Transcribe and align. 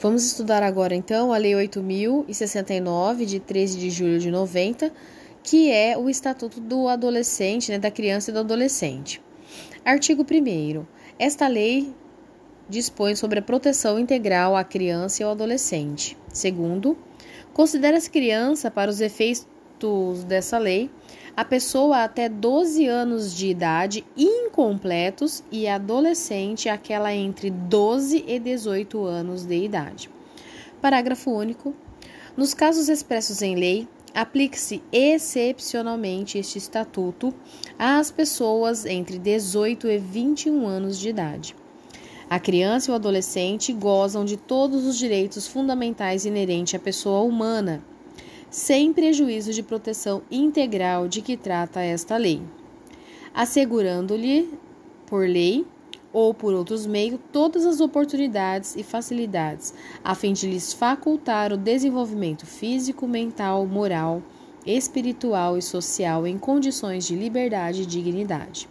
Vamos 0.00 0.24
estudar 0.24 0.62
agora 0.62 0.94
então 0.94 1.32
a 1.32 1.36
Lei 1.36 1.56
8069 1.56 3.26
de 3.26 3.40
13 3.40 3.78
de 3.80 3.90
julho 3.90 4.20
de 4.20 4.30
90, 4.30 4.92
que 5.42 5.72
é 5.72 5.98
o 5.98 6.08
Estatuto 6.08 6.60
do 6.60 6.86
Adolescente, 6.86 7.72
né, 7.72 7.80
da 7.80 7.90
criança 7.90 8.30
e 8.30 8.32
do 8.32 8.38
adolescente. 8.38 9.20
Artigo 9.84 10.22
1 10.22 10.86
Esta 11.18 11.48
lei 11.48 11.92
dispõe 12.68 13.16
sobre 13.16 13.40
a 13.40 13.42
proteção 13.42 13.98
integral 13.98 14.54
à 14.54 14.62
criança 14.62 15.20
e 15.20 15.24
ao 15.24 15.32
adolescente. 15.32 16.16
Segundo, 16.32 16.96
considera-se 17.52 18.08
criança 18.08 18.70
para 18.70 18.92
os 18.92 19.00
efeitos 19.00 20.22
dessa 20.28 20.58
lei 20.58 20.88
a 21.38 21.44
pessoa 21.44 22.02
até 22.02 22.28
12 22.28 22.88
anos 22.88 23.32
de 23.32 23.46
idade 23.46 24.04
incompletos 24.16 25.44
e 25.52 25.68
adolescente 25.68 26.68
aquela 26.68 27.14
entre 27.14 27.48
12 27.48 28.24
e 28.26 28.40
18 28.40 29.04
anos 29.04 29.44
de 29.44 29.54
idade. 29.54 30.10
Parágrafo 30.82 31.30
único. 31.30 31.72
Nos 32.36 32.54
casos 32.54 32.88
expressos 32.88 33.40
em 33.40 33.54
lei, 33.54 33.86
aplique-se 34.12 34.82
excepcionalmente 34.90 36.38
este 36.38 36.58
estatuto 36.58 37.32
às 37.78 38.10
pessoas 38.10 38.84
entre 38.84 39.16
18 39.16 39.86
e 39.86 39.96
21 39.96 40.66
anos 40.66 40.98
de 40.98 41.08
idade. 41.08 41.54
A 42.28 42.40
criança 42.40 42.90
e 42.90 42.92
o 42.92 42.96
adolescente 42.96 43.72
gozam 43.72 44.24
de 44.24 44.36
todos 44.36 44.84
os 44.84 44.98
direitos 44.98 45.46
fundamentais 45.46 46.24
inerentes 46.24 46.74
à 46.74 46.80
pessoa 46.80 47.20
humana 47.20 47.80
sem 48.50 48.92
prejuízo 48.92 49.52
de 49.52 49.62
proteção 49.62 50.22
integral 50.30 51.08
de 51.08 51.20
que 51.20 51.36
trata 51.36 51.80
esta 51.80 52.16
lei, 52.16 52.42
assegurando-lhe, 53.34 54.50
por 55.06 55.28
lei 55.28 55.66
ou 56.12 56.32
por 56.32 56.54
outros 56.54 56.86
meios, 56.86 57.20
todas 57.32 57.66
as 57.66 57.80
oportunidades 57.80 58.74
e 58.76 58.82
facilidades, 58.82 59.74
a 60.02 60.14
fim 60.14 60.32
de 60.32 60.48
lhes 60.48 60.72
facultar 60.72 61.52
o 61.52 61.56
desenvolvimento 61.56 62.46
físico, 62.46 63.06
mental, 63.06 63.66
moral, 63.66 64.22
espiritual 64.64 65.56
e 65.56 65.62
social 65.62 66.26
em 66.26 66.38
condições 66.38 67.06
de 67.06 67.14
liberdade 67.14 67.82
e 67.82 67.86
dignidade. 67.86 68.68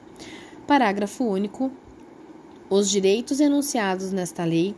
Parágrafo 0.65 1.23
único. 1.23 1.71
Os 2.69 2.89
direitos 2.89 3.39
enunciados 3.39 4.11
nesta 4.11 4.43
lei 4.43 4.75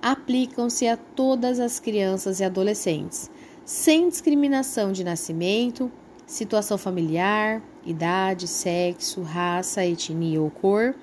aplicam-se 0.00 0.86
a 0.86 0.96
todas 0.96 1.58
as 1.58 1.80
crianças 1.80 2.38
e 2.38 2.44
adolescentes, 2.44 3.30
sem 3.64 4.08
discriminação 4.08 4.92
de 4.92 5.02
nascimento, 5.02 5.90
situação 6.26 6.76
familiar, 6.76 7.62
idade, 7.84 8.46
sexo, 8.46 9.22
raça, 9.22 9.84
etnia 9.84 10.40
ou 10.40 10.50
cor, 10.50 10.94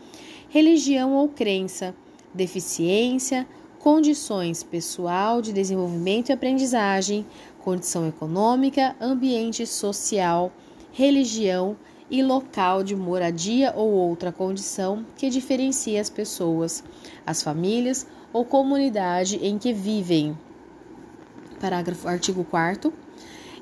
religião 0.49 1.13
ou 1.13 1.27
crença, 1.27 1.95
deficiência, 2.33 3.47
condições 3.79 4.61
pessoal 4.61 5.41
de 5.41 5.51
desenvolvimento 5.51 6.29
e 6.29 6.33
aprendizagem, 6.33 7.25
condição 7.63 8.07
econômica, 8.07 8.95
ambiente 9.01 9.65
social, 9.65 10.51
religião 10.91 11.75
e 12.11 12.21
local 12.21 12.83
de 12.83 12.95
moradia 12.95 13.73
ou 13.75 13.89
outra 13.89 14.31
condição 14.31 15.03
que 15.15 15.29
diferencie 15.29 15.97
as 15.97 16.09
pessoas, 16.09 16.83
as 17.25 17.41
famílias 17.41 18.05
ou 18.31 18.45
comunidade 18.45 19.37
em 19.37 19.57
que 19.57 19.73
vivem. 19.73 20.37
Parágrafo 21.61 22.07
artigo 22.07 22.43
4 22.43 22.91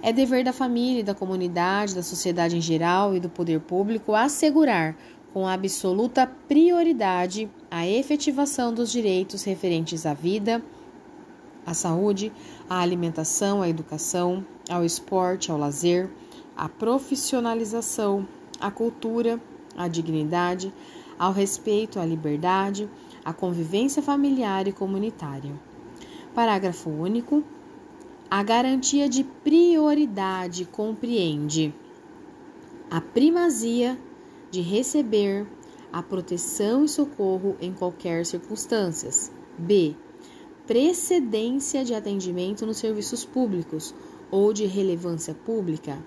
é 0.02 0.14
dever 0.14 0.45
da 0.45 0.53
família 0.53 1.03
da 1.03 1.14
comunidade, 1.14 1.94
da 1.94 2.02
sociedade 2.02 2.56
em 2.56 2.61
geral 2.61 3.14
e 3.14 3.19
do 3.19 3.28
poder 3.28 3.59
público 3.59 4.16
assegurar 4.16 4.95
com 5.33 5.45
absoluta 5.45 6.25
prioridade 6.47 7.52
a 7.69 7.86
efetivação 7.86 8.73
dos 8.73 8.89
direitos 8.89 9.44
referentes 9.44 10.06
à 10.06 10.14
vida, 10.14 10.64
à 11.66 11.73
saúde, 11.73 12.31
à 12.69 12.80
alimentação, 12.80 13.61
à 13.61 13.67
educação, 13.67 14.45
ao 14.69 14.86
esporte, 14.86 15.52
ao 15.52 15.58
lazer, 15.58 16.09
à 16.56 16.69
profissionalização, 16.69 18.25
à 18.62 18.72
cultura, 18.72 19.41
à 19.75 19.90
dignidade, 19.90 20.73
ao 21.19 21.34
respeito 21.34 22.00
à 22.00 22.06
liberdade, 22.06 22.90
à 23.25 23.34
convivência 23.34 24.02
familiar 24.02 24.69
e 24.69 24.72
comunitária. 24.72 25.53
Parágrafo 26.34 26.90
único. 26.90 27.44
A 28.31 28.44
garantia 28.44 29.09
de 29.09 29.23
prioridade 29.23 30.63
compreende 30.63 31.73
a 32.88 33.01
primazia 33.01 34.00
de 34.51 34.62
receber 34.62 35.47
a 35.91 36.03
proteção 36.03 36.85
e 36.85 36.90
socorro 36.90 37.57
em 37.59 37.73
qualquer 37.73 38.23
circunstâncias. 38.28 39.31
B. 39.57 39.95
Precedência 40.67 41.84
de 41.84 41.95
atendimento 41.95 42.67
nos 42.67 42.78
serviços 42.78 43.25
públicos 43.25 43.95
ou 44.29 44.53
de 44.53 44.67
relevância 44.67 45.34
pública. 45.34 45.97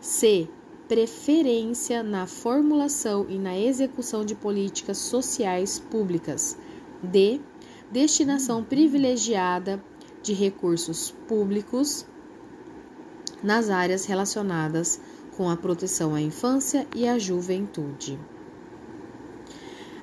C. 0.00 0.48
Preferência 0.88 2.02
na 2.02 2.26
formulação 2.26 3.26
e 3.28 3.38
na 3.38 3.58
execução 3.58 4.24
de 4.24 4.34
políticas 4.34 4.96
sociais 4.96 5.78
públicas. 5.78 6.56
D. 7.02 7.42
Destinação 7.92 8.64
privilegiada 8.64 9.84
de 10.22 10.32
recursos 10.32 11.14
públicos 11.26 12.06
nas 13.42 13.70
áreas 13.70 14.04
relacionadas 14.04 15.00
com 15.36 15.48
a 15.48 15.56
proteção 15.56 16.14
à 16.14 16.20
infância 16.20 16.86
e 16.94 17.06
à 17.06 17.18
juventude. 17.18 18.18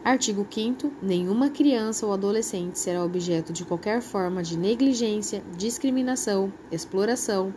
Artigo 0.06 0.48
5. 0.48 0.92
Nenhuma 1.02 1.50
criança 1.50 2.06
ou 2.06 2.14
adolescente 2.14 2.78
será 2.78 3.04
objeto 3.04 3.52
de 3.52 3.66
qualquer 3.66 4.02
forma 4.02 4.44
de 4.44 4.56
negligência, 4.56 5.44
discriminação, 5.58 6.54
exploração, 6.72 7.52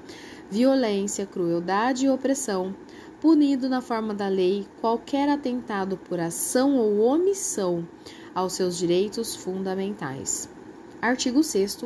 violência, 0.51 1.27
crueldade 1.27 2.07
e 2.07 2.09
opressão, 2.09 2.75
punido 3.21 3.69
na 3.69 3.83
forma 3.83 4.15
da 4.15 4.29
lei 4.29 4.67
qualquer 4.81 5.29
atentado 5.29 5.99
por 5.99 6.19
ação 6.19 6.77
ou 6.77 7.01
omissão 7.01 7.87
aos 8.35 8.55
seus 8.55 8.79
direitos 8.79 9.37
fundamentais. 9.37 10.49
Artigo 11.03 11.45
6. 11.45 11.85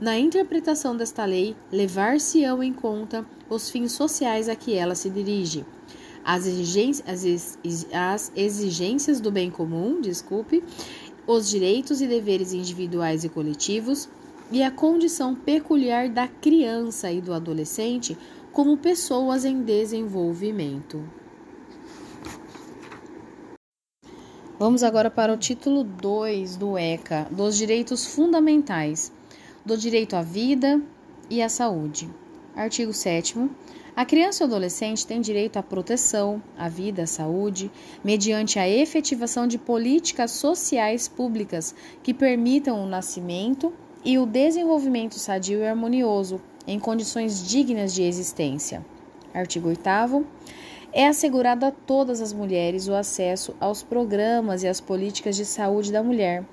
Na 0.00 0.18
interpretação 0.18 0.96
desta 0.96 1.26
lei, 1.26 1.54
levar-se-ão 1.70 2.62
em 2.62 2.72
conta 2.72 3.22
os 3.50 3.68
fins 3.68 3.92
sociais 3.92 4.48
a 4.48 4.56
que 4.56 4.74
ela 4.74 4.94
se 4.94 5.10
dirige, 5.10 5.62
as 6.24 6.46
exigências, 6.46 7.58
as 7.92 8.32
exigências 8.34 9.20
do 9.20 9.30
bem 9.30 9.50
comum, 9.50 10.00
desculpe, 10.00 10.64
os 11.26 11.50
direitos 11.50 12.00
e 12.00 12.06
deveres 12.06 12.54
individuais 12.54 13.24
e 13.24 13.28
coletivos 13.28 14.08
e 14.50 14.62
a 14.62 14.70
condição 14.70 15.34
peculiar 15.34 16.08
da 16.08 16.26
criança 16.26 17.12
e 17.12 17.20
do 17.20 17.34
adolescente 17.34 18.16
como 18.52 18.78
pessoas 18.78 19.44
em 19.44 19.60
desenvolvimento. 19.62 21.04
Vamos 24.58 24.82
agora 24.82 25.10
para 25.10 25.30
o 25.30 25.36
título 25.36 25.84
2 25.84 26.56
do 26.56 26.78
ECA, 26.78 27.28
dos 27.30 27.54
direitos 27.58 28.06
fundamentais 28.06 29.12
do 29.70 29.78
direito 29.78 30.16
à 30.16 30.22
vida 30.22 30.82
e 31.30 31.40
à 31.40 31.48
saúde. 31.48 32.10
Artigo 32.56 32.92
7. 32.92 33.48
A 33.94 34.04
criança 34.04 34.42
e 34.42 34.44
o 34.44 34.48
adolescente 34.48 35.06
têm 35.06 35.20
direito 35.20 35.58
à 35.58 35.62
proteção, 35.62 36.42
à 36.58 36.68
vida, 36.68 37.04
à 37.04 37.06
saúde, 37.06 37.70
mediante 38.02 38.58
a 38.58 38.68
efetivação 38.68 39.46
de 39.46 39.58
políticas 39.58 40.32
sociais 40.32 41.06
públicas 41.06 41.72
que 42.02 42.12
permitam 42.12 42.82
o 42.82 42.86
nascimento 42.86 43.72
e 44.04 44.18
o 44.18 44.26
desenvolvimento 44.26 45.20
sadio 45.20 45.60
e 45.60 45.66
harmonioso 45.66 46.40
em 46.66 46.80
condições 46.80 47.46
dignas 47.46 47.94
de 47.94 48.02
existência. 48.02 48.84
Artigo 49.32 49.68
8. 49.68 49.80
É 50.92 51.06
assegurado 51.06 51.64
a 51.64 51.70
todas 51.70 52.20
as 52.20 52.32
mulheres 52.32 52.88
o 52.88 52.94
acesso 52.94 53.54
aos 53.60 53.84
programas 53.84 54.64
e 54.64 54.68
às 54.68 54.80
políticas 54.80 55.36
de 55.36 55.44
saúde 55.44 55.92
da 55.92 56.02
mulher 56.02 56.44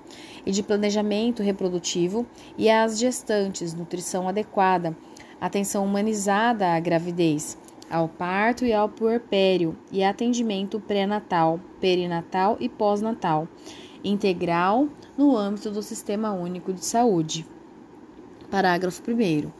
e 0.45 0.51
de 0.51 0.63
planejamento 0.63 1.41
reprodutivo 1.43 2.25
e 2.57 2.69
às 2.69 2.97
gestantes, 2.97 3.73
nutrição 3.73 4.27
adequada, 4.27 4.95
atenção 5.39 5.85
humanizada 5.85 6.73
à 6.73 6.79
gravidez, 6.79 7.57
ao 7.89 8.07
parto 8.07 8.65
e 8.65 8.73
ao 8.73 8.89
puerpério 8.89 9.77
e 9.91 10.03
atendimento 10.03 10.79
pré-natal, 10.79 11.59
perinatal 11.79 12.57
e 12.59 12.67
pós-natal, 12.67 13.47
integral 14.03 14.87
no 15.17 15.35
âmbito 15.35 15.71
do 15.71 15.81
Sistema 15.81 16.31
Único 16.31 16.73
de 16.73 16.85
Saúde. 16.85 17.45
Parágrafo 18.49 19.01
1. 19.09 19.51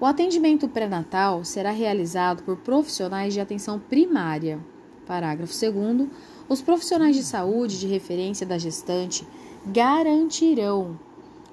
O 0.00 0.06
atendimento 0.06 0.66
pré-natal 0.68 1.44
será 1.44 1.70
realizado 1.70 2.42
por 2.42 2.56
profissionais 2.56 3.34
de 3.34 3.40
atenção 3.40 3.78
primária. 3.78 4.58
Parágrafo 5.06 5.52
2. 5.52 6.08
Os 6.48 6.62
profissionais 6.62 7.14
de 7.16 7.22
saúde 7.22 7.78
de 7.78 7.86
referência 7.86 8.46
da 8.46 8.56
gestante 8.56 9.26
garantirão 9.66 10.98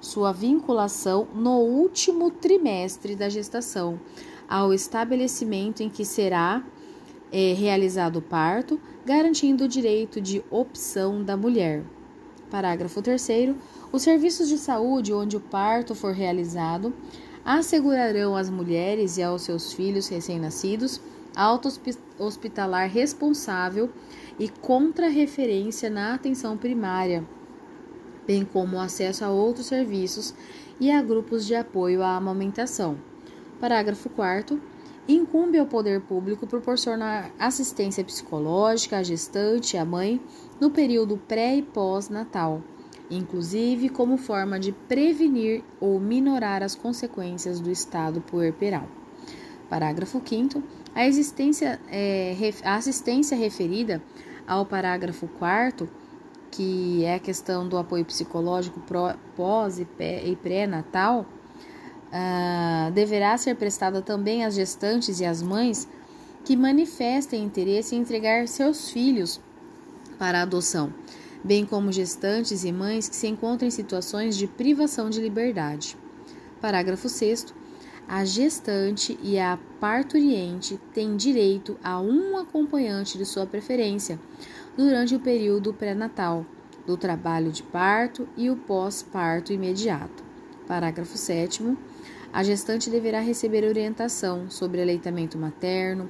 sua 0.00 0.32
vinculação 0.32 1.26
no 1.34 1.58
último 1.58 2.30
trimestre 2.30 3.14
da 3.14 3.28
gestação 3.28 3.98
ao 4.48 4.72
estabelecimento 4.72 5.82
em 5.82 5.90
que 5.90 6.04
será 6.04 6.64
é, 7.30 7.52
realizado 7.52 8.16
o 8.16 8.22
parto, 8.22 8.80
garantindo 9.04 9.64
o 9.64 9.68
direito 9.68 10.20
de 10.20 10.42
opção 10.50 11.22
da 11.22 11.36
mulher. 11.36 11.84
Parágrafo 12.50 13.02
3. 13.02 13.54
Os 13.92 14.02
serviços 14.02 14.48
de 14.48 14.56
saúde 14.56 15.12
onde 15.12 15.36
o 15.36 15.40
parto 15.40 15.94
for 15.94 16.14
realizado 16.14 16.94
assegurarão 17.44 18.36
às 18.36 18.48
mulheres 18.48 19.18
e 19.18 19.22
aos 19.22 19.42
seus 19.42 19.72
filhos 19.72 20.08
recém-nascidos 20.08 21.00
auto 21.36 21.68
hospitalar 22.18 22.88
responsável 22.88 23.90
e 24.38 24.48
contra-referência 24.48 25.88
na 25.88 26.14
atenção 26.14 26.56
primária, 26.56 27.24
bem 28.28 28.44
como 28.44 28.78
acesso 28.78 29.24
a 29.24 29.30
outros 29.30 29.68
serviços 29.68 30.34
e 30.78 30.90
a 30.90 31.00
grupos 31.00 31.46
de 31.46 31.54
apoio 31.54 32.02
à 32.02 32.14
amamentação. 32.14 32.98
Parágrafo 33.58 34.10
4 34.10 34.60
incumbe 35.08 35.58
ao 35.58 35.64
poder 35.64 36.02
público 36.02 36.46
proporcionar 36.46 37.32
assistência 37.38 38.04
psicológica 38.04 38.98
à 38.98 39.02
gestante 39.02 39.74
e 39.74 39.78
à 39.78 39.84
mãe 39.86 40.20
no 40.60 40.70
período 40.70 41.16
pré 41.16 41.56
e 41.56 41.62
pós-natal, 41.62 42.62
inclusive 43.10 43.88
como 43.88 44.18
forma 44.18 44.60
de 44.60 44.72
prevenir 44.72 45.64
ou 45.80 45.98
minorar 45.98 46.62
as 46.62 46.74
consequências 46.74 47.58
do 47.58 47.70
estado 47.70 48.20
puerperal. 48.20 48.86
Parágrafo 49.70 50.20
5 50.22 50.62
a, 50.94 51.02
é, 51.90 52.36
a 52.62 52.74
assistência 52.74 53.34
referida 53.38 54.02
ao 54.46 54.66
parágrafo 54.66 55.26
4 55.38 55.88
que 56.50 57.04
é 57.04 57.14
a 57.14 57.18
questão 57.18 57.68
do 57.68 57.76
apoio 57.76 58.04
psicológico 58.04 58.80
pós 59.36 59.78
e 59.78 60.36
pré-natal, 60.36 61.26
uh, 62.08 62.90
deverá 62.92 63.36
ser 63.36 63.54
prestada 63.56 64.02
também 64.02 64.44
às 64.44 64.54
gestantes 64.54 65.20
e 65.20 65.24
às 65.24 65.42
mães 65.42 65.88
que 66.44 66.56
manifestem 66.56 67.44
interesse 67.44 67.94
em 67.94 68.00
entregar 68.00 68.48
seus 68.48 68.90
filhos 68.90 69.40
para 70.18 70.42
adoção, 70.42 70.92
bem 71.44 71.64
como 71.64 71.92
gestantes 71.92 72.64
e 72.64 72.72
mães 72.72 73.08
que 73.08 73.16
se 73.16 73.28
encontram 73.28 73.68
em 73.68 73.70
situações 73.70 74.36
de 74.36 74.46
privação 74.46 75.10
de 75.10 75.20
liberdade. 75.20 75.96
Parágrafo 76.60 77.08
6. 77.08 77.54
A 78.08 78.24
gestante 78.24 79.18
e 79.22 79.38
a 79.38 79.58
parturiente 79.78 80.80
têm 80.94 81.14
direito 81.14 81.76
a 81.84 82.00
um 82.00 82.38
acompanhante 82.38 83.18
de 83.18 83.26
sua 83.26 83.46
preferência 83.46 84.18
durante 84.78 85.12
o 85.12 85.18
período 85.18 85.74
pré-natal, 85.74 86.46
do 86.86 86.96
trabalho 86.96 87.50
de 87.50 87.64
parto 87.64 88.28
e 88.36 88.48
o 88.48 88.54
pós-parto 88.54 89.52
imediato. 89.52 90.22
Parágrafo 90.68 91.18
7. 91.18 91.76
A 92.32 92.44
gestante 92.44 92.88
deverá 92.88 93.18
receber 93.18 93.64
orientação 93.64 94.48
sobre 94.48 94.80
aleitamento 94.80 95.36
materno, 95.36 96.08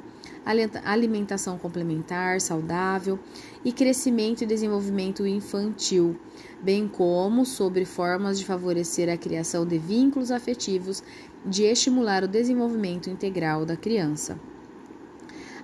alimentação 0.85 1.57
complementar 1.57 2.43
saudável 2.43 3.19
e 3.65 3.73
crescimento 3.73 4.43
e 4.43 4.47
desenvolvimento 4.47 5.27
infantil, 5.27 6.21
bem 6.63 6.87
como 6.87 7.47
sobre 7.47 7.87
formas 7.87 8.39
de 8.39 8.45
favorecer 8.45 9.09
a 9.09 9.17
criação 9.17 9.65
de 9.65 9.79
vínculos 9.79 10.31
afetivos, 10.31 11.03
de 11.43 11.63
estimular 11.63 12.23
o 12.23 12.29
desenvolvimento 12.29 13.09
integral 13.09 13.65
da 13.65 13.79
criança. 13.79 14.39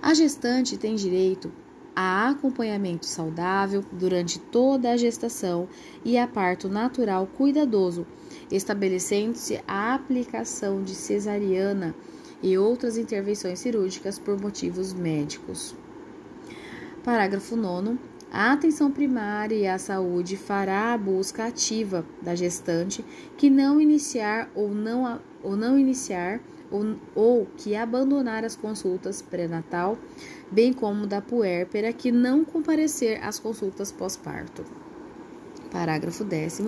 A 0.00 0.14
gestante 0.14 0.78
tem 0.78 0.94
direito 0.94 1.52
a 1.94 2.28
acompanhamento 2.28 3.06
saudável 3.06 3.84
durante 3.92 4.38
toda 4.38 4.90
a 4.90 4.96
gestação 4.96 5.68
e 6.04 6.18
a 6.18 6.26
parto 6.26 6.68
natural 6.68 7.26
cuidadoso 7.26 8.06
estabelecendo-se 8.50 9.60
a 9.66 9.94
aplicação 9.94 10.82
de 10.82 10.94
cesariana 10.94 11.94
e 12.42 12.58
outras 12.58 12.96
intervenções 12.96 13.58
cirúrgicas 13.58 14.18
por 14.18 14.40
motivos 14.40 14.92
médicos. 14.92 15.74
Parágrafo 17.02 17.56
9. 17.56 17.98
A 18.32 18.52
atenção 18.52 18.90
primária 18.90 19.54
e 19.54 19.66
a 19.66 19.78
saúde 19.78 20.36
fará 20.36 20.92
a 20.92 20.98
busca 20.98 21.46
ativa 21.46 22.04
da 22.20 22.34
gestante 22.34 23.04
que 23.36 23.48
não 23.48 23.80
iniciar 23.80 24.50
ou 24.54 24.74
não, 24.74 25.20
ou 25.42 25.56
não 25.56 25.78
iniciar 25.78 26.40
ou, 26.70 26.96
ou 27.14 27.46
que 27.56 27.76
abandonar 27.76 28.44
as 28.44 28.56
consultas 28.56 29.22
pré-natal, 29.22 29.96
bem 30.54 30.72
como 30.72 31.06
da 31.06 31.20
puérpera 31.20 31.92
que 31.92 32.12
não 32.12 32.44
comparecer 32.44 33.22
às 33.22 33.40
consultas 33.40 33.90
pós-parto. 33.90 34.64
Parágrafo 35.70 36.22
10 36.22 36.62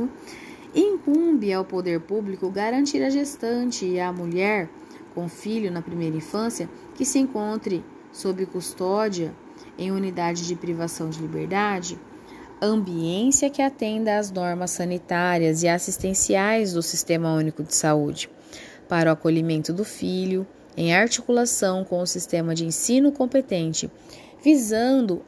incumbe 0.75 1.53
ao 1.53 1.65
poder 1.65 2.01
público 2.01 2.51
garantir 2.51 3.03
à 3.03 3.09
gestante 3.09 3.87
e 3.87 4.01
à 4.01 4.13
mulher 4.13 4.69
com 5.15 5.29
filho 5.29 5.71
na 5.71 5.81
primeira 5.81 6.17
infância 6.17 6.69
que 6.97 7.05
se 7.05 7.21
encontre 7.21 7.85
sob 8.13 8.45
custódia 8.47 9.33
em 9.79 9.93
unidade 9.93 10.47
de 10.47 10.57
privação 10.57 11.09
de 11.09 11.21
liberdade 11.21 11.99
ambiência 12.61 13.51
que 13.51 13.61
atenda 13.61 14.19
às 14.19 14.31
normas 14.31 14.71
sanitárias 14.71 15.63
e 15.63 15.69
assistenciais 15.69 16.73
do 16.73 16.83
Sistema 16.83 17.33
Único 17.35 17.63
de 17.63 17.75
Saúde 17.75 18.31
para 18.89 19.11
o 19.11 19.13
acolhimento 19.13 19.73
do 19.73 19.85
filho 19.85 20.47
em 20.77 20.95
articulação 20.95 21.85
com 21.85 22.01
o 22.01 22.07
sistema 22.07 22.55
de 22.55 22.67
ensino 22.67 23.11
competente 23.11 23.91
visando 24.47 25.23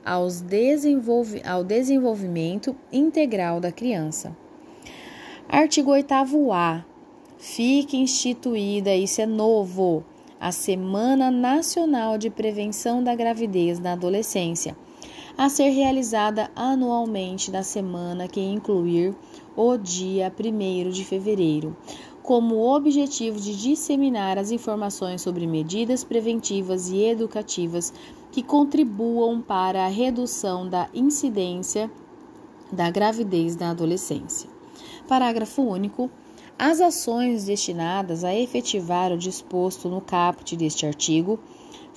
desenvolve, 0.46 1.42
ao 1.44 1.64
desenvolvimento 1.64 2.76
integral 2.92 3.58
da 3.58 3.72
criança. 3.72 4.36
Artigo 5.48 5.90
8A. 5.90 6.84
Fique 7.36 7.96
instituída, 7.96 8.94
isso 8.94 9.20
é 9.20 9.26
novo, 9.26 10.04
a 10.40 10.52
Semana 10.52 11.32
Nacional 11.32 12.16
de 12.16 12.30
Prevenção 12.30 13.02
da 13.02 13.12
Gravidez 13.16 13.80
na 13.80 13.94
Adolescência, 13.94 14.76
a 15.36 15.48
ser 15.48 15.70
realizada 15.70 16.48
anualmente 16.54 17.50
na 17.50 17.64
semana 17.64 18.28
que 18.28 18.40
incluir 18.40 19.16
o 19.56 19.76
dia 19.76 20.32
1 20.32 20.90
de 20.90 21.04
fevereiro, 21.04 21.76
como 22.28 22.76
objetivo 22.76 23.40
de 23.40 23.56
disseminar 23.56 24.36
as 24.36 24.50
informações 24.50 25.22
sobre 25.22 25.46
medidas 25.46 26.04
preventivas 26.04 26.90
e 26.90 27.02
educativas 27.02 27.90
que 28.30 28.42
contribuam 28.42 29.40
para 29.40 29.86
a 29.86 29.88
redução 29.88 30.69
da 30.69 30.90
incidência 30.92 31.90
da 32.70 32.90
gravidez 32.90 33.56
na 33.56 33.70
adolescência. 33.70 34.46
Parágrafo 35.08 35.62
único. 35.62 36.10
As 36.58 36.82
ações 36.82 37.46
destinadas 37.46 38.22
a 38.22 38.34
efetivar 38.34 39.10
o 39.10 39.16
disposto 39.16 39.88
no 39.88 40.02
caput 40.02 40.54
deste 40.54 40.84
artigo 40.84 41.40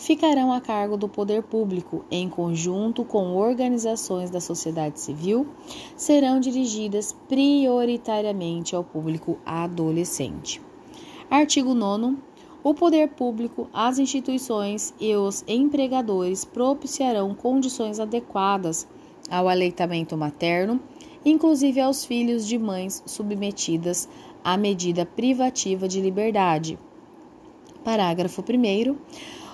ficarão 0.02 0.52
a 0.52 0.60
cargo 0.60 0.98
do 0.98 1.08
poder 1.08 1.44
público, 1.44 2.04
em 2.10 2.28
conjunto 2.28 3.06
com 3.06 3.36
organizações 3.36 4.32
da 4.32 4.42
sociedade 4.42 5.00
civil, 5.00 5.48
serão 5.96 6.40
dirigidas 6.40 7.16
prioritariamente 7.30 8.76
ao 8.76 8.84
público 8.84 9.38
adolescente. 9.46 10.60
Artigo 11.30 11.76
9. 11.76 12.18
O 12.64 12.74
poder 12.74 13.10
público, 13.10 13.70
as 13.72 14.00
instituições 14.00 14.92
e 15.00 15.16
os 15.16 15.44
empregadores 15.48 16.44
propiciarão 16.46 17.36
condições 17.36 18.00
adequadas 18.00 18.88
ao 19.30 19.48
aleitamento 19.48 20.18
materno 20.18 20.80
inclusive 21.24 21.80
aos 21.80 22.04
filhos 22.04 22.48
de 22.48 22.58
mães 22.58 23.04
submetidas 23.06 24.10
à 24.44 24.58
medida 24.58 25.06
privativa 25.06 25.88
de 25.88 26.02
liberdade. 26.02 26.80
Parágrafo 27.84 28.42
1. 28.42 28.96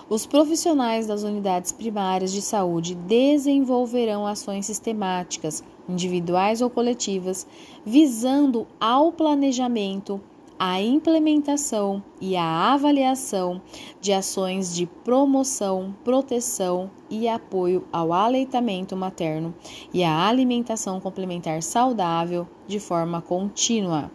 Os 0.09 0.25
profissionais 0.25 1.05
das 1.05 1.23
unidades 1.23 1.73
primárias 1.73 2.31
de 2.31 2.41
saúde 2.41 2.95
desenvolverão 2.95 4.25
ações 4.25 4.65
sistemáticas, 4.65 5.61
individuais 5.87 6.61
ou 6.61 6.69
coletivas, 6.69 7.45
visando 7.85 8.65
ao 8.79 9.11
planejamento, 9.11 10.21
a 10.57 10.81
implementação 10.81 12.01
e 12.21 12.37
a 12.37 12.73
avaliação 12.73 13.61
de 13.99 14.13
ações 14.13 14.73
de 14.73 14.85
promoção, 14.85 15.93
proteção 16.05 16.89
e 17.09 17.27
apoio 17.27 17.83
ao 17.91 18.13
aleitamento 18.13 18.95
materno 18.95 19.53
e 19.93 20.05
à 20.05 20.25
alimentação 20.25 21.01
complementar 21.01 21.61
saudável 21.61 22.47
de 22.65 22.79
forma 22.79 23.21
contínua. 23.21 24.09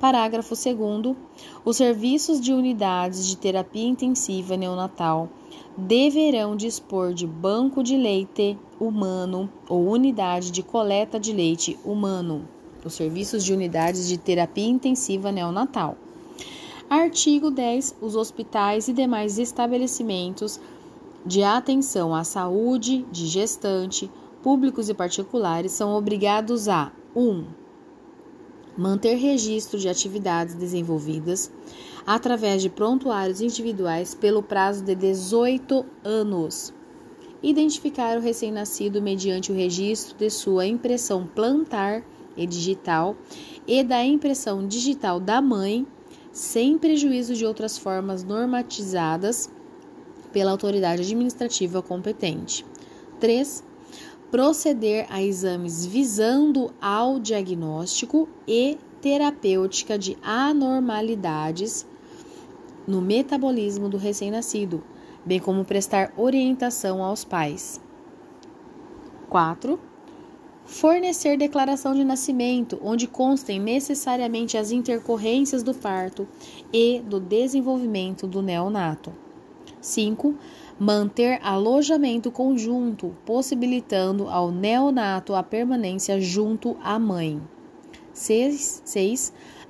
Parágrafo 0.00 0.54
2. 0.54 1.16
Os 1.64 1.76
serviços 1.76 2.40
de 2.40 2.52
unidades 2.52 3.26
de 3.26 3.36
terapia 3.36 3.86
intensiva 3.86 4.56
neonatal 4.56 5.28
deverão 5.76 6.54
dispor 6.56 7.12
de 7.12 7.26
banco 7.26 7.82
de 7.82 7.96
leite 7.96 8.58
humano 8.78 9.48
ou 9.68 9.88
unidade 9.88 10.50
de 10.50 10.62
coleta 10.62 11.18
de 11.18 11.32
leite 11.32 11.78
humano 11.84 12.48
os 12.84 12.94
serviços 12.94 13.42
de 13.42 13.52
unidades 13.52 14.06
de 14.06 14.18
terapia 14.18 14.68
intensiva 14.68 15.32
neonatal. 15.32 15.96
Artigo 16.88 17.50
10. 17.50 17.96
Os 18.00 18.14
hospitais 18.14 18.88
e 18.88 18.92
demais 18.92 19.38
estabelecimentos 19.38 20.60
de 21.24 21.42
atenção 21.42 22.14
à 22.14 22.22
saúde 22.22 23.06
de 23.10 23.26
gestante, 23.26 24.10
públicos 24.42 24.90
e 24.90 24.94
particulares, 24.94 25.72
são 25.72 25.94
obrigados 25.96 26.68
a 26.68 26.92
1. 27.16 27.20
Um, 27.20 27.44
manter 28.76 29.14
registro 29.14 29.78
de 29.78 29.88
atividades 29.88 30.54
desenvolvidas 30.54 31.50
através 32.06 32.60
de 32.60 32.68
prontuários 32.68 33.40
individuais 33.40 34.14
pelo 34.14 34.42
prazo 34.42 34.84
de 34.84 34.94
18 34.94 35.84
anos. 36.02 36.72
Identificar 37.42 38.16
o 38.16 38.20
recém-nascido 38.20 39.00
mediante 39.02 39.52
o 39.52 39.54
registro 39.54 40.16
de 40.16 40.30
sua 40.30 40.66
impressão 40.66 41.26
plantar 41.26 42.02
e 42.36 42.46
digital 42.46 43.16
e 43.66 43.82
da 43.82 44.04
impressão 44.04 44.66
digital 44.66 45.20
da 45.20 45.40
mãe, 45.40 45.86
sem 46.32 46.78
prejuízo 46.78 47.34
de 47.34 47.46
outras 47.46 47.78
formas 47.78 48.24
normatizadas 48.24 49.50
pela 50.32 50.50
autoridade 50.50 51.02
administrativa 51.02 51.80
competente. 51.80 52.66
3. 53.20 53.62
Proceder 54.34 55.06
a 55.10 55.22
exames 55.22 55.86
visando 55.86 56.74
ao 56.80 57.20
diagnóstico 57.20 58.28
e 58.48 58.76
terapêutica 59.00 59.96
de 59.96 60.18
anormalidades 60.20 61.86
no 62.84 63.00
metabolismo 63.00 63.88
do 63.88 63.96
recém-nascido, 63.96 64.82
bem 65.24 65.38
como 65.38 65.64
prestar 65.64 66.12
orientação 66.16 67.00
aos 67.00 67.22
pais. 67.22 67.80
4. 69.28 69.78
Fornecer 70.64 71.38
declaração 71.38 71.94
de 71.94 72.02
nascimento, 72.02 72.76
onde 72.82 73.06
constem 73.06 73.60
necessariamente 73.60 74.56
as 74.56 74.72
intercorrências 74.72 75.62
do 75.62 75.72
parto 75.72 76.26
e 76.72 76.98
do 77.06 77.20
desenvolvimento 77.20 78.26
do 78.26 78.42
neonato. 78.42 79.12
5. 79.80 80.34
Manter 80.78 81.38
alojamento 81.42 82.30
conjunto, 82.32 83.14
possibilitando 83.24 84.28
ao 84.28 84.50
neonato 84.50 85.34
a 85.34 85.42
permanência 85.42 86.20
junto 86.20 86.76
à 86.82 86.98
mãe. 86.98 87.40
6 88.12 88.82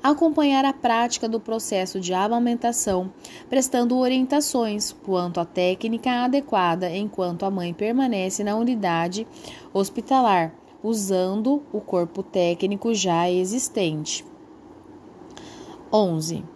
acompanhar 0.03 0.67
a 0.67 0.73
prática 0.75 1.27
do 1.27 1.41
processo 1.41 1.99
de 1.99 2.13
amamentação, 2.13 3.11
prestando 3.49 3.97
orientações 3.97 4.93
quanto 4.93 5.41
à 5.41 5.47
técnica 5.47 6.25
adequada 6.25 6.95
enquanto 6.95 7.47
a 7.47 7.51
mãe 7.51 7.73
permanece 7.73 8.45
na 8.45 8.55
unidade 8.55 9.27
hospitalar, 9.73 10.55
usando 10.83 11.63
o 11.73 11.81
corpo 11.81 12.23
técnico 12.23 12.93
já 12.95 13.31
existente. 13.31 14.27
11. 15.91 16.54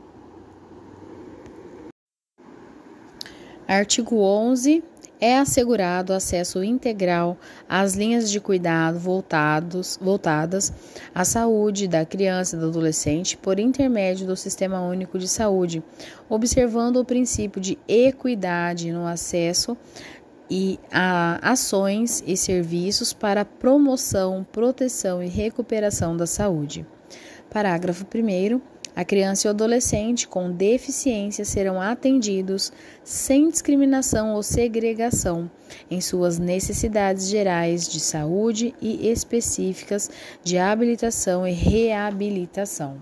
Artigo 3.69 4.17
11 4.23 4.83
é 5.21 5.37
assegurado 5.37 6.15
acesso 6.15 6.65
integral 6.65 7.37
às 7.69 7.93
linhas 7.93 8.31
de 8.31 8.41
cuidado 8.41 8.99
voltados, 8.99 9.99
voltadas 10.01 10.73
à 11.15 11.23
saúde 11.23 11.87
da 11.87 12.07
criança 12.07 12.57
e 12.57 12.59
do 12.59 12.69
adolescente 12.69 13.37
por 13.37 13.59
intermédio 13.59 14.27
do 14.27 14.35
Sistema 14.35 14.81
Único 14.81 15.19
de 15.19 15.29
Saúde, 15.29 15.83
observando 16.31 16.97
o 16.97 17.05
princípio 17.05 17.61
de 17.61 17.79
equidade 17.87 18.91
no 18.91 19.07
acesso 19.07 19.77
e 20.51 20.81
a 20.91 21.39
ações 21.43 22.25
e 22.27 22.39
serviços 22.39 23.13
para 23.13 23.45
promoção, 23.45 24.47
proteção 24.51 25.23
e 25.23 25.29
recuperação 25.29 26.17
da 26.17 26.27
saúde. 26.27 26.87
Parágrafo 27.51 28.07
1 28.07 28.61
a 28.99 29.05
criança 29.05 29.47
e 29.47 29.49
o 29.49 29.51
adolescente 29.51 30.27
com 30.27 30.51
deficiência 30.51 31.45
serão 31.45 31.81
atendidos 31.81 32.73
sem 33.05 33.49
discriminação 33.49 34.35
ou 34.35 34.43
segregação 34.43 35.49
em 35.89 36.01
suas 36.01 36.37
necessidades 36.37 37.29
gerais 37.29 37.89
de 37.89 38.01
saúde 38.01 38.75
e 38.83 39.09
específicas 39.09 40.11
de 40.43 40.59
habilitação 40.59 41.47
e 41.47 41.53
reabilitação. 41.53 43.01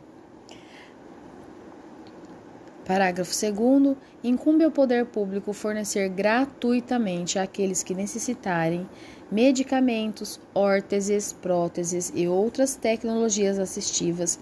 Parágrafo 2.85 3.33
2. 3.33 3.97
Incumbe 4.23 4.65
ao 4.65 4.71
poder 4.71 5.07
público 5.07 5.55
fornecer 5.55 6.11
gratuitamente 6.11 7.38
àqueles 7.38 7.83
que 7.83 7.95
necessitarem 7.95 8.87
medicamentos, 9.31 10.38
órteses, 10.55 11.33
próteses 11.33 12.12
e 12.15 12.29
outras 12.29 12.76
tecnologias 12.76 13.59
assistivas 13.59 14.38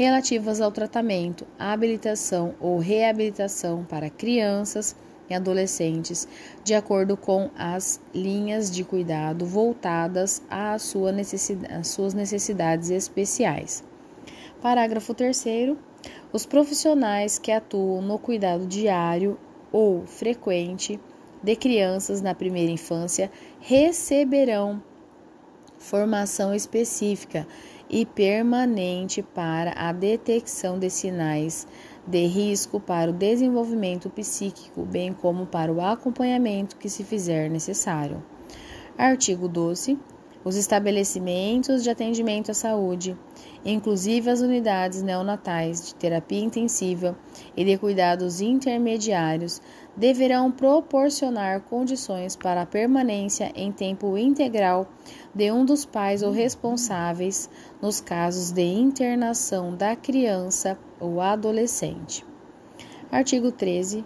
relativas 0.00 0.62
ao 0.62 0.72
tratamento, 0.72 1.46
habilitação 1.58 2.54
ou 2.58 2.78
reabilitação 2.78 3.84
para 3.84 4.08
crianças 4.08 4.96
e 5.28 5.34
adolescentes, 5.34 6.26
de 6.64 6.72
acordo 6.72 7.18
com 7.18 7.50
as 7.54 8.00
linhas 8.14 8.70
de 8.70 8.82
cuidado 8.82 9.44
voltadas 9.44 10.42
às 10.48 10.80
suas 10.84 12.14
necessidades 12.14 12.88
especiais. 12.88 13.84
Parágrafo 14.62 15.12
3. 15.12 15.76
Os 16.32 16.46
profissionais 16.46 17.38
que 17.38 17.52
atuam 17.52 18.00
no 18.00 18.18
cuidado 18.18 18.66
diário 18.66 19.38
ou 19.70 20.06
frequente 20.06 20.98
de 21.42 21.54
crianças 21.56 22.22
na 22.22 22.34
primeira 22.34 22.72
infância 22.72 23.30
receberão 23.60 24.82
formação 25.76 26.54
específica 26.54 27.46
e 27.90 28.06
permanente 28.06 29.20
para 29.20 29.72
a 29.72 29.92
detecção 29.92 30.78
de 30.78 30.88
sinais 30.88 31.66
de 32.06 32.24
risco 32.26 32.78
para 32.78 33.10
o 33.10 33.14
desenvolvimento 33.14 34.08
psíquico, 34.08 34.84
bem 34.84 35.12
como 35.12 35.46
para 35.46 35.72
o 35.72 35.80
acompanhamento 35.80 36.76
que 36.76 36.88
se 36.88 37.04
fizer 37.04 37.50
necessário. 37.50 38.22
Artigo 38.96 39.48
12. 39.48 39.98
Os 40.42 40.56
estabelecimentos 40.56 41.82
de 41.82 41.90
atendimento 41.90 42.50
à 42.50 42.54
saúde, 42.54 43.14
inclusive 43.62 44.30
as 44.30 44.40
unidades 44.40 45.02
neonatais 45.02 45.88
de 45.88 45.94
terapia 45.94 46.40
intensiva 46.40 47.18
e 47.54 47.62
de 47.62 47.76
cuidados 47.76 48.40
intermediários, 48.40 49.60
deverão 49.96 50.50
proporcionar 50.50 51.60
condições 51.62 52.36
para 52.36 52.62
a 52.62 52.66
permanência 52.66 53.52
em 53.54 53.70
tempo 53.72 54.16
integral 54.16 54.88
de 55.34 55.50
um 55.52 55.64
dos 55.64 55.84
pais 55.84 56.22
ou 56.22 56.30
responsáveis 56.30 57.50
nos 57.80 58.00
casos 58.00 58.50
de 58.52 58.62
internação 58.62 59.74
da 59.74 59.94
criança 59.96 60.78
ou 60.98 61.20
adolescente. 61.20 62.24
Artigo 63.10 63.50
13 63.50 64.04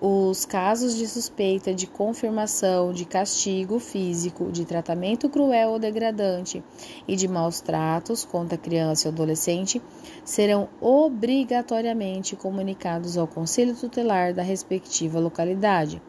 os 0.00 0.44
casos 0.44 0.94
de 0.94 1.06
suspeita 1.06 1.72
de 1.72 1.86
confirmação 1.86 2.92
de 2.92 3.06
castigo 3.06 3.78
físico, 3.78 4.52
de 4.52 4.66
tratamento 4.66 5.28
cruel 5.28 5.70
ou 5.70 5.78
degradante 5.78 6.62
e 7.08 7.16
de 7.16 7.26
maus 7.26 7.60
tratos 7.60 8.24
contra 8.24 8.58
criança 8.58 9.08
ou 9.08 9.14
adolescente 9.14 9.80
serão 10.22 10.68
obrigatoriamente 10.80 12.36
comunicados 12.36 13.16
ao 13.16 13.26
Conselho 13.26 13.74
Tutelar 13.74 14.34
da 14.34 14.42
respectiva 14.42 15.18
localidade, 15.18 16.02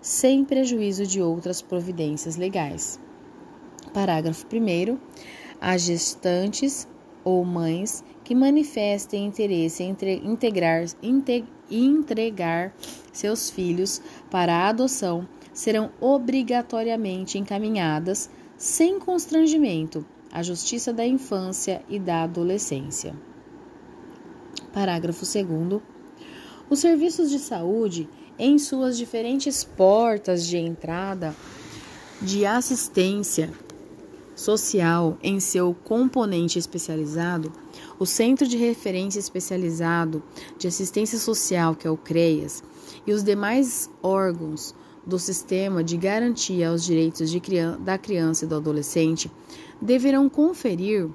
sem 0.00 0.44
prejuízo 0.44 1.06
de 1.06 1.22
outras 1.22 1.62
providências 1.62 2.36
legais. 2.36 3.00
Parágrafo 3.94 4.46
1. 4.52 4.98
As 5.58 5.82
gestantes 5.82 6.86
ou 7.24 7.44
mães 7.44 8.04
que 8.24 8.34
manifestem 8.34 9.26
interesse 9.26 9.82
em 9.82 9.96
integrar, 10.24 10.84
entregar 11.70 12.74
seus 13.12 13.50
filhos 13.50 14.00
para 14.30 14.54
a 14.54 14.68
adoção 14.68 15.26
serão 15.52 15.90
obrigatoriamente 16.00 17.38
encaminhadas, 17.38 18.30
sem 18.56 18.98
constrangimento, 18.98 20.04
à 20.32 20.42
Justiça 20.42 20.92
da 20.92 21.06
Infância 21.06 21.82
e 21.88 21.98
da 21.98 22.22
Adolescência. 22.22 23.14
Parágrafo 24.72 25.26
2. 25.26 25.80
Os 26.70 26.78
serviços 26.78 27.28
de 27.30 27.38
saúde, 27.38 28.08
em 28.38 28.58
suas 28.58 28.96
diferentes 28.96 29.62
portas 29.62 30.46
de 30.46 30.56
entrada 30.56 31.36
de 32.20 32.46
assistência 32.46 33.50
social 34.34 35.16
em 35.22 35.38
seu 35.40 35.74
componente 35.84 36.58
especializado, 36.58 37.52
o 37.98 38.06
Centro 38.06 38.46
de 38.46 38.56
Referência 38.56 39.18
Especializado 39.18 40.22
de 40.58 40.66
Assistência 40.66 41.18
Social, 41.18 41.74
que 41.74 41.86
é 41.86 41.90
o 41.90 41.96
CREAS, 41.96 42.62
e 43.06 43.12
os 43.12 43.22
demais 43.22 43.90
órgãos 44.02 44.74
do 45.06 45.18
sistema 45.18 45.82
de 45.82 45.96
garantia 45.96 46.70
aos 46.70 46.84
direitos 46.84 47.30
criança, 47.40 47.78
da 47.78 47.98
criança 47.98 48.44
e 48.44 48.48
do 48.48 48.56
adolescente 48.56 49.30
deverão 49.80 50.28
conferir 50.28 51.08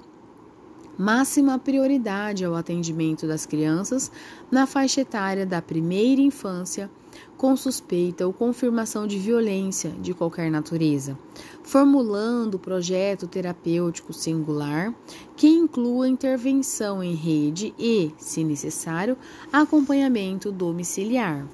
máxima 0.98 1.58
prioridade 1.60 2.44
ao 2.44 2.56
atendimento 2.56 3.28
das 3.28 3.46
crianças 3.46 4.12
na 4.52 4.66
faixa 4.66 5.02
etária 5.02 5.46
da 5.46 5.62
primeira 5.62 6.22
infância 6.22 6.90
com 7.38 7.56
suspeita 7.56 8.26
ou 8.26 8.34
confirmação 8.34 9.06
de 9.08 9.18
violência 9.18 9.92
de 10.02 10.14
qualquer 10.14 10.50
natureza, 10.50 11.18
formulando 11.64 12.60
projeto 12.60 13.28
terapêutico 13.28 14.12
singular 14.14 14.94
que 15.36 15.48
inclua 15.48 16.08
intervenção 16.08 17.04
em 17.04 17.14
rede 17.14 17.74
e, 17.78 18.12
se 18.18 18.44
necessário, 18.44 19.18
acompanhamento 19.52 20.52
domiciliar. 20.52 21.48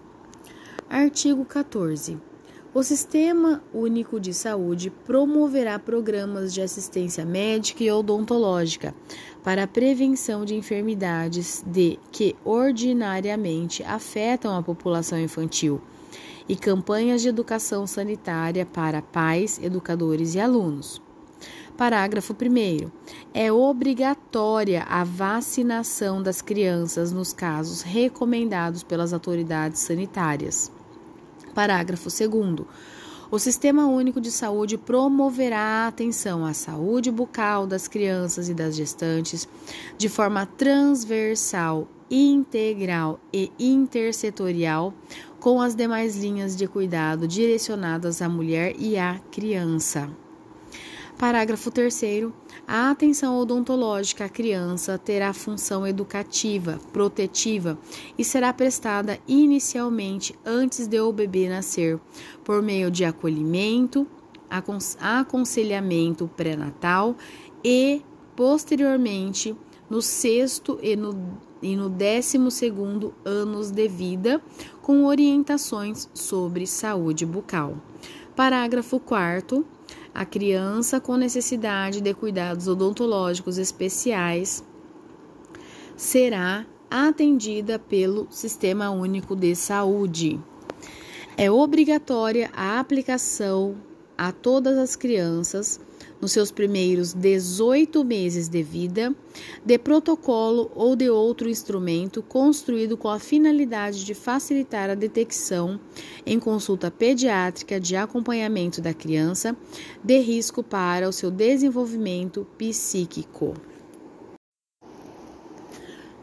Artigo 0.89 1.43
14. 1.43 2.32
O 2.75 2.81
Sistema 2.81 3.61
Único 3.71 4.19
de 4.19 4.33
Saúde 4.33 4.89
promoverá 4.89 5.77
programas 5.77 6.51
de 6.51 6.59
assistência 6.59 7.23
médica 7.23 7.83
e 7.83 7.91
odontológica 7.91 8.95
para 9.43 9.65
a 9.65 9.67
prevenção 9.67 10.43
de 10.43 10.55
enfermidades 10.55 11.63
de 11.67 11.99
que 12.11 12.35
ordinariamente 12.43 13.83
afetam 13.83 14.57
a 14.57 14.63
população 14.63 15.19
infantil 15.19 15.79
e 16.49 16.55
campanhas 16.55 17.21
de 17.21 17.29
educação 17.29 17.85
sanitária 17.85 18.65
para 18.65 19.03
pais, 19.03 19.59
educadores 19.61 20.33
e 20.33 20.39
alunos. 20.39 20.99
Parágrafo 21.77 22.33
1. 22.33 22.89
É 23.35 23.51
obrigatória 23.51 24.81
a 24.89 25.03
vacinação 25.03 26.23
das 26.23 26.41
crianças 26.41 27.11
nos 27.11 27.33
casos 27.33 27.83
recomendados 27.83 28.81
pelas 28.81 29.13
autoridades 29.13 29.79
sanitárias. 29.81 30.71
Parágrafo 31.53 32.09
2. 32.09 32.65
O 33.31 33.39
Sistema 33.39 33.87
Único 33.87 34.21
de 34.21 34.29
Saúde 34.29 34.77
promoverá 34.77 35.59
a 35.59 35.87
atenção 35.87 36.45
à 36.45 36.53
saúde 36.53 37.09
bucal 37.09 37.65
das 37.65 37.87
crianças 37.87 38.47
e 38.47 38.53
das 38.53 38.75
gestantes 38.75 39.47
de 39.97 40.07
forma 40.07 40.45
transversal, 40.45 41.87
integral 42.11 43.19
e 43.33 43.51
intersetorial, 43.59 44.93
com 45.39 45.59
as 45.59 45.75
demais 45.75 46.15
linhas 46.15 46.55
de 46.55 46.67
cuidado 46.67 47.27
direcionadas 47.27 48.21
à 48.21 48.29
mulher 48.29 48.75
e 48.77 48.97
à 48.97 49.19
criança. 49.31 50.09
Parágrafo 51.17 51.71
3. 51.71 52.31
A 52.75 52.89
atenção 52.89 53.37
odontológica 53.37 54.25
à 54.25 54.29
criança 54.29 54.97
terá 54.97 55.31
função 55.31 55.85
educativa, 55.85 56.79
protetiva 56.91 57.77
e 58.17 58.25
será 58.25 58.51
prestada 58.51 59.19
inicialmente 59.27 60.33
antes 60.43 60.87
de 60.87 60.99
o 60.99 61.13
bebê 61.13 61.47
nascer, 61.47 61.99
por 62.43 62.63
meio 62.63 62.89
de 62.89 63.05
acolhimento, 63.05 64.07
aconselhamento 64.99 66.27
pré-natal 66.35 67.15
e, 67.63 68.01
posteriormente, 68.35 69.55
no 69.87 70.01
sexto 70.01 70.79
e 70.81 70.95
no, 70.95 71.15
e 71.61 71.75
no 71.75 71.89
décimo 71.89 72.49
segundo 72.49 73.13
anos 73.23 73.69
de 73.69 73.87
vida, 73.87 74.41
com 74.81 75.05
orientações 75.05 76.09
sobre 76.11 76.65
saúde 76.65 77.23
bucal. 77.23 77.77
Parágrafo 78.35 78.99
4 78.99 79.63
a 80.13 80.25
criança 80.25 80.99
com 80.99 81.17
necessidade 81.17 81.99
de 81.99 82.13
cuidados 82.13 82.67
odontológicos 82.67 83.57
especiais 83.57 84.63
será 85.97 86.65
atendida 86.89 87.79
pelo 87.79 88.27
Sistema 88.29 88.91
Único 88.91 89.35
de 89.35 89.55
Saúde. 89.55 90.39
É 91.35 91.49
obrigatória 91.49 92.51
a 92.53 92.79
aplicação 92.79 93.75
a 94.15 94.31
todas 94.31 94.77
as 94.77 94.95
crianças 94.95 95.81
nos 96.23 96.31
seus 96.31 96.51
primeiros 96.51 97.13
18 97.13 98.01
meses 98.05 98.47
de 98.47 98.63
vida, 98.63 99.13
de 99.65 99.77
protocolo 99.77 100.71
ou 100.73 100.95
de 100.95 101.09
outro 101.09 101.49
instrumento 101.49 102.23
construído 102.23 102.95
com 102.95 103.09
a 103.09 103.19
finalidade 103.19 104.05
de 104.05 104.13
facilitar 104.13 104.89
a 104.89 104.95
detecção, 104.95 105.77
em 106.25 106.39
consulta 106.39 106.89
pediátrica 106.89 107.77
de 107.77 107.97
acompanhamento 107.97 108.81
da 108.81 108.93
criança, 108.93 109.53
de 110.01 110.17
risco 110.19 110.63
para 110.63 111.09
o 111.09 111.11
seu 111.11 111.29
desenvolvimento 111.29 112.47
psíquico. 112.57 113.53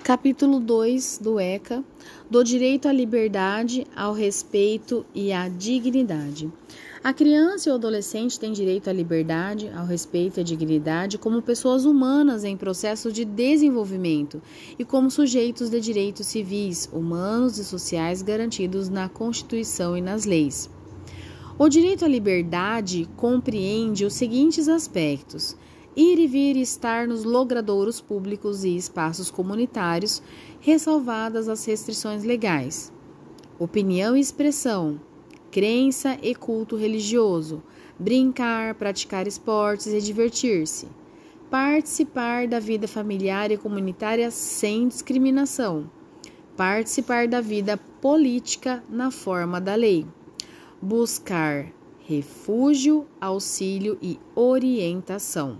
Capítulo 0.02 0.60
2 0.60 1.18
do 1.22 1.38
ECA 1.38 1.84
do 2.30 2.42
direito 2.42 2.88
à 2.88 2.92
liberdade, 2.92 3.86
ao 3.94 4.14
respeito 4.14 5.04
e 5.14 5.30
à 5.30 5.48
dignidade. 5.48 6.50
A 7.02 7.14
criança 7.14 7.66
e 7.66 7.72
o 7.72 7.76
adolescente 7.76 8.38
têm 8.38 8.52
direito 8.52 8.90
à 8.90 8.92
liberdade, 8.92 9.70
ao 9.74 9.86
respeito 9.86 10.36
e 10.36 10.42
à 10.42 10.44
dignidade 10.44 11.16
como 11.16 11.40
pessoas 11.40 11.86
humanas 11.86 12.44
em 12.44 12.58
processo 12.58 13.10
de 13.10 13.24
desenvolvimento 13.24 14.42
e 14.78 14.84
como 14.84 15.10
sujeitos 15.10 15.70
de 15.70 15.80
direitos 15.80 16.26
civis, 16.26 16.90
humanos 16.92 17.56
e 17.56 17.64
sociais 17.64 18.20
garantidos 18.20 18.90
na 18.90 19.08
Constituição 19.08 19.96
e 19.96 20.02
nas 20.02 20.26
leis. 20.26 20.68
O 21.58 21.70
direito 21.70 22.04
à 22.04 22.08
liberdade 22.08 23.08
compreende 23.16 24.04
os 24.04 24.12
seguintes 24.12 24.68
aspectos: 24.68 25.56
ir 25.96 26.18
e 26.18 26.26
vir 26.26 26.54
e 26.54 26.60
estar 26.60 27.08
nos 27.08 27.24
logradouros 27.24 27.98
públicos 27.98 28.62
e 28.62 28.76
espaços 28.76 29.30
comunitários, 29.30 30.22
ressalvadas 30.60 31.48
as 31.48 31.64
restrições 31.64 32.24
legais. 32.24 32.92
Opinião 33.58 34.14
e 34.14 34.20
expressão, 34.20 35.00
crença 35.50 36.16
e 36.22 36.34
culto 36.34 36.76
religioso, 36.76 37.62
brincar, 37.98 38.74
praticar 38.74 39.26
esportes 39.26 39.88
e 39.88 40.00
divertir-se, 40.00 40.86
participar 41.50 42.46
da 42.46 42.60
vida 42.60 42.86
familiar 42.86 43.50
e 43.50 43.56
comunitária 43.56 44.30
sem 44.30 44.86
discriminação, 44.86 45.90
participar 46.56 47.26
da 47.26 47.40
vida 47.40 47.76
política 48.00 48.82
na 48.88 49.10
forma 49.10 49.60
da 49.60 49.74
lei, 49.74 50.06
buscar 50.80 51.66
refúgio, 52.06 53.06
auxílio 53.20 53.98
e 54.00 54.18
orientação. 54.34 55.58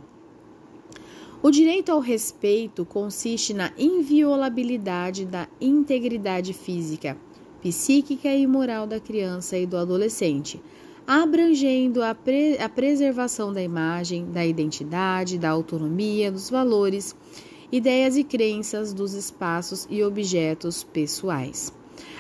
O 1.43 1.51
direito 1.51 1.91
ao 1.91 2.01
respeito 2.01 2.85
consiste 2.85 3.55
na 3.55 3.73
inviolabilidade 3.79 5.25
da 5.25 5.49
integridade 5.61 6.53
física 6.53 7.17
psíquica 7.63 8.35
e 8.35 8.47
moral 8.47 8.87
da 8.87 8.99
criança 8.99 9.57
e 9.59 9.67
do 9.67 9.77
adolescente, 9.77 10.61
abrangendo 11.07 12.03
a, 12.03 12.15
pre 12.15 12.59
a 12.59 12.69
preservação 12.69 13.53
da 13.53 13.63
imagem, 13.63 14.31
da 14.31 14.45
identidade, 14.45 15.39
da 15.39 15.51
autonomia, 15.51 16.31
dos 16.31 16.49
valores, 16.49 17.15
ideias 17.71 18.17
e 18.17 18.25
crenças 18.25 18.93
dos 18.93 19.15
espaços 19.15 19.87
e 19.91 20.03
objetos 20.03 20.83
pessoais. 20.83 21.73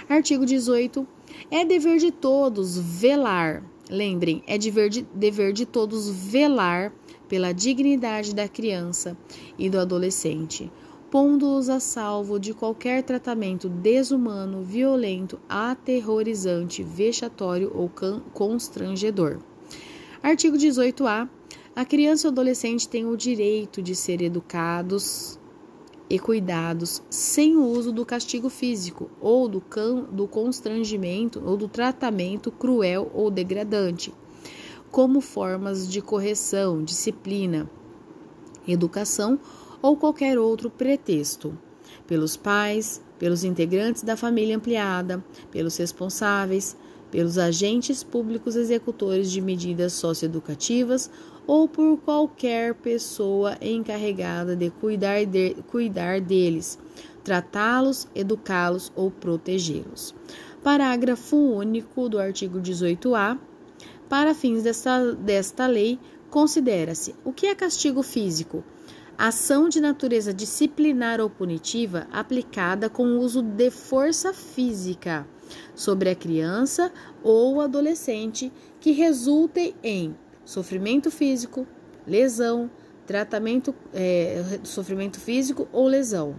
Artigo 0.08 0.44
18. 0.44 1.06
É 1.50 1.64
dever 1.64 1.98
de 1.98 2.10
todos 2.10 2.78
velar. 2.78 3.62
Lembrem, 3.88 4.42
é 4.46 4.58
dever 4.58 4.88
de, 4.88 5.02
dever 5.14 5.52
de 5.52 5.64
todos 5.64 6.10
velar 6.10 6.92
pela 7.28 7.52
dignidade 7.52 8.34
da 8.34 8.48
criança 8.48 9.16
e 9.58 9.70
do 9.70 9.78
adolescente 9.78 10.70
pondo-os 11.10 11.68
a 11.68 11.80
salvo 11.80 12.38
de 12.38 12.54
qualquer 12.54 13.02
tratamento 13.02 13.68
desumano, 13.68 14.62
violento, 14.62 15.40
aterrorizante, 15.48 16.84
vexatório 16.84 17.72
ou 17.74 17.90
constrangedor. 18.32 19.38
Artigo 20.22 20.56
18-A. 20.56 21.28
A 21.74 21.84
criança 21.84 22.26
e 22.26 22.28
o 22.28 22.32
adolescente 22.32 22.88
têm 22.88 23.06
o 23.06 23.16
direito 23.16 23.82
de 23.82 23.96
ser 23.96 24.22
educados 24.22 25.38
e 26.08 26.18
cuidados 26.18 27.02
sem 27.08 27.56
o 27.56 27.64
uso 27.64 27.92
do 27.92 28.04
castigo 28.04 28.48
físico 28.48 29.10
ou 29.20 29.48
do, 29.48 29.62
do 30.12 30.28
constrangimento 30.28 31.42
ou 31.44 31.56
do 31.56 31.68
tratamento 31.68 32.50
cruel 32.50 33.10
ou 33.14 33.30
degradante, 33.30 34.12
como 34.90 35.20
formas 35.20 35.90
de 35.90 36.00
correção, 36.00 36.82
disciplina, 36.82 37.70
educação 38.66 39.38
ou 39.82 39.96
qualquer 39.96 40.38
outro 40.38 40.70
pretexto, 40.70 41.56
pelos 42.06 42.36
pais, 42.36 43.00
pelos 43.18 43.44
integrantes 43.44 44.02
da 44.02 44.16
família 44.16 44.56
ampliada, 44.56 45.22
pelos 45.50 45.76
responsáveis, 45.76 46.76
pelos 47.10 47.38
agentes 47.38 48.02
públicos 48.02 48.56
executores 48.56 49.30
de 49.30 49.40
medidas 49.40 49.92
socioeducativas 49.94 51.10
ou 51.46 51.68
por 51.68 51.98
qualquer 51.98 52.74
pessoa 52.74 53.56
encarregada 53.60 54.54
de 54.54 54.70
cuidar, 54.70 55.26
de, 55.26 55.56
cuidar 55.68 56.20
deles, 56.20 56.78
tratá-los, 57.24 58.06
educá-los 58.14 58.92
ou 58.94 59.10
protegê-los. 59.10 60.14
Parágrafo 60.62 61.36
único 61.36 62.08
do 62.08 62.18
artigo 62.18 62.60
18-A. 62.60 63.38
Para 64.08 64.34
fins 64.34 64.62
desta, 64.62 65.12
desta 65.14 65.66
lei, 65.66 65.98
considera-se 66.28 67.14
o 67.24 67.32
que 67.32 67.46
é 67.46 67.54
castigo 67.54 68.02
físico 68.02 68.62
ação 69.28 69.68
de 69.68 69.82
natureza 69.82 70.32
disciplinar 70.32 71.20
ou 71.20 71.28
punitiva 71.28 72.06
aplicada 72.10 72.88
com 72.88 73.04
o 73.04 73.20
uso 73.20 73.42
de 73.42 73.70
força 73.70 74.32
física 74.32 75.28
sobre 75.74 76.08
a 76.08 76.14
criança 76.14 76.90
ou 77.22 77.60
adolescente 77.60 78.50
que 78.80 78.92
resulte 78.92 79.76
em 79.82 80.16
sofrimento 80.42 81.10
físico, 81.10 81.66
lesão, 82.06 82.70
tratamento, 83.06 83.74
é, 83.92 84.60
sofrimento 84.62 85.20
físico 85.20 85.68
ou 85.70 85.86
lesão. 85.86 86.36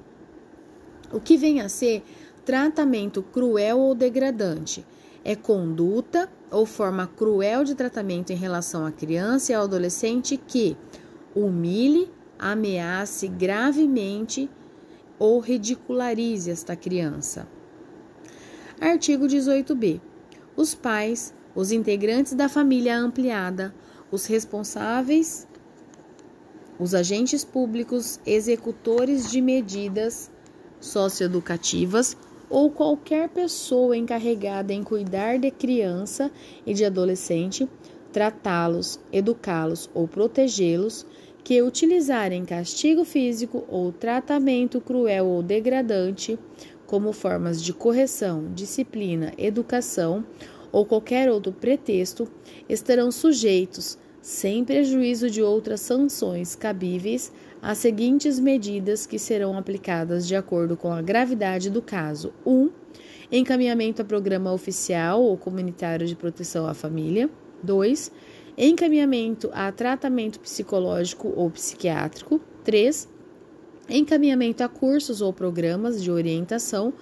O 1.13 1.19
que 1.19 1.37
vem 1.37 1.61
a 1.61 1.69
ser 1.69 2.03
tratamento 2.43 3.21
cruel 3.21 3.79
ou 3.79 3.93
degradante 3.93 4.83
é 5.23 5.35
conduta 5.35 6.27
ou 6.49 6.65
forma 6.65 7.05
cruel 7.05 7.63
de 7.63 7.75
tratamento 7.75 8.31
em 8.31 8.35
relação 8.35 8.87
à 8.87 8.91
criança 8.91 9.51
e 9.51 9.55
ao 9.55 9.65
adolescente 9.65 10.35
que 10.35 10.75
humilhe, 11.35 12.09
ameace 12.41 13.27
gravemente 13.27 14.49
ou 15.19 15.39
ridicularize 15.39 16.49
esta 16.49 16.75
criança. 16.75 17.47
Artigo 18.79 19.27
18b. 19.27 20.01
Os 20.57 20.73
pais, 20.73 21.33
os 21.53 21.71
integrantes 21.71 22.33
da 22.33 22.49
família 22.49 22.97
ampliada, 22.97 23.73
os 24.11 24.25
responsáveis, 24.25 25.47
os 26.79 26.95
agentes 26.95 27.45
públicos, 27.45 28.19
executores 28.25 29.29
de 29.29 29.39
medidas 29.39 30.31
socioeducativas 30.79 32.17
ou 32.49 32.71
qualquer 32.71 33.29
pessoa 33.29 33.95
encarregada 33.95 34.73
em 34.73 34.81
cuidar 34.81 35.37
de 35.37 35.51
criança 35.51 36.31
e 36.65 36.73
de 36.73 36.83
adolescente 36.83 37.69
tratá-los, 38.11 38.99
educá-los 39.11 39.89
ou 39.93 40.07
protegê-los, 40.07 41.05
que 41.43 41.61
utilizarem 41.61 42.45
castigo 42.45 43.03
físico 43.03 43.63
ou 43.67 43.91
tratamento 43.91 44.79
cruel 44.79 45.25
ou 45.27 45.43
degradante 45.43 46.37
como 46.85 47.13
formas 47.13 47.63
de 47.63 47.73
correção, 47.73 48.51
disciplina, 48.53 49.31
educação 49.37 50.25
ou 50.71 50.85
qualquer 50.85 51.29
outro 51.29 51.51
pretexto, 51.51 52.27
estarão 52.67 53.11
sujeitos, 53.11 53.97
sem 54.21 54.63
prejuízo 54.63 55.29
de 55.29 55.41
outras 55.41 55.81
sanções 55.81 56.55
cabíveis, 56.55 57.31
às 57.61 57.77
seguintes 57.77 58.39
medidas 58.39 59.05
que 59.05 59.19
serão 59.19 59.57
aplicadas 59.57 60.27
de 60.27 60.35
acordo 60.35 60.75
com 60.75 60.91
a 60.91 61.01
gravidade 61.01 61.69
do 61.69 61.81
caso: 61.81 62.33
1. 62.45 62.51
Um, 62.51 62.71
encaminhamento 63.31 64.01
a 64.01 64.05
programa 64.05 64.51
oficial 64.51 65.23
ou 65.23 65.37
comunitário 65.37 66.05
de 66.05 66.15
proteção 66.15 66.67
à 66.67 66.73
família. 66.73 67.29
2. 67.63 68.11
Encaminhamento 68.57 69.49
a 69.53 69.71
tratamento 69.71 70.39
psicológico 70.39 71.33
ou 71.35 71.49
psiquiátrico. 71.49 72.39
3. 72.63 73.07
Encaminhamento 73.89 74.63
a 74.63 74.69
cursos 74.69 75.21
ou 75.21 75.33
programas 75.33 76.01
de 76.01 76.11
orientação. 76.11 76.93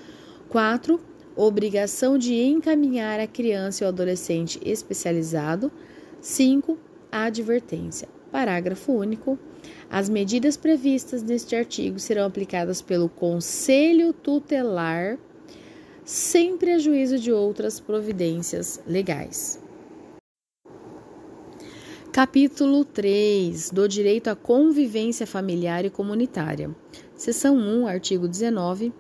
4 0.50 1.00
obrigação 1.42 2.18
de 2.18 2.36
encaminhar 2.36 3.18
a 3.18 3.26
criança 3.26 3.84
e 3.84 3.86
o 3.86 3.88
adolescente 3.88 4.60
especializado. 4.62 5.72
5. 6.20 6.78
Advertência. 7.10 8.10
Parágrafo 8.30 8.92
único. 8.92 9.40
As 9.90 10.10
medidas 10.10 10.58
previstas 10.58 11.24
neste 11.24 11.56
artigo 11.56 11.98
serão 11.98 12.26
aplicadas 12.26 12.82
pelo 12.82 13.08
Conselho 13.08 14.12
Tutelar, 14.12 15.18
sem 16.04 16.58
prejuízo 16.58 17.18
de 17.18 17.32
outras 17.32 17.80
providências 17.80 18.82
legais. 18.86 19.62
Capítulo 22.12 22.84
3 22.84 23.70
do 23.70 23.88
Direito 23.88 24.30
à 24.30 24.36
Convivência 24.36 25.28
Familiar 25.28 25.86
e 25.86 25.92
Comunitária. 25.92 26.76
Seção 27.14 27.56
1, 27.56 27.86
artigo 27.86 28.28
19 28.28 28.92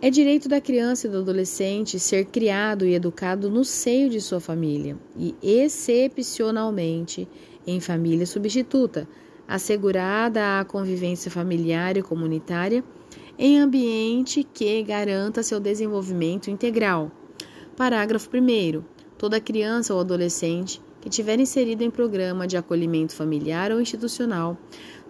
é 0.00 0.08
direito 0.08 0.48
da 0.48 0.62
criança 0.62 1.06
e 1.06 1.10
do 1.10 1.18
adolescente 1.18 1.98
ser 1.98 2.24
criado 2.24 2.86
e 2.86 2.94
educado 2.94 3.50
no 3.50 3.66
seio 3.66 4.08
de 4.08 4.18
sua 4.18 4.40
família 4.40 4.96
e, 5.14 5.34
excepcionalmente, 5.42 7.28
em 7.66 7.80
família 7.80 8.24
substituta, 8.24 9.06
assegurada 9.46 10.58
a 10.58 10.64
convivência 10.64 11.30
familiar 11.30 11.98
e 11.98 12.02
comunitária 12.02 12.82
em 13.38 13.58
ambiente 13.58 14.42
que 14.42 14.82
garanta 14.82 15.42
seu 15.42 15.60
desenvolvimento 15.60 16.50
integral. 16.50 17.12
Parágrafo 17.76 18.30
1. 18.34 18.82
Toda 19.18 19.38
criança 19.38 19.92
ou 19.92 20.00
adolescente 20.00 20.80
que 21.00 21.08
tiver 21.08 21.38
inserido 21.38 21.82
em 21.82 21.90
programa 21.90 22.46
de 22.46 22.56
acolhimento 22.56 23.14
familiar 23.14 23.72
ou 23.72 23.80
institucional 23.80 24.56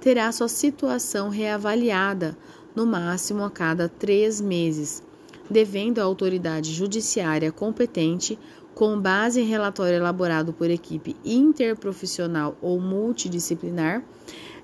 terá 0.01 0.31
sua 0.31 0.48
situação 0.48 1.29
reavaliada 1.29 2.37
no 2.74 2.87
máximo 2.87 3.42
a 3.42 3.51
cada 3.51 3.88
três 3.88 4.40
meses, 4.40 5.03
devendo 5.51 5.98
a 5.98 6.05
autoridade 6.05 6.72
judiciária 6.72 7.51
competente, 7.51 8.38
com 8.74 9.01
base 9.01 9.40
em 9.40 9.44
relatório 9.44 9.96
elaborado 9.96 10.53
por 10.53 10.70
equipe 10.70 11.16
interprofissional 11.24 12.57
ou 12.62 12.79
multidisciplinar, 12.79 14.05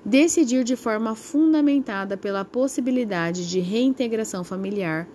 decidir 0.05 0.63
de 0.63 0.77
forma 0.77 1.15
fundamentada 1.15 2.15
pela 2.15 2.45
possibilidade 2.45 3.49
de 3.49 3.59
reintegração 3.59 4.43
familiar 4.43 5.05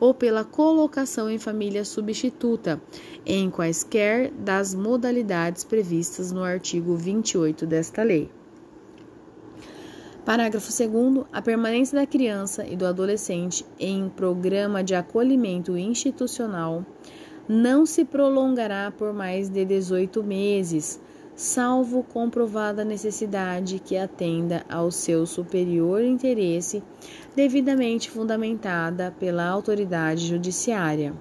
ou 0.00 0.14
pela 0.14 0.42
colocação 0.42 1.30
em 1.30 1.38
família 1.38 1.84
substituta, 1.84 2.80
em 3.24 3.50
quaisquer 3.50 4.32
das 4.32 4.74
modalidades 4.74 5.62
previstas 5.62 6.32
no 6.32 6.42
artigo 6.42 6.96
28 6.96 7.66
desta 7.66 8.02
lei. 8.02 8.30
Parágrafo 10.24 10.70
2. 10.70 11.26
A 11.32 11.42
permanência 11.42 11.98
da 11.98 12.06
criança 12.06 12.66
e 12.66 12.76
do 12.76 12.86
adolescente 12.86 13.64
em 13.78 14.08
programa 14.08 14.82
de 14.82 14.94
acolhimento 14.94 15.76
institucional 15.76 16.84
não 17.48 17.84
se 17.84 18.04
prolongará 18.04 18.92
por 18.96 19.12
mais 19.12 19.48
de 19.48 19.64
18 19.64 20.22
meses, 20.22 21.00
salvo 21.40 22.02
comprovada 22.02 22.84
necessidade 22.84 23.78
que 23.78 23.96
atenda 23.96 24.62
ao 24.68 24.90
seu 24.90 25.24
superior 25.24 26.04
interesse, 26.04 26.82
devidamente 27.34 28.10
fundamentada 28.10 29.10
pela 29.18 29.48
autoridade 29.48 30.26
judiciária. 30.26 31.14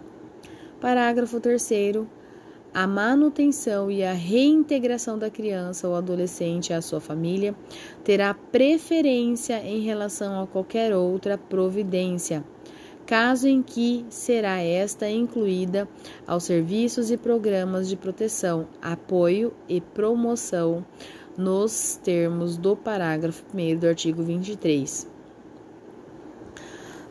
Parágrafo 0.82 1.40
3 1.40 1.72
a 2.74 2.86
manutenção 2.86 3.90
e 3.90 4.04
a 4.04 4.12
reintegração 4.12 5.18
da 5.18 5.30
criança 5.30 5.88
ou 5.88 5.96
adolescente 5.96 6.74
à 6.74 6.82
sua 6.82 7.00
família 7.00 7.56
terá 8.04 8.34
preferência 8.34 9.66
em 9.66 9.80
relação 9.80 10.44
a 10.44 10.46
qualquer 10.46 10.94
outra 10.94 11.38
providência, 11.38 12.44
caso 13.10 13.48
em 13.48 13.64
que 13.64 14.06
será 14.08 14.62
esta 14.62 15.10
incluída 15.10 15.90
aos 16.28 16.44
serviços 16.44 17.10
e 17.10 17.18
programas 17.18 17.90
de 17.90 17.96
proteção, 17.96 18.68
apoio 18.80 19.52
e 19.68 19.82
promoção 19.82 20.86
nos 21.36 22.00
termos 22.04 22.56
do 22.56 22.76
parágrafo 22.76 23.44
1 23.52 23.80
do 23.80 23.88
artigo 23.88 24.22
23. 24.22 25.08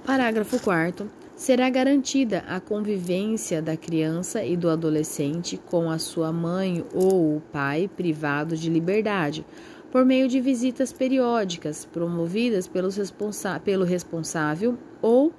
Parágrafo 0.06 0.62
4 0.62 1.10
será 1.34 1.68
garantida 1.68 2.44
a 2.46 2.60
convivência 2.60 3.60
da 3.60 3.76
criança 3.76 4.44
e 4.44 4.56
do 4.56 4.70
adolescente 4.70 5.56
com 5.56 5.90
a 5.90 5.98
sua 5.98 6.32
mãe 6.32 6.86
ou 6.94 7.38
o 7.38 7.42
pai 7.52 7.90
privado 7.96 8.56
de 8.56 8.70
liberdade, 8.70 9.44
por 9.90 10.04
meio 10.04 10.28
de 10.28 10.40
visitas 10.40 10.92
periódicas 10.92 11.84
promovidas 11.84 12.68
pelo 12.68 13.84
responsável 13.84 14.78
ou, 15.02 15.32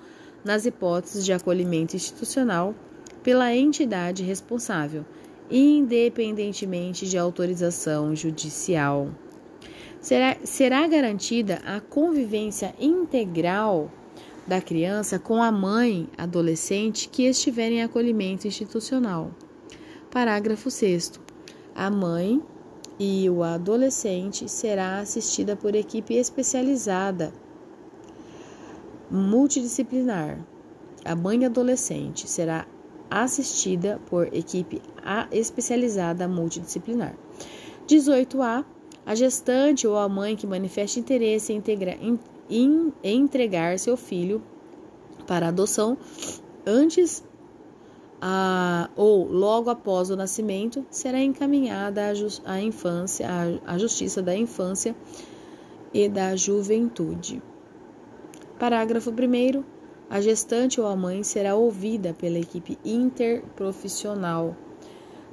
nas 0.43 0.65
hipóteses 0.65 1.25
de 1.25 1.33
acolhimento 1.33 1.95
institucional, 1.95 2.73
pela 3.23 3.53
entidade 3.55 4.23
responsável, 4.23 5.05
independentemente 5.49 7.07
de 7.07 7.17
autorização 7.17 8.15
judicial. 8.15 9.09
Será, 9.99 10.37
será 10.43 10.87
garantida 10.87 11.61
a 11.65 11.81
convivência 11.81 12.73
integral 12.79 13.91
da 14.47 14.61
criança 14.61 15.19
com 15.19 15.43
a 15.43 15.51
mãe 15.51 16.07
adolescente 16.17 17.09
que 17.09 17.23
estiver 17.23 17.71
em 17.71 17.83
acolhimento 17.83 18.47
institucional. 18.47 19.31
Parágrafo 20.09 20.71
6. 20.71 21.19
A 21.75 21.91
mãe 21.91 22.41
e 22.97 23.29
o 23.29 23.43
adolescente 23.43 24.49
será 24.49 24.99
assistida 24.99 25.55
por 25.55 25.75
equipe 25.75 26.15
especializada 26.15 27.31
multidisciplinar. 29.09 30.39
A 31.03 31.15
mãe 31.15 31.45
adolescente 31.45 32.27
será 32.27 32.67
assistida 33.09 33.99
por 34.07 34.27
equipe 34.33 34.81
especializada 35.31 36.27
multidisciplinar. 36.27 37.15
18A. 37.87 38.65
A 39.05 39.15
gestante 39.15 39.87
ou 39.87 39.97
a 39.97 40.07
mãe 40.07 40.35
que 40.35 40.45
manifeste 40.45 40.99
interesse 40.99 41.51
em, 41.51 41.57
integrar 41.57 41.97
em 42.49 42.93
entregar 43.03 43.79
seu 43.79 43.97
filho 43.97 44.43
para 45.25 45.47
adoção 45.47 45.97
antes 46.65 47.23
a, 48.21 48.89
ou 48.95 49.25
logo 49.25 49.69
após 49.69 50.09
o 50.09 50.15
nascimento, 50.15 50.85
será 50.89 51.21
encaminhada 51.21 52.01
à 52.45 52.61
infância, 52.61 53.27
à 53.65 53.77
Justiça 53.77 54.21
da 54.21 54.35
Infância 54.35 54.95
e 55.93 56.09
da 56.09 56.35
Juventude. 56.35 57.41
Parágrafo 58.59 59.09
1. 59.11 59.63
A 60.09 60.19
gestante 60.19 60.81
ou 60.81 60.87
a 60.87 60.93
mãe 60.93 61.23
será 61.23 61.55
ouvida 61.55 62.13
pela 62.13 62.37
equipe 62.37 62.77
interprofissional 62.83 64.53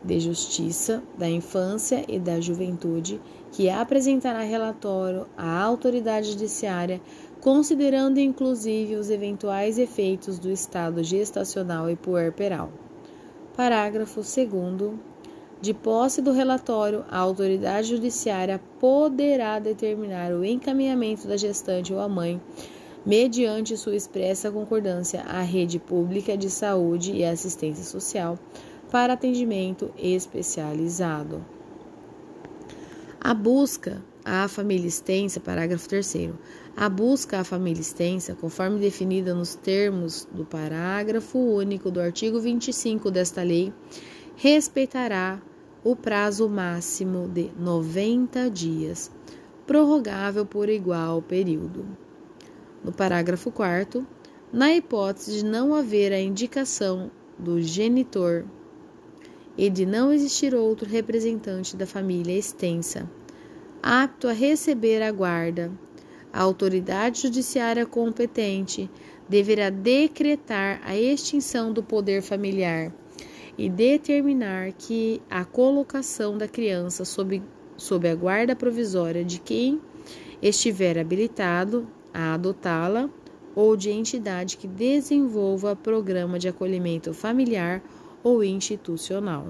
de 0.04 0.20
Justiça 0.20 1.02
da 1.18 1.28
Infância 1.28 2.04
e 2.06 2.20
da 2.20 2.40
Juventude, 2.40 3.20
que 3.50 3.68
apresentará 3.68 4.42
relatório 4.42 5.26
à 5.36 5.60
autoridade 5.60 6.30
judiciária, 6.30 7.00
considerando 7.40 8.20
inclusive 8.20 8.94
os 8.94 9.10
eventuais 9.10 9.76
efeitos 9.76 10.38
do 10.38 10.48
estado 10.48 11.02
gestacional 11.02 11.90
e 11.90 11.96
puerperal. 11.96 12.70
Parágrafo 13.56 14.20
2. 14.20 14.94
De 15.60 15.74
posse 15.74 16.22
do 16.22 16.30
relatório, 16.30 17.04
a 17.10 17.18
autoridade 17.18 17.88
judiciária 17.88 18.60
poderá 18.78 19.58
determinar 19.58 20.30
o 20.30 20.44
encaminhamento 20.44 21.26
da 21.26 21.36
gestante 21.36 21.92
ou 21.92 21.98
a 21.98 22.08
mãe, 22.08 22.40
mediante 23.06 23.76
sua 23.76 23.94
expressa 23.94 24.50
concordância, 24.50 25.22
à 25.22 25.40
rede 25.40 25.78
pública 25.78 26.36
de 26.36 26.50
saúde 26.50 27.12
e 27.12 27.24
assistência 27.24 27.84
social 27.84 28.36
para 28.90 29.12
atendimento 29.12 29.92
especializado. 29.96 31.44
A 33.20 33.32
busca 33.32 34.02
à 34.24 34.48
família 34.48 34.88
extensa, 34.88 35.38
parágrafo 35.38 35.88
3 35.88 36.30
A 36.76 36.88
busca 36.88 37.40
à 37.40 37.44
família 37.44 37.80
extensa, 37.80 38.34
conforme 38.34 38.80
definida 38.80 39.32
nos 39.32 39.54
termos 39.54 40.28
do 40.32 40.44
parágrafo 40.44 41.38
único 41.38 41.92
do 41.92 42.00
artigo 42.00 42.40
25 42.40 43.08
desta 43.08 43.42
lei, 43.42 43.72
respeitará 44.34 45.40
o 45.84 45.94
prazo 45.94 46.48
máximo 46.48 47.28
de 47.28 47.52
90 47.56 48.50
dias, 48.50 49.12
prorrogável 49.64 50.44
por 50.44 50.68
igual 50.68 51.22
período. 51.22 52.05
No 52.86 52.92
parágrafo 52.92 53.50
4, 53.50 54.06
na 54.52 54.72
hipótese 54.72 55.38
de 55.38 55.44
não 55.44 55.74
haver 55.74 56.12
a 56.12 56.20
indicação 56.20 57.10
do 57.36 57.60
genitor 57.60 58.44
e 59.58 59.68
de 59.68 59.84
não 59.84 60.12
existir 60.12 60.54
outro 60.54 60.88
representante 60.88 61.76
da 61.76 61.84
família 61.84 62.38
extensa 62.38 63.10
apto 63.82 64.28
a 64.28 64.32
receber 64.32 65.02
a 65.02 65.10
guarda, 65.10 65.72
a 66.32 66.40
autoridade 66.40 67.22
judiciária 67.22 67.84
competente 67.84 68.88
deverá 69.28 69.68
decretar 69.68 70.80
a 70.84 70.96
extinção 70.96 71.72
do 71.72 71.82
poder 71.82 72.22
familiar 72.22 72.94
e 73.58 73.68
determinar 73.68 74.70
que 74.74 75.20
a 75.28 75.44
colocação 75.44 76.38
da 76.38 76.46
criança 76.46 77.04
sob, 77.04 77.42
sob 77.76 78.08
a 78.08 78.14
guarda 78.14 78.54
provisória 78.54 79.24
de 79.24 79.40
quem 79.40 79.80
estiver 80.40 80.96
habilitado 80.96 81.88
a 82.16 82.32
adotá-la 82.32 83.10
ou 83.54 83.76
de 83.76 83.90
entidade 83.90 84.56
que 84.56 84.66
desenvolva 84.66 85.76
programa 85.76 86.38
de 86.38 86.48
acolhimento 86.48 87.12
familiar 87.12 87.82
ou 88.24 88.42
institucional. 88.42 89.48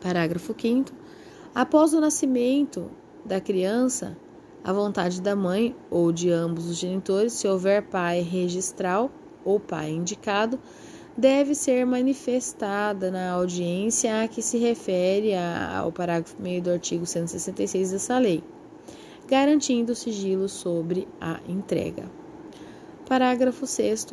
Parágrafo 0.00 0.52
5. 0.60 0.90
Após 1.54 1.94
o 1.94 2.00
nascimento 2.00 2.90
da 3.24 3.40
criança, 3.40 4.16
a 4.64 4.72
vontade 4.72 5.20
da 5.20 5.36
mãe 5.36 5.76
ou 5.88 6.10
de 6.10 6.28
ambos 6.28 6.68
os 6.68 6.76
genitores, 6.76 7.34
se 7.34 7.46
houver 7.46 7.82
pai 7.82 8.20
registral 8.20 9.08
ou 9.44 9.60
pai 9.60 9.90
indicado, 9.90 10.58
deve 11.16 11.54
ser 11.54 11.86
manifestada 11.86 13.12
na 13.12 13.30
audiência 13.30 14.24
a 14.24 14.28
que 14.28 14.42
se 14.42 14.58
refere 14.58 15.34
ao 15.36 15.92
parágrafo 15.92 16.34
meio 16.42 16.60
do 16.60 16.70
artigo 16.70 17.06
166 17.06 17.92
dessa 17.92 18.18
lei, 18.18 18.42
garantindo 19.28 19.94
sigilo 19.94 20.48
sobre 20.48 21.08
a 21.20 21.40
entrega. 21.48 22.10
Parágrafo 23.08 23.66
6 23.66 24.06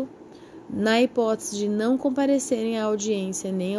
na 0.72 1.02
hipótese 1.02 1.58
de 1.58 1.68
não 1.68 1.98
comparecerem 1.98 2.78
à 2.78 2.84
audiência 2.84 3.52
nem, 3.52 3.76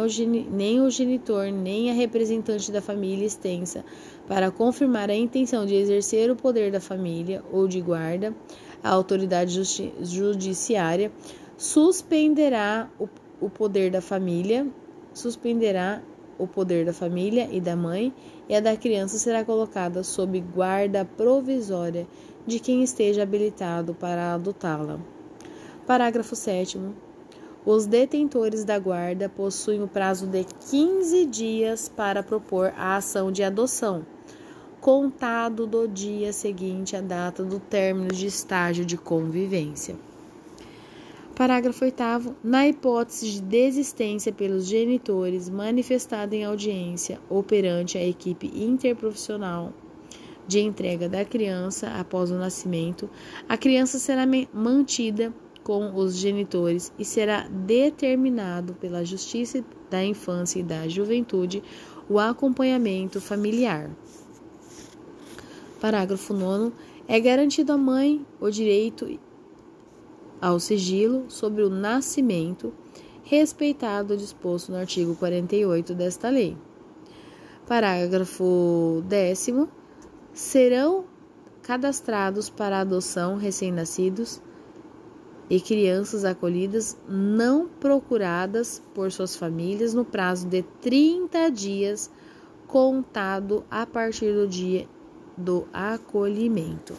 nem 0.51 0.81
o 0.81 0.89
genitor 0.89 1.45
nem 1.49 1.89
a 1.89 1.93
representante 1.93 2.69
da 2.69 2.81
família 2.81 3.25
extensa 3.25 3.85
para 4.27 4.51
confirmar 4.51 5.09
a 5.09 5.15
intenção 5.15 5.65
de 5.65 5.73
exercer 5.73 6.29
o 6.29 6.35
poder 6.35 6.69
da 6.69 6.81
família 6.81 7.41
ou 7.49 7.65
de 7.65 7.79
guarda, 7.79 8.35
a 8.83 8.89
autoridade 8.89 9.57
judiciária 10.01 11.11
suspenderá 11.57 12.89
o, 12.99 13.07
o 13.39 13.49
poder 13.49 13.89
da 13.89 14.01
família, 14.01 14.67
suspenderá 15.13 16.01
o 16.41 16.47
poder 16.47 16.85
da 16.85 16.93
família 16.93 17.47
e 17.51 17.61
da 17.61 17.75
mãe, 17.75 18.13
e 18.49 18.55
a 18.55 18.59
da 18.59 18.75
criança 18.75 19.17
será 19.17 19.45
colocada 19.45 20.03
sob 20.03 20.39
guarda 20.39 21.05
provisória 21.05 22.07
de 22.45 22.59
quem 22.59 22.81
esteja 22.83 23.23
habilitado 23.23 23.93
para 23.93 24.33
adotá-la. 24.33 24.99
Parágrafo 25.85 26.35
7. 26.35 26.79
Os 27.63 27.85
detentores 27.85 28.63
da 28.63 28.79
guarda 28.79 29.29
possuem 29.29 29.83
o 29.83 29.87
prazo 29.87 30.25
de 30.25 30.43
15 30.69 31.25
dias 31.27 31.87
para 31.87 32.23
propor 32.23 32.73
a 32.75 32.95
ação 32.95 33.31
de 33.31 33.43
adoção, 33.43 34.03
contado 34.79 35.67
do 35.67 35.87
dia 35.87 36.33
seguinte 36.33 36.95
à 36.95 37.01
data 37.01 37.43
do 37.43 37.59
término 37.59 38.07
de 38.07 38.25
estágio 38.25 38.83
de 38.83 38.97
convivência. 38.97 39.95
Parágrafo 41.41 41.83
8. 41.83 42.35
Na 42.43 42.67
hipótese 42.67 43.31
de 43.31 43.41
desistência 43.41 44.31
pelos 44.31 44.67
genitores 44.67 45.49
manifestada 45.49 46.35
em 46.35 46.45
audiência 46.45 47.19
ou 47.27 47.41
perante 47.41 47.97
a 47.97 48.07
equipe 48.07 48.45
interprofissional 48.53 49.73
de 50.47 50.59
entrega 50.59 51.09
da 51.09 51.25
criança 51.25 51.87
após 51.99 52.29
o 52.29 52.35
nascimento, 52.35 53.09
a 53.49 53.57
criança 53.57 53.97
será 53.97 54.21
mantida 54.53 55.33
com 55.63 55.95
os 55.95 56.15
genitores 56.15 56.93
e 56.99 57.03
será 57.03 57.47
determinado 57.49 58.75
pela 58.75 59.03
Justiça 59.03 59.65
da 59.89 60.05
Infância 60.05 60.59
e 60.59 60.63
da 60.63 60.87
Juventude 60.87 61.63
o 62.07 62.19
acompanhamento 62.19 63.19
familiar. 63.19 63.89
Parágrafo 65.79 66.35
9. 66.35 66.71
É 67.07 67.19
garantido 67.19 67.71
à 67.71 67.77
mãe 67.77 68.23
o 68.39 68.51
direito 68.51 69.19
ao 70.41 70.59
sigilo 70.59 71.25
sobre 71.29 71.61
o 71.61 71.69
nascimento, 71.69 72.73
respeitado 73.23 74.15
o 74.15 74.17
disposto 74.17 74.71
no 74.71 74.77
artigo 74.77 75.15
48 75.15 75.93
desta 75.93 76.29
lei. 76.29 76.57
Parágrafo 77.67 79.03
10. 79.07 79.67
Serão 80.33 81.05
cadastrados 81.61 82.49
para 82.49 82.79
adoção 82.79 83.37
recém-nascidos 83.37 84.41
e 85.49 85.59
crianças 85.59 86.25
acolhidas 86.25 86.97
não 87.07 87.67
procuradas 87.67 88.81
por 88.93 89.11
suas 89.11 89.35
famílias 89.35 89.93
no 89.93 90.03
prazo 90.03 90.47
de 90.47 90.63
30 90.81 91.49
dias, 91.51 92.09
contado 92.67 93.63
a 93.69 93.85
partir 93.85 94.33
do 94.33 94.47
dia 94.47 94.87
do 95.37 95.67
acolhimento. 95.73 96.95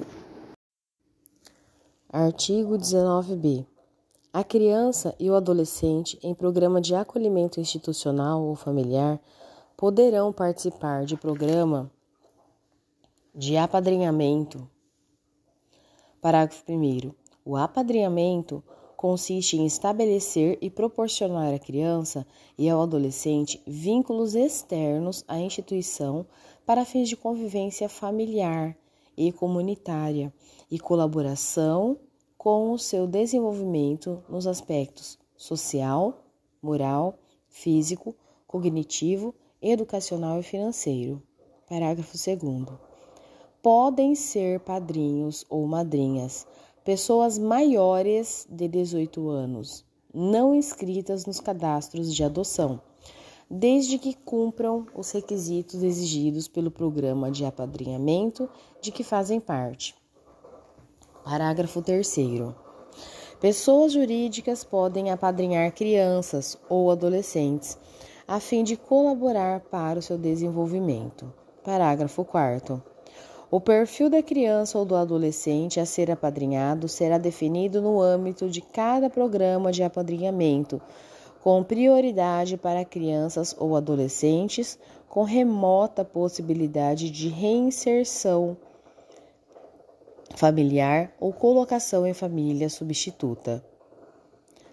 Artigo 2.14 2.76
19b. 2.76 3.64
A 4.34 4.44
criança 4.44 5.16
e 5.18 5.30
o 5.30 5.34
adolescente 5.34 6.18
em 6.22 6.34
programa 6.34 6.78
de 6.78 6.94
acolhimento 6.94 7.58
institucional 7.58 8.42
ou 8.42 8.54
familiar 8.54 9.18
poderão 9.78 10.30
participar 10.30 11.06
de 11.06 11.16
programa 11.16 11.90
de 13.34 13.56
apadrinhamento. 13.56 14.68
Parágrafo 16.20 16.62
1. 16.70 17.14
O 17.46 17.56
apadrinhamento 17.56 18.62
consiste 18.94 19.56
em 19.56 19.64
estabelecer 19.64 20.58
e 20.60 20.68
proporcionar 20.68 21.54
à 21.54 21.58
criança 21.58 22.26
e 22.58 22.68
ao 22.68 22.82
adolescente 22.82 23.62
vínculos 23.66 24.34
externos 24.34 25.24
à 25.26 25.38
instituição 25.38 26.26
para 26.66 26.84
fins 26.84 27.08
de 27.08 27.16
convivência 27.16 27.88
familiar 27.88 28.76
e 29.16 29.32
comunitária 29.32 30.32
e 30.70 30.78
colaboração 30.78 31.98
com 32.36 32.72
o 32.72 32.78
seu 32.78 33.06
desenvolvimento 33.06 34.22
nos 34.28 34.46
aspectos 34.46 35.18
social, 35.36 36.24
moral, 36.62 37.18
físico, 37.48 38.14
cognitivo, 38.46 39.34
educacional 39.60 40.40
e 40.40 40.42
financeiro. 40.42 41.22
Parágrafo 41.68 42.16
2. 42.16 42.78
Podem 43.62 44.14
ser 44.14 44.60
padrinhos 44.60 45.44
ou 45.48 45.66
madrinhas 45.66 46.46
pessoas 46.84 47.38
maiores 47.38 48.46
de 48.50 48.66
18 48.66 49.28
anos, 49.28 49.84
não 50.12 50.52
inscritas 50.52 51.24
nos 51.24 51.38
cadastros 51.38 52.12
de 52.12 52.24
adoção, 52.24 52.80
desde 53.54 53.98
que 53.98 54.14
cumpram 54.14 54.86
os 54.94 55.10
requisitos 55.10 55.82
exigidos 55.82 56.48
pelo 56.48 56.70
programa 56.70 57.30
de 57.30 57.44
apadrinhamento 57.44 58.48
de 58.80 58.90
que 58.90 59.04
fazem 59.04 59.38
parte. 59.38 59.94
Parágrafo 61.22 61.82
3. 61.82 62.16
Pessoas 63.38 63.92
jurídicas 63.92 64.64
podem 64.64 65.10
apadrinhar 65.10 65.70
crianças 65.72 66.56
ou 66.66 66.90
adolescentes 66.90 67.78
a 68.26 68.40
fim 68.40 68.64
de 68.64 68.74
colaborar 68.74 69.60
para 69.60 69.98
o 69.98 70.02
seu 70.02 70.16
desenvolvimento. 70.16 71.30
Parágrafo 71.62 72.24
4. 72.24 72.82
O 73.50 73.60
perfil 73.60 74.08
da 74.08 74.22
criança 74.22 74.78
ou 74.78 74.86
do 74.86 74.96
adolescente 74.96 75.78
a 75.78 75.84
ser 75.84 76.10
apadrinhado 76.10 76.88
será 76.88 77.18
definido 77.18 77.82
no 77.82 78.00
âmbito 78.00 78.48
de 78.48 78.62
cada 78.62 79.10
programa 79.10 79.70
de 79.70 79.82
apadrinhamento, 79.82 80.80
com 81.42 81.64
prioridade 81.64 82.56
para 82.56 82.84
crianças 82.84 83.52
ou 83.58 83.74
adolescentes 83.76 84.78
com 85.08 85.24
remota 85.24 86.04
possibilidade 86.04 87.10
de 87.10 87.28
reinserção 87.28 88.56
familiar 90.36 91.12
ou 91.18 91.32
colocação 91.32 92.06
em 92.06 92.14
família 92.14 92.70
substituta. 92.70 93.62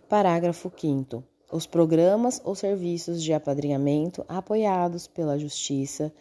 Parágrafo 0.08 0.71
5. 0.77 1.23
Os 1.51 1.65
programas 1.65 2.39
ou 2.45 2.53
serviços 2.53 3.23
de 3.23 3.34
apadrinhamento 3.34 4.23
apoiados 4.27 5.08
pela 5.08 5.39
Justiça 5.39 6.13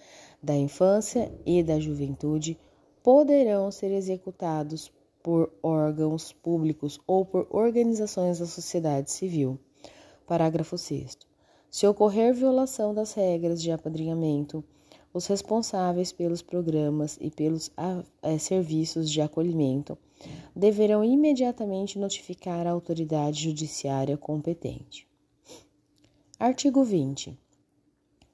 da 0.42 0.54
infância 0.56 1.30
e 1.44 1.62
da 1.62 1.78
juventude 1.78 2.58
poderão 3.02 3.70
ser 3.70 3.92
executados 3.92 4.90
por 5.22 5.52
órgãos 5.62 6.32
públicos 6.32 6.98
ou 7.06 7.26
por 7.26 7.46
organizações 7.50 8.38
da 8.38 8.46
sociedade 8.46 9.10
civil. 9.10 9.58
Parágrafo 10.28 10.76
6. 10.76 11.16
Se 11.70 11.86
ocorrer 11.86 12.34
violação 12.34 12.92
das 12.92 13.14
regras 13.14 13.62
de 13.62 13.72
apadrinhamento, 13.72 14.62
os 15.10 15.26
responsáveis 15.26 16.12
pelos 16.12 16.42
programas 16.42 17.16
e 17.18 17.30
pelos 17.30 17.72
é, 18.22 18.36
serviços 18.36 19.10
de 19.10 19.22
acolhimento 19.22 19.96
deverão 20.54 21.02
imediatamente 21.02 21.98
notificar 21.98 22.66
a 22.66 22.72
autoridade 22.72 23.44
judiciária 23.44 24.18
competente. 24.18 25.08
Artigo 26.38 26.84
20. 26.84 27.34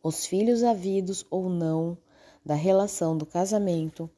Os 0.03 0.27
filhos 0.27 0.65
havidos 0.65 1.25
ou 1.31 1.49
não 1.49 1.97
da 2.45 2.57
relação 2.57 3.17
do 3.17 3.25
casamento 3.25 4.11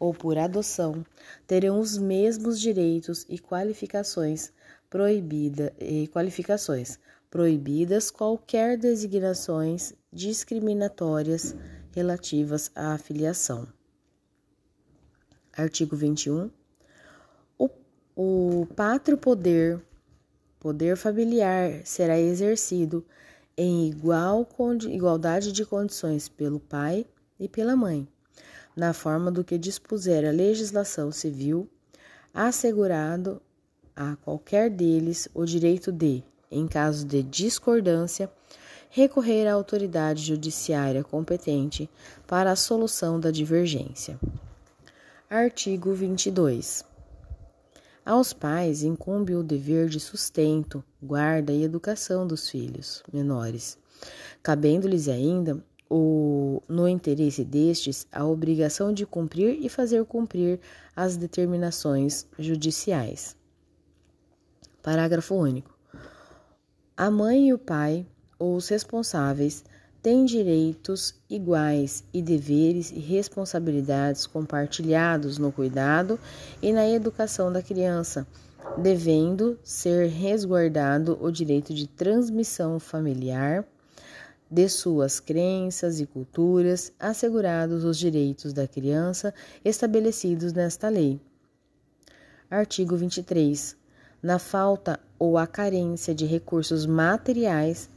ou 0.00 0.14
por 0.14 0.38
adoção 0.38 1.04
terão 1.46 1.78
os 1.78 1.98
mesmos 1.98 2.58
direitos 2.58 3.26
e 3.28 3.38
qualificações 3.38 4.50
proibida 4.88 5.74
e 5.78 6.08
qualificações 6.08 6.98
proibidas 7.30 8.10
qualquer 8.10 8.78
designações 8.78 9.92
discriminatórias 10.12 11.54
relativas 11.92 12.70
à 12.74 12.96
filiação. 12.96 13.68
Artigo 15.52 15.96
21. 15.96 16.50
O, 17.58 17.68
o 18.16 18.66
pátrio 18.74 19.18
poder, 19.18 19.82
poder 20.58 20.96
familiar, 20.96 21.82
será 21.84 22.18
exercido 22.18 23.04
em 23.56 23.88
igual, 23.88 24.48
igualdade 24.88 25.52
de 25.52 25.66
condições 25.66 26.28
pelo 26.28 26.60
pai 26.60 27.04
e 27.40 27.48
pela 27.48 27.74
mãe, 27.74 28.06
na 28.76 28.92
forma 28.92 29.32
do 29.32 29.42
que 29.42 29.58
dispuser 29.58 30.24
a 30.24 30.30
legislação 30.30 31.10
civil, 31.10 31.68
assegurado 32.32 33.42
a 33.96 34.14
qualquer 34.16 34.70
deles 34.70 35.28
o 35.34 35.44
direito 35.44 35.90
de, 35.90 36.22
em 36.50 36.66
caso 36.66 37.06
de 37.06 37.22
discordância, 37.22 38.30
recorrer 38.90 39.46
à 39.46 39.52
autoridade 39.52 40.22
judiciária 40.22 41.04
competente 41.04 41.88
para 42.26 42.50
a 42.50 42.56
solução 42.56 43.20
da 43.20 43.30
divergência. 43.30 44.18
Artigo 45.28 45.92
22. 45.92 46.84
Aos 48.04 48.32
pais 48.32 48.82
incumbe 48.82 49.34
o 49.34 49.42
dever 49.42 49.88
de 49.88 50.00
sustento, 50.00 50.82
guarda 51.02 51.52
e 51.52 51.62
educação 51.62 52.26
dos 52.26 52.48
filhos 52.48 53.02
menores, 53.12 53.76
cabendo-lhes 54.42 55.08
ainda 55.08 55.62
o, 55.90 56.62
no 56.66 56.88
interesse 56.88 57.44
destes 57.44 58.06
a 58.10 58.24
obrigação 58.24 58.92
de 58.92 59.04
cumprir 59.04 59.58
e 59.62 59.68
fazer 59.68 60.04
cumprir 60.06 60.58
as 60.96 61.18
determinações 61.18 62.26
judiciais. 62.38 63.36
Parágrafo 64.82 65.34
único. 65.34 65.77
A 66.98 67.12
mãe 67.12 67.46
e 67.46 67.54
o 67.54 67.58
pai, 67.58 68.04
ou 68.40 68.56
os 68.56 68.66
responsáveis, 68.66 69.64
têm 70.02 70.24
direitos 70.24 71.14
iguais 71.30 72.02
e 72.12 72.20
deveres 72.20 72.90
e 72.90 72.98
responsabilidades 72.98 74.26
compartilhados 74.26 75.38
no 75.38 75.52
cuidado 75.52 76.18
e 76.60 76.72
na 76.72 76.88
educação 76.90 77.52
da 77.52 77.62
criança, 77.62 78.26
devendo 78.76 79.56
ser 79.62 80.08
resguardado 80.08 81.16
o 81.20 81.30
direito 81.30 81.72
de 81.72 81.86
transmissão 81.86 82.80
familiar 82.80 83.64
de 84.50 84.68
suas 84.68 85.20
crenças 85.20 86.00
e 86.00 86.06
culturas, 86.06 86.90
assegurados 86.98 87.84
os 87.84 87.96
direitos 87.96 88.52
da 88.52 88.66
criança 88.66 89.32
estabelecidos 89.64 90.52
nesta 90.52 90.88
lei. 90.88 91.20
Artigo 92.50 92.96
23. 92.96 93.76
Na 94.22 94.38
falta 94.38 94.98
ou 95.18 95.38
a 95.38 95.46
carência 95.46 96.14
de 96.14 96.26
recursos 96.26 96.86
materiais, 96.86 97.88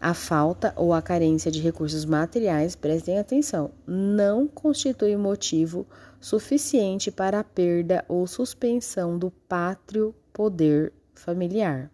a 0.00 0.12
falta 0.12 0.72
ou 0.76 0.92
a 0.92 1.00
carência 1.00 1.50
de 1.50 1.60
recursos 1.60 2.04
materiais, 2.04 2.76
prestem 2.76 3.18
atenção, 3.18 3.70
não 3.86 4.46
constitui 4.46 5.16
motivo 5.16 5.86
suficiente 6.20 7.10
para 7.10 7.40
a 7.40 7.44
perda 7.44 8.04
ou 8.08 8.26
suspensão 8.26 9.18
do 9.18 9.30
pátrio 9.30 10.14
poder 10.32 10.92
familiar. 11.14 11.90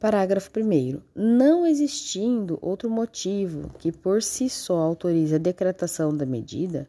Parágrafo 0.00 0.50
1. 0.56 1.00
Não 1.14 1.64
existindo 1.64 2.58
outro 2.60 2.90
motivo 2.90 3.70
que 3.78 3.92
por 3.92 4.20
si 4.20 4.50
só 4.50 4.78
autorize 4.78 5.36
a 5.36 5.38
decretação 5.38 6.16
da 6.16 6.26
medida, 6.26 6.88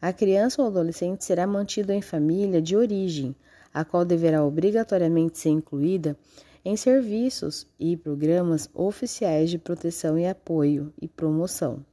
a 0.00 0.12
criança 0.12 0.62
ou 0.62 0.68
adolescente 0.68 1.24
será 1.24 1.46
mantido 1.46 1.92
em 1.92 2.00
família 2.00 2.62
de 2.62 2.76
origem, 2.76 3.34
a 3.72 3.84
qual 3.84 4.04
deverá 4.04 4.44
obrigatoriamente 4.44 5.38
ser 5.38 5.50
incluída 5.50 6.16
em 6.64 6.76
serviços 6.76 7.66
e 7.78 7.96
programas 7.96 8.68
oficiais 8.74 9.50
de 9.50 9.58
proteção 9.58 10.18
e 10.18 10.26
apoio 10.26 10.92
e 11.00 11.08
promoção. 11.08 11.84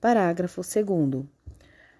Parágrafo 0.00 0.62
2. 0.62 1.24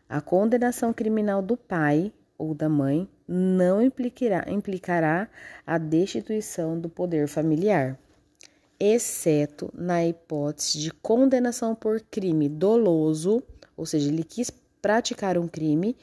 A 0.09 0.21
condenação 0.21 0.93
criminal 0.93 1.43
do 1.43 1.57
pai 1.57 2.13
ou 2.37 2.55
da 2.55 2.69
mãe 2.69 3.09
não 3.29 3.83
implicará, 3.83 4.51
implicará 4.51 5.29
a 5.67 5.79
destituição 5.79 6.81
do 6.81 6.89
poder 6.89 7.29
familiar, 7.29 7.99
exceto 8.79 9.71
na 9.75 10.05
hipótese 10.05 10.79
de 10.79 10.91
condenação 10.91 11.75
por 11.75 12.01
crime 12.01 12.49
doloso, 12.49 13.43
ou 13.77 13.85
seja, 13.85 14.09
ele 14.09 14.25
quis 14.25 14.51
praticar 14.81 15.39
um 15.39 15.49
crime 15.49 15.97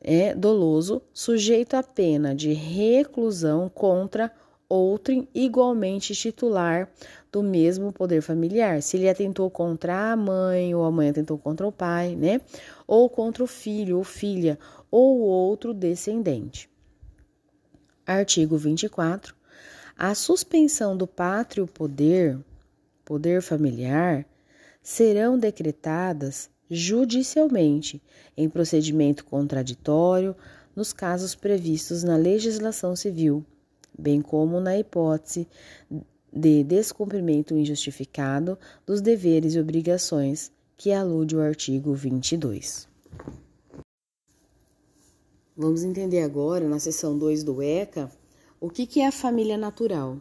é, 0.00 0.34
doloso, 0.34 1.02
sujeito 1.12 1.74
à 1.74 1.82
pena 1.82 2.34
de 2.34 2.52
reclusão 2.52 3.68
contra 3.68 4.32
outro 4.68 5.26
igualmente 5.34 6.14
titular 6.14 6.88
do 7.32 7.42
mesmo 7.42 7.92
poder 7.92 8.22
familiar. 8.22 8.80
Se 8.80 8.96
ele 8.96 9.08
atentou 9.08 9.50
contra 9.50 10.12
a 10.12 10.16
mãe, 10.16 10.74
ou 10.74 10.84
a 10.84 10.90
mãe 10.90 11.10
atentou 11.10 11.36
contra 11.36 11.66
o 11.66 11.72
pai, 11.72 12.14
né? 12.14 12.40
Ou 12.86 13.10
contra 13.10 13.42
o 13.42 13.48
filho 13.48 13.98
ou 13.98 14.04
filha, 14.04 14.58
ou 14.90 15.18
outro 15.18 15.74
descendente. 15.74 16.70
Artigo 18.06 18.56
24. 18.56 19.34
A 19.98 20.14
suspensão 20.14 20.96
do 20.96 21.06
pátrio 21.06 21.66
poder, 21.66 22.38
poder 23.04 23.42
familiar, 23.42 24.24
serão 24.82 25.38
decretadas 25.38 26.48
judicialmente 26.70 28.00
em 28.36 28.48
procedimento 28.48 29.24
contraditório 29.24 30.36
nos 30.74 30.92
casos 30.92 31.34
previstos 31.34 32.04
na 32.04 32.16
legislação 32.16 32.94
civil 32.94 33.44
bem 34.00 34.22
como 34.22 34.60
na 34.60 34.78
hipótese 34.78 35.46
de 36.32 36.64
descumprimento 36.64 37.56
injustificado 37.56 38.58
dos 38.86 39.00
deveres 39.00 39.54
e 39.54 39.60
obrigações 39.60 40.50
que 40.76 40.92
alude 40.92 41.36
o 41.36 41.40
artigo 41.40 41.92
22. 41.92 42.88
Vamos 45.56 45.82
entender 45.82 46.22
agora, 46.22 46.66
na 46.66 46.78
seção 46.78 47.18
2 47.18 47.44
do 47.44 47.60
ECA, 47.62 48.10
o 48.58 48.70
que 48.70 49.00
é 49.00 49.06
a 49.06 49.12
família 49.12 49.58
natural. 49.58 50.18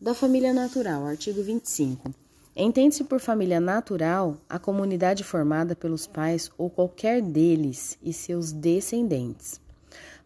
Da 0.00 0.14
família 0.14 0.54
natural, 0.54 1.04
artigo 1.04 1.42
25. 1.42 2.10
Entende-se 2.58 3.04
por 3.04 3.20
família 3.20 3.60
natural 3.60 4.38
a 4.48 4.58
comunidade 4.58 5.22
formada 5.22 5.76
pelos 5.76 6.06
pais 6.06 6.50
ou 6.56 6.70
qualquer 6.70 7.20
deles 7.20 7.98
e 8.02 8.14
seus 8.14 8.50
descendentes. 8.50 9.60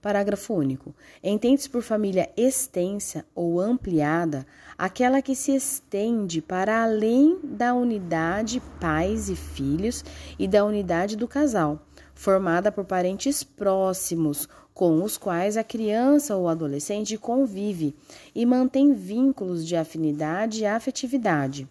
Parágrafo 0.00 0.54
único. 0.54 0.94
Entende-se 1.24 1.68
por 1.68 1.82
família 1.82 2.30
extensa 2.36 3.24
ou 3.34 3.58
ampliada 3.60 4.46
aquela 4.78 5.20
que 5.20 5.34
se 5.34 5.56
estende 5.56 6.40
para 6.40 6.84
além 6.84 7.36
da 7.42 7.74
unidade 7.74 8.62
pais 8.80 9.28
e 9.28 9.34
filhos 9.34 10.04
e 10.38 10.46
da 10.46 10.64
unidade 10.64 11.16
do 11.16 11.26
casal, 11.26 11.84
formada 12.14 12.70
por 12.70 12.84
parentes 12.84 13.42
próximos 13.42 14.48
com 14.72 15.02
os 15.02 15.18
quais 15.18 15.56
a 15.56 15.64
criança 15.64 16.36
ou 16.36 16.48
adolescente 16.48 17.18
convive 17.18 17.92
e 18.32 18.46
mantém 18.46 18.92
vínculos 18.92 19.66
de 19.66 19.74
afinidade 19.74 20.60
e 20.60 20.66
afetividade. 20.66 21.68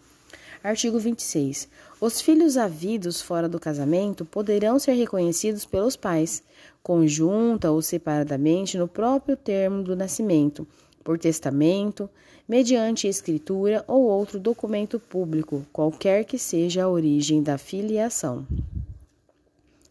Artigo 0.62 0.98
26. 0.98 1.68
Os 1.98 2.20
filhos 2.20 2.58
havidos 2.58 3.22
fora 3.22 3.48
do 3.48 3.58
casamento 3.58 4.26
poderão 4.26 4.78
ser 4.78 4.92
reconhecidos 4.92 5.64
pelos 5.64 5.96
pais, 5.96 6.42
conjunta 6.82 7.70
ou 7.70 7.80
separadamente 7.80 8.76
no 8.76 8.86
próprio 8.86 9.38
termo 9.38 9.82
do 9.82 9.96
nascimento, 9.96 10.68
por 11.02 11.18
testamento, 11.18 12.10
mediante 12.46 13.08
escritura 13.08 13.82
ou 13.86 14.02
outro 14.02 14.38
documento 14.38 15.00
público, 15.00 15.64
qualquer 15.72 16.24
que 16.24 16.38
seja 16.38 16.84
a 16.84 16.88
origem 16.88 17.42
da 17.42 17.56
filiação. 17.56 18.46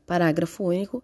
Parágrafo 0.06 0.66
único. 0.66 1.04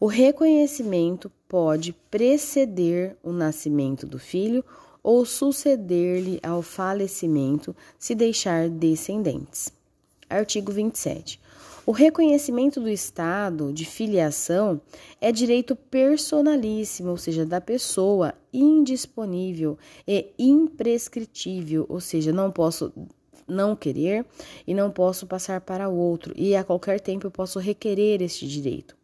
O 0.00 0.06
reconhecimento 0.06 1.30
pode 1.48 1.92
preceder 2.10 3.16
o 3.22 3.30
nascimento 3.30 4.04
do 4.04 4.18
filho 4.18 4.64
ou 5.06 5.24
suceder-lhe 5.24 6.40
ao 6.42 6.60
falecimento, 6.60 7.76
se 7.96 8.12
deixar 8.12 8.68
descendentes. 8.68 9.72
Artigo 10.28 10.72
27. 10.72 11.40
O 11.86 11.92
reconhecimento 11.92 12.80
do 12.80 12.88
estado 12.88 13.72
de 13.72 13.84
filiação 13.84 14.80
é 15.20 15.30
direito 15.30 15.76
personalíssimo, 15.76 17.10
ou 17.10 17.16
seja, 17.16 17.46
da 17.46 17.60
pessoa, 17.60 18.34
indisponível 18.52 19.78
e 20.08 20.32
imprescritível, 20.36 21.86
ou 21.88 22.00
seja, 22.00 22.32
não 22.32 22.50
posso 22.50 22.92
não 23.46 23.76
querer 23.76 24.26
e 24.66 24.74
não 24.74 24.90
posso 24.90 25.24
passar 25.24 25.60
para 25.60 25.88
o 25.88 25.96
outro, 25.96 26.34
e 26.36 26.56
a 26.56 26.64
qualquer 26.64 26.98
tempo 26.98 27.28
eu 27.28 27.30
posso 27.30 27.60
requerer 27.60 28.20
este 28.22 28.44
direito. 28.48 28.96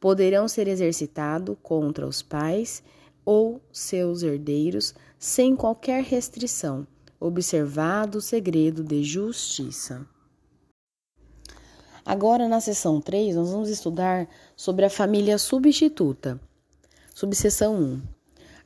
Poderão 0.00 0.48
ser 0.48 0.66
exercitado 0.66 1.56
contra 1.62 2.04
os 2.04 2.20
pais 2.20 2.82
ou 3.24 3.60
seus 3.72 4.24
herdeiros 4.24 4.92
sem 5.18 5.56
qualquer 5.56 6.02
restrição, 6.02 6.86
observado 7.18 8.18
o 8.18 8.20
segredo 8.20 8.84
de 8.84 9.02
justiça. 9.02 10.06
Agora, 12.04 12.48
na 12.48 12.60
seção 12.60 13.00
3, 13.00 13.34
nós 13.34 13.50
vamos 13.50 13.68
estudar 13.68 14.28
sobre 14.54 14.84
a 14.84 14.90
família 14.90 15.38
substituta. 15.38 16.40
Subseção 17.12 17.74
1. 17.74 18.02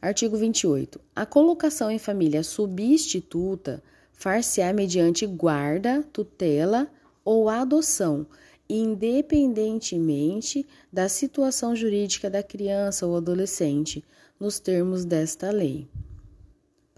Artigo 0.03 0.37
28. 0.37 1.01
A 1.17 1.25
colocação 1.25 1.91
em 1.91 1.99
família 1.99 2.43
substituta 2.43 3.83
far-se-á 4.13 4.73
mediante 4.75 5.27
guarda, 5.27 6.03
tutela 6.13 6.91
ou 7.25 7.49
adoção, 7.49 8.27
independentemente 8.69 10.67
da 10.93 11.09
situação 11.09 11.75
jurídica 11.75 12.29
da 12.29 12.43
criança 12.43 13.07
ou 13.07 13.17
adolescente, 13.17 14.05
nos 14.39 14.59
termos 14.59 15.07
desta 15.07 15.51
lei. 15.51 15.89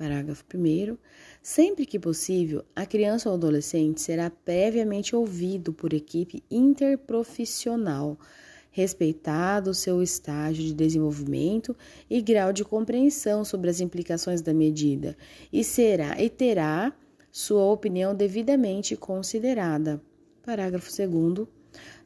Parágrafo 0.03 0.44
1. 0.53 0.98
Sempre 1.40 1.86
que 1.86 1.96
possível, 1.96 2.64
a 2.74 2.84
criança 2.84 3.28
ou 3.28 3.36
adolescente 3.36 4.00
será 4.00 4.28
previamente 4.28 5.14
ouvido 5.14 5.72
por 5.72 5.92
equipe 5.92 6.42
interprofissional, 6.50 8.18
respeitado 8.72 9.72
seu 9.72 10.03
estágio 10.03 10.64
de 10.64 10.74
desenvolvimento 10.74 11.76
e 12.11 12.20
grau 12.20 12.53
de 12.53 12.64
compreensão 12.64 13.44
sobre 13.44 13.70
as 13.70 13.80
implicações 13.80 14.42
da 14.42 14.53
medida, 14.53 15.16
e 15.53 15.62
será 15.62 16.20
e 16.20 16.28
terá 16.28 16.92
sua 17.30 17.62
opinião 17.70 18.12
devidamente 18.12 18.96
considerada. 18.96 20.03
Parágrafo 20.44 20.90
2 20.90 21.46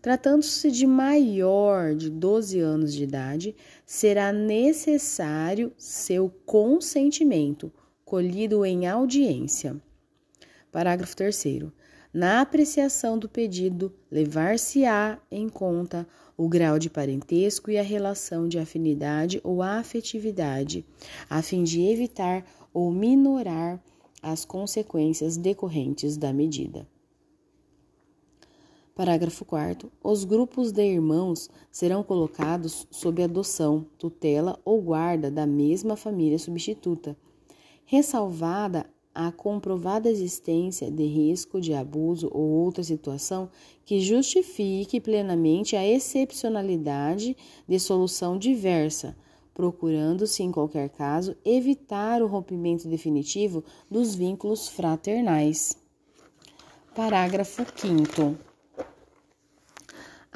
Tratando-se 0.03 0.71
de 0.71 0.87
maior 0.87 1.95
de 1.95 2.11
12 2.11 2.61
anos 2.61 2.93
de 2.93 3.05
idade, 3.05 3.57
será 3.87 4.33
necessário 4.35 5.73
seu 5.79 6.31
consentimento, 6.45 7.73
colhido 8.07 8.65
em 8.65 8.87
audiência. 8.87 9.77
Parágrafo 10.71 11.17
3. 11.17 11.45
Na 12.15 12.41
apreciação 12.41 13.19
do 13.19 13.29
pedido, 13.29 13.93
levar-se-á 14.09 15.19
em 15.29 15.49
conta 15.49 16.07
o 16.37 16.49
grau 16.49 16.79
de 16.79 16.89
parentesco 16.89 17.69
e 17.69 17.77
a 17.77 17.83
relação 17.83 18.47
de 18.47 18.61
afinidade 18.61 19.41
ou 19.43 19.61
afetividade, 19.61 20.87
a 21.29 21.43
fim 21.43 21.65
de 21.65 21.83
evitar 21.83 22.47
ou 22.73 22.93
minorar 22.93 23.83
as 24.23 24.45
consequências 24.45 25.37
decorrentes 25.37 26.17
da 26.17 26.33
medida. 26.33 26.87
Parágrafo 28.95 29.45
4. 29.45 29.91
Os 30.03 30.23
grupos 30.23 30.71
de 30.71 30.87
irmãos 30.87 31.51
serão 31.73 32.05
colocados 32.05 32.87
sob 32.89 33.21
adoção, 33.21 33.85
tutela 33.99 34.61
ou 34.65 34.81
guarda 34.81 35.29
da 35.29 35.45
mesma 35.45 35.97
família 35.97 36.39
substituta, 36.39 37.17
ressalvada 37.87 38.85
a 39.15 39.33
comprovada 39.33 40.11
existência 40.11 40.91
de 40.91 41.07
risco 41.07 41.59
de 41.59 41.73
abuso 41.73 42.29
ou 42.31 42.43
outra 42.43 42.85
situação 42.85 43.49
que 43.83 43.99
justifique 43.99 45.01
plenamente 45.01 45.75
a 45.75 45.87
excepcionalidade 45.87 47.35
de 47.67 47.81
solução 47.81 48.37
diversa, 48.37 49.17
procurando-se, 49.55 50.43
em 50.43 50.53
qualquer 50.53 50.91
caso, 50.91 51.35
evitar 51.43 52.21
o 52.21 52.27
rompimento 52.27 52.87
definitivo 52.87 53.65
dos 53.91 54.15
vínculos 54.15 54.69
fraternais. 54.69 55.79
Parágrafo 56.95 57.65
5. 57.75 58.46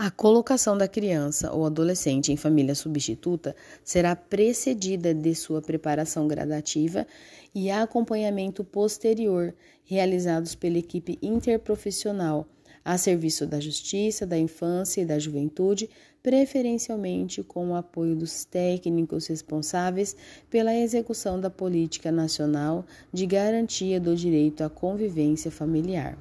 A 0.02 0.10
colocação 0.10 0.78
da 0.78 0.88
criança 0.88 1.52
ou 1.52 1.66
adolescente 1.66 2.32
em 2.32 2.36
família 2.36 2.74
substituta 2.74 3.54
será 3.84 4.16
precedida 4.16 5.12
de 5.12 5.34
sua 5.34 5.60
preparação 5.60 6.26
gradativa 6.26 7.06
e 7.54 7.70
acompanhamento 7.70 8.64
posterior, 8.64 9.54
realizados 9.84 10.54
pela 10.54 10.78
equipe 10.78 11.18
interprofissional, 11.20 12.48
a 12.82 12.96
serviço 12.96 13.46
da 13.46 13.60
justiça, 13.60 14.26
da 14.26 14.38
infância 14.38 15.02
e 15.02 15.04
da 15.04 15.18
juventude, 15.18 15.90
preferencialmente 16.22 17.42
com 17.42 17.68
o 17.68 17.74
apoio 17.74 18.16
dos 18.16 18.46
técnicos 18.46 19.26
responsáveis 19.26 20.16
pela 20.48 20.74
execução 20.74 21.38
da 21.38 21.50
política 21.50 22.10
nacional 22.10 22.86
de 23.12 23.26
garantia 23.26 24.00
do 24.00 24.16
direito 24.16 24.64
à 24.64 24.70
convivência 24.70 25.50
familiar. 25.50 26.16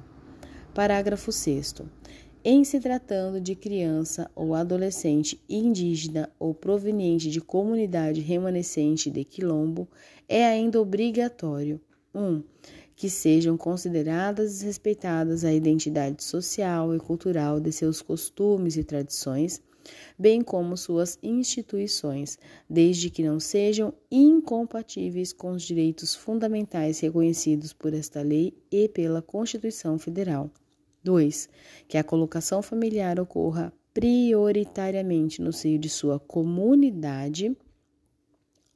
Parágrafo 0.74 1.32
6. 1.32 1.76
Em 2.42 2.64
se 2.64 2.80
tratando 2.80 3.38
de 3.38 3.54
criança 3.54 4.30
ou 4.34 4.54
adolescente 4.54 5.38
indígena 5.46 6.32
ou 6.38 6.54
proveniente 6.54 7.30
de 7.30 7.38
comunidade 7.38 8.22
remanescente 8.22 9.10
de 9.10 9.24
quilombo, 9.24 9.86
é 10.26 10.46
ainda 10.46 10.80
obrigatório 10.80 11.78
1. 12.14 12.18
Um, 12.18 12.42
que 12.96 13.10
sejam 13.10 13.58
consideradas 13.58 14.62
e 14.62 14.64
respeitadas 14.64 15.44
a 15.44 15.52
identidade 15.52 16.24
social 16.24 16.94
e 16.94 16.98
cultural 16.98 17.60
de 17.60 17.70
seus 17.72 18.00
costumes 18.00 18.78
e 18.78 18.84
tradições, 18.84 19.60
bem 20.18 20.40
como 20.40 20.78
suas 20.78 21.18
instituições, 21.22 22.38
desde 22.68 23.10
que 23.10 23.22
não 23.22 23.38
sejam 23.38 23.92
incompatíveis 24.10 25.30
com 25.30 25.50
os 25.50 25.62
direitos 25.62 26.14
fundamentais 26.14 27.00
reconhecidos 27.00 27.74
por 27.74 27.92
esta 27.92 28.22
lei 28.22 28.54
e 28.72 28.88
pela 28.88 29.20
Constituição 29.20 29.98
Federal. 29.98 30.50
2. 31.02 31.48
Que 31.88 31.98
a 31.98 32.04
colocação 32.04 32.62
familiar 32.62 33.18
ocorra 33.18 33.72
prioritariamente 33.92 35.42
no 35.42 35.52
seio 35.52 35.78
de 35.78 35.88
sua 35.88 36.18
comunidade 36.18 37.56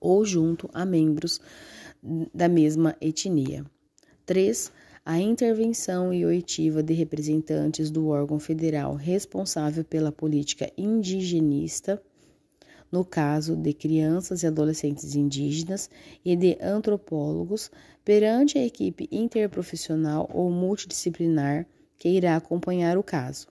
ou 0.01 0.25
junto 0.25 0.69
a 0.73 0.85
membros 0.85 1.41
da 2.35 2.49
mesma 2.49 2.97
etnia. 3.01 3.65
3. 4.27 4.71
A 5.07 5.19
intervenção 5.19 6.13
e 6.13 6.25
oitiva 6.25 6.83
de 6.83 6.95
representantes 6.95 7.91
do 7.91 8.09
órgão 8.09 8.39
federal 8.39 8.95
responsável 8.95 9.85
pela 9.85 10.11
política 10.11 10.71
indigenista, 10.77 12.03
no 12.91 13.05
caso 13.05 13.57
de 13.57 13.73
crianças 13.73 14.43
e 14.43 14.47
adolescentes 14.47 15.15
indígenas, 15.15 15.91
e 16.25 16.35
de 16.37 16.57
antropólogos, 16.61 17.71
perante 18.05 18.59
a 18.59 18.65
equipe 18.65 19.09
interprofissional 19.11 20.29
ou 20.33 20.51
multidisciplinar 20.51 21.67
que 21.99 22.09
irá 22.09 22.37
acompanhar 22.37 22.97
o 22.99 23.03
caso. 23.03 23.49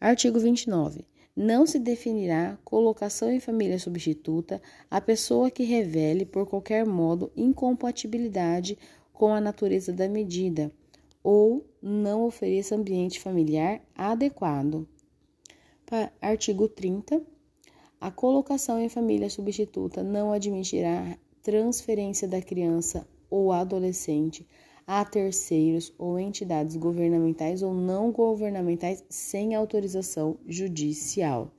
Artigo 0.00 0.38
29. 0.38 1.04
Não 1.34 1.66
se 1.66 1.78
definirá 1.78 2.58
colocação 2.64 3.30
em 3.30 3.38
família 3.38 3.78
substituta 3.78 4.60
a 4.90 5.00
pessoa 5.00 5.50
que 5.50 5.62
revele 5.62 6.24
por 6.24 6.46
qualquer 6.46 6.84
modo 6.84 7.30
incompatibilidade 7.36 8.76
com 9.12 9.32
a 9.32 9.40
natureza 9.40 9.92
da 9.92 10.08
medida 10.08 10.72
ou 11.22 11.64
não 11.82 12.24
ofereça 12.24 12.74
ambiente 12.74 13.20
familiar 13.20 13.80
adequado. 13.94 14.88
Artigo 16.20 16.68
30. 16.68 17.22
A 18.00 18.10
colocação 18.10 18.80
em 18.80 18.88
família 18.88 19.28
substituta 19.28 20.02
não 20.02 20.32
admitirá 20.32 21.18
transferência 21.42 22.28
da 22.28 22.40
criança 22.40 23.06
ou 23.30 23.52
adolescente 23.52 24.46
a 24.88 25.04
terceiros 25.04 25.92
ou 25.98 26.18
entidades 26.18 26.74
governamentais 26.74 27.62
ou 27.62 27.74
não 27.74 28.10
governamentais 28.10 29.04
sem 29.10 29.54
autorização 29.54 30.38
judicial. 30.46 31.52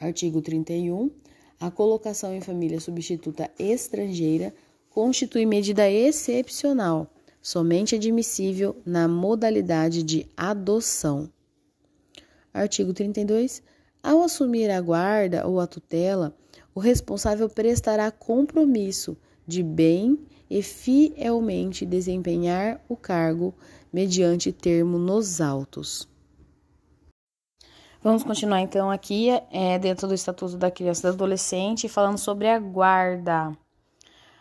Artigo 0.00 0.42
31. 0.42 1.08
A 1.60 1.70
colocação 1.70 2.34
em 2.34 2.40
família 2.40 2.80
substituta 2.80 3.48
estrangeira 3.60 4.52
constitui 4.88 5.46
medida 5.46 5.88
excepcional, 5.88 7.08
somente 7.40 7.94
admissível 7.94 8.76
na 8.84 9.06
modalidade 9.06 10.02
de 10.02 10.26
adoção. 10.36 11.30
Artigo 12.52 12.92
32. 12.92 13.62
Ao 14.02 14.20
assumir 14.24 14.68
a 14.68 14.80
guarda 14.80 15.46
ou 15.46 15.60
a 15.60 15.66
tutela, 15.68 16.36
o 16.74 16.80
responsável 16.80 17.48
prestará 17.48 18.10
compromisso 18.10 19.16
de 19.50 19.64
bem 19.64 20.16
e 20.48 20.62
fielmente 20.62 21.84
desempenhar 21.84 22.80
o 22.88 22.96
cargo 22.96 23.52
mediante 23.92 24.52
termo 24.52 24.96
nos 24.96 25.40
autos. 25.40 26.08
Vamos 28.02 28.22
continuar 28.22 28.60
então 28.60 28.90
aqui 28.90 29.28
é, 29.50 29.78
dentro 29.78 30.06
do 30.06 30.14
Estatuto 30.14 30.56
da 30.56 30.70
Criança 30.70 31.00
e 31.00 31.10
do 31.10 31.14
Adolescente, 31.14 31.88
falando 31.88 32.16
sobre 32.16 32.48
a 32.48 32.58
guarda. 32.58 33.52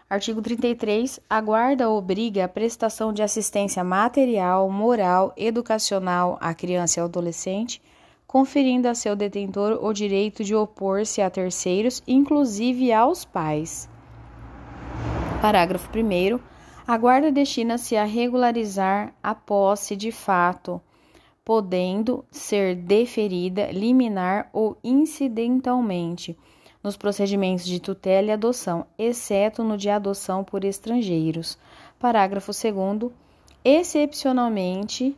Artigo 0.07 0.41
33. 0.41 1.19
A 1.29 1.41
guarda 1.41 1.89
obriga 1.89 2.45
a 2.45 2.47
prestação 2.47 3.11
de 3.11 3.21
assistência 3.21 3.83
material, 3.83 4.69
moral, 4.69 5.33
educacional 5.35 6.37
à 6.39 6.53
criança 6.53 6.99
e 6.99 7.01
ao 7.01 7.07
adolescente, 7.07 7.81
conferindo 8.25 8.87
a 8.87 8.95
seu 8.95 9.15
detentor 9.15 9.83
o 9.83 9.91
direito 9.91 10.43
de 10.43 10.55
opor-se 10.55 11.21
a 11.21 11.29
terceiros, 11.29 12.01
inclusive 12.07 12.93
aos 12.93 13.25
pais. 13.25 13.88
Parágrafo 15.41 15.89
1. 15.97 16.37
A 16.85 16.97
guarda 16.97 17.31
destina-se 17.31 17.95
a 17.95 18.03
regularizar 18.03 19.13
a 19.23 19.33
posse 19.33 19.95
de 19.95 20.11
fato, 20.11 20.81
podendo 21.45 22.25
ser 22.29 22.75
deferida 22.75 23.71
liminar 23.71 24.49
ou 24.51 24.77
incidentalmente, 24.83 26.37
nos 26.83 26.97
procedimentos 26.97 27.65
de 27.65 27.79
tutela 27.79 28.27
e 28.27 28.31
adoção, 28.31 28.85
exceto 28.97 29.63
no 29.63 29.77
de 29.77 29.89
adoção 29.89 30.43
por 30.43 30.65
estrangeiros. 30.65 31.57
Parágrafo 31.97 32.51
2. 32.51 33.09
Excepcionalmente, 33.63 35.15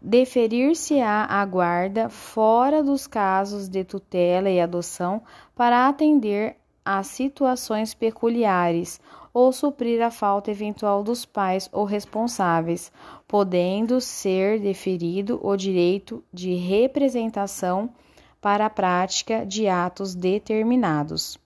deferir-se-á 0.00 1.24
a 1.24 1.46
guarda 1.46 2.10
fora 2.10 2.82
dos 2.82 3.06
casos 3.06 3.66
de 3.66 3.82
tutela 3.82 4.50
e 4.50 4.60
adoção 4.60 5.22
para 5.56 5.88
atender 5.88 6.56
a 6.88 7.02
situações 7.02 7.92
peculiares 7.92 8.98
ou 9.32 9.52
suprir 9.52 10.02
a 10.02 10.10
falta 10.10 10.50
eventual 10.50 11.02
dos 11.02 11.24
pais 11.24 11.68
ou 11.72 11.84
responsáveis, 11.84 12.90
podendo 13.26 14.00
ser 14.00 14.60
deferido 14.60 15.38
o 15.42 15.56
direito 15.56 16.22
de 16.32 16.54
representação 16.54 17.90
para 18.40 18.66
a 18.66 18.70
prática 18.70 19.44
de 19.44 19.68
atos 19.68 20.14
determinados. 20.14 21.38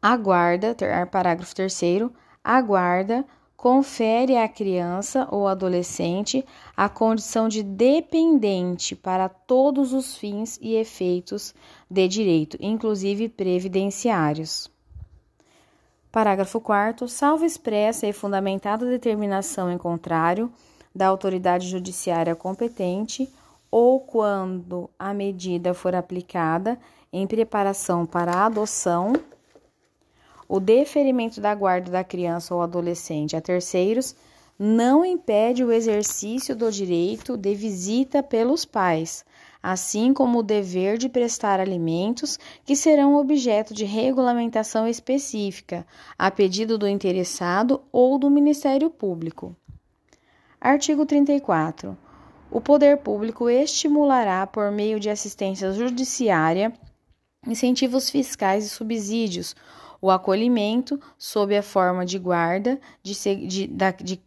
A 0.00 0.16
guarda, 0.16 0.76
parágrafo 1.10 1.54
3 1.54 1.80
a 2.44 2.62
guarda 2.62 3.26
confere 3.58 4.36
à 4.36 4.48
criança 4.48 5.26
ou 5.32 5.48
adolescente 5.48 6.44
a 6.76 6.88
condição 6.88 7.48
de 7.48 7.64
dependente 7.64 8.94
para 8.94 9.28
todos 9.28 9.92
os 9.92 10.16
fins 10.16 10.56
e 10.62 10.76
efeitos 10.76 11.52
de 11.90 12.06
direito, 12.06 12.56
inclusive 12.60 13.28
previdenciários. 13.28 14.70
Parágrafo 16.10 16.60
4. 16.60 17.06
Salvo 17.06 17.44
expressa 17.44 18.06
e 18.06 18.12
fundamentada 18.12 18.86
determinação 18.86 19.70
em 19.70 19.76
contrário 19.76 20.50
da 20.94 21.06
autoridade 21.06 21.68
judiciária 21.68 22.34
competente, 22.34 23.30
ou 23.70 24.00
quando 24.00 24.88
a 24.98 25.12
medida 25.12 25.74
for 25.74 25.94
aplicada 25.94 26.78
em 27.12 27.26
preparação 27.26 28.06
para 28.06 28.32
a 28.32 28.46
adoção, 28.46 29.12
o 30.48 30.58
deferimento 30.58 31.40
da 31.42 31.54
guarda 31.54 31.90
da 31.90 32.02
criança 32.02 32.54
ou 32.54 32.62
adolescente 32.62 33.36
a 33.36 33.40
terceiros 33.40 34.16
não 34.58 35.04
impede 35.04 35.62
o 35.62 35.70
exercício 35.70 36.56
do 36.56 36.72
direito 36.72 37.36
de 37.36 37.54
visita 37.54 38.22
pelos 38.22 38.64
pais, 38.64 39.24
assim 39.70 40.14
como 40.14 40.38
o 40.38 40.42
dever 40.42 40.96
de 40.96 41.10
prestar 41.10 41.60
alimentos 41.60 42.38
que 42.64 42.74
serão 42.74 43.16
objeto 43.16 43.74
de 43.74 43.84
regulamentação 43.84 44.88
específica, 44.88 45.86
a 46.18 46.30
pedido 46.30 46.78
do 46.78 46.88
interessado 46.88 47.82
ou 47.92 48.18
do 48.18 48.30
Ministério 48.30 48.88
Público. 48.88 49.54
Artigo 50.58 51.04
34. 51.04 51.94
O 52.50 52.62
poder 52.62 52.96
público 52.96 53.50
estimulará, 53.50 54.46
por 54.46 54.70
meio 54.70 54.98
de 54.98 55.10
assistência 55.10 55.70
judiciária, 55.72 56.72
incentivos 57.46 58.08
fiscais 58.08 58.64
e 58.64 58.70
subsídios 58.70 59.54
o 60.00 60.10
acolhimento 60.10 60.98
sob 61.18 61.54
a 61.54 61.62
forma 61.62 62.06
de 62.06 62.18
guarda 62.18 62.80
de, 63.02 63.12
de, 63.46 63.66
da, 63.66 63.90
de 63.90 64.18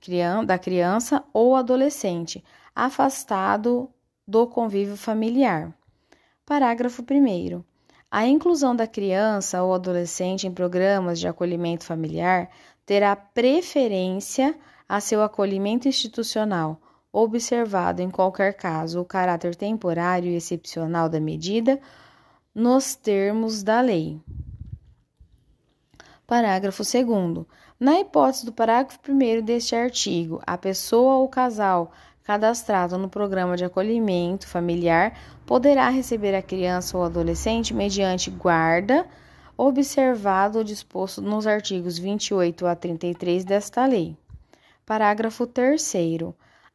da 0.45 0.59
criança 0.59 1.23
ou 1.33 1.55
adolescente, 1.55 2.43
afastado 2.75 3.89
do 4.31 4.47
convívio 4.47 4.95
familiar. 4.95 5.73
Parágrafo 6.45 7.03
1. 7.03 7.61
A 8.09 8.25
inclusão 8.25 8.73
da 8.73 8.87
criança 8.87 9.61
ou 9.61 9.73
adolescente 9.73 10.47
em 10.47 10.53
programas 10.53 11.19
de 11.19 11.27
acolhimento 11.27 11.83
familiar 11.83 12.49
terá 12.85 13.13
preferência 13.13 14.57
a 14.87 15.01
seu 15.01 15.21
acolhimento 15.21 15.85
institucional, 15.85 16.79
observado 17.11 18.01
em 18.01 18.09
qualquer 18.09 18.53
caso 18.53 19.01
o 19.01 19.05
caráter 19.05 19.53
temporário 19.53 20.31
e 20.31 20.35
excepcional 20.35 21.09
da 21.09 21.19
medida, 21.19 21.77
nos 22.55 22.95
termos 22.95 23.61
da 23.63 23.81
lei. 23.81 24.17
Parágrafo 26.25 26.83
2. 26.83 27.45
Na 27.77 27.99
hipótese 27.99 28.45
do 28.45 28.53
parágrafo 28.53 28.99
1 29.09 29.41
deste 29.43 29.75
artigo, 29.75 30.41
a 30.47 30.57
pessoa 30.57 31.15
ou 31.15 31.27
casal 31.27 31.91
cadastrado 32.31 32.97
no 32.97 33.09
programa 33.09 33.57
de 33.57 33.65
acolhimento 33.65 34.47
familiar 34.47 35.19
poderá 35.45 35.89
receber 35.89 36.33
a 36.33 36.41
criança 36.41 36.97
ou 36.97 37.03
adolescente 37.03 37.73
mediante 37.73 38.31
guarda, 38.31 39.05
observado 39.57 40.59
o 40.59 40.63
disposto 40.63 41.21
nos 41.21 41.45
artigos 41.45 41.97
28 41.97 42.65
a 42.65 42.73
33 42.73 43.43
desta 43.43 43.85
lei. 43.85 44.15
Parágrafo 44.85 45.45
3. 45.45 45.93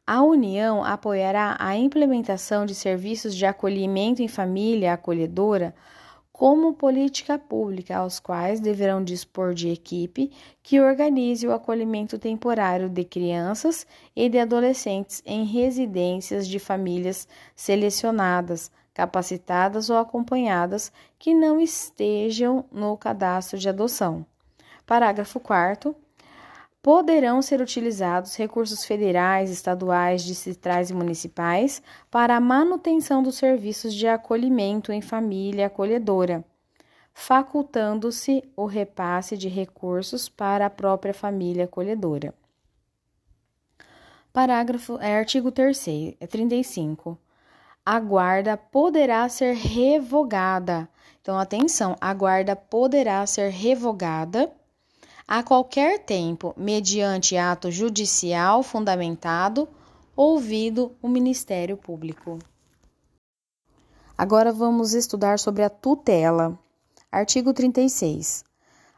A 0.05 0.21
União 0.21 0.83
apoiará 0.83 1.57
a 1.59 1.75
implementação 1.75 2.63
de 2.63 2.75
serviços 2.75 3.33
de 3.33 3.47
acolhimento 3.47 4.21
em 4.21 4.27
família 4.27 4.93
acolhedora 4.93 5.73
como 6.37 6.75
política 6.75 7.39
pública, 7.39 7.97
aos 7.97 8.19
quais 8.19 8.59
deverão 8.59 9.03
dispor 9.03 9.55
de 9.55 9.69
equipe 9.69 10.31
que 10.61 10.79
organize 10.79 11.47
o 11.47 11.51
acolhimento 11.51 12.19
temporário 12.19 12.87
de 12.87 13.03
crianças 13.03 13.87
e 14.15 14.29
de 14.29 14.37
adolescentes 14.37 15.23
em 15.25 15.45
residências 15.45 16.47
de 16.47 16.59
famílias 16.59 17.27
selecionadas, 17.55 18.69
capacitadas 18.93 19.89
ou 19.89 19.97
acompanhadas 19.97 20.91
que 21.17 21.33
não 21.33 21.59
estejam 21.59 22.63
no 22.71 22.95
cadastro 22.95 23.57
de 23.57 23.67
adoção. 23.67 24.23
Parágrafo 24.85 25.39
4 25.39 25.95
poderão 26.87 27.41
ser 27.41 27.59
utilizados 27.59 28.37
recursos 28.37 28.85
federais, 28.85 29.51
estaduais, 29.51 30.23
distritais 30.23 30.89
e 30.89 30.93
municipais 30.93 31.83
para 32.09 32.37
a 32.37 32.39
manutenção 32.39 33.21
dos 33.21 33.35
serviços 33.35 33.93
de 33.93 34.07
acolhimento 34.07 34.93
em 34.93 35.01
família 35.01 35.67
acolhedora, 35.67 36.45
facultando-se 37.13 38.41
o 38.55 38.65
repasse 38.65 39.35
de 39.35 39.49
recursos 39.49 40.29
para 40.29 40.67
a 40.67 40.69
própria 40.69 41.13
família 41.13 41.65
acolhedora. 41.65 42.33
Parágrafo 44.31 44.97
é 45.01 45.13
artigo 45.13 45.51
3 45.51 46.15
é 46.21 46.25
35. 46.25 47.17
A 47.85 47.99
guarda 47.99 48.55
poderá 48.55 49.27
ser 49.27 49.55
revogada. 49.55 50.87
Então 51.21 51.37
atenção, 51.37 51.97
a 51.99 52.13
guarda 52.13 52.55
poderá 52.55 53.25
ser 53.27 53.49
revogada 53.49 54.49
a 55.27 55.43
qualquer 55.43 55.99
tempo, 55.99 56.53
mediante 56.55 57.35
ato 57.35 57.69
judicial 57.69 58.63
fundamentado, 58.63 59.67
ouvido 60.15 60.95
o 61.01 61.09
Ministério 61.09 61.75
Público. 61.75 62.39
Agora 64.17 64.53
vamos 64.53 64.93
estudar 64.93 65.37
sobre 65.37 65.63
a 65.63 65.69
tutela. 65.69 66.57
Artigo 67.11 67.53
36. 67.53 68.45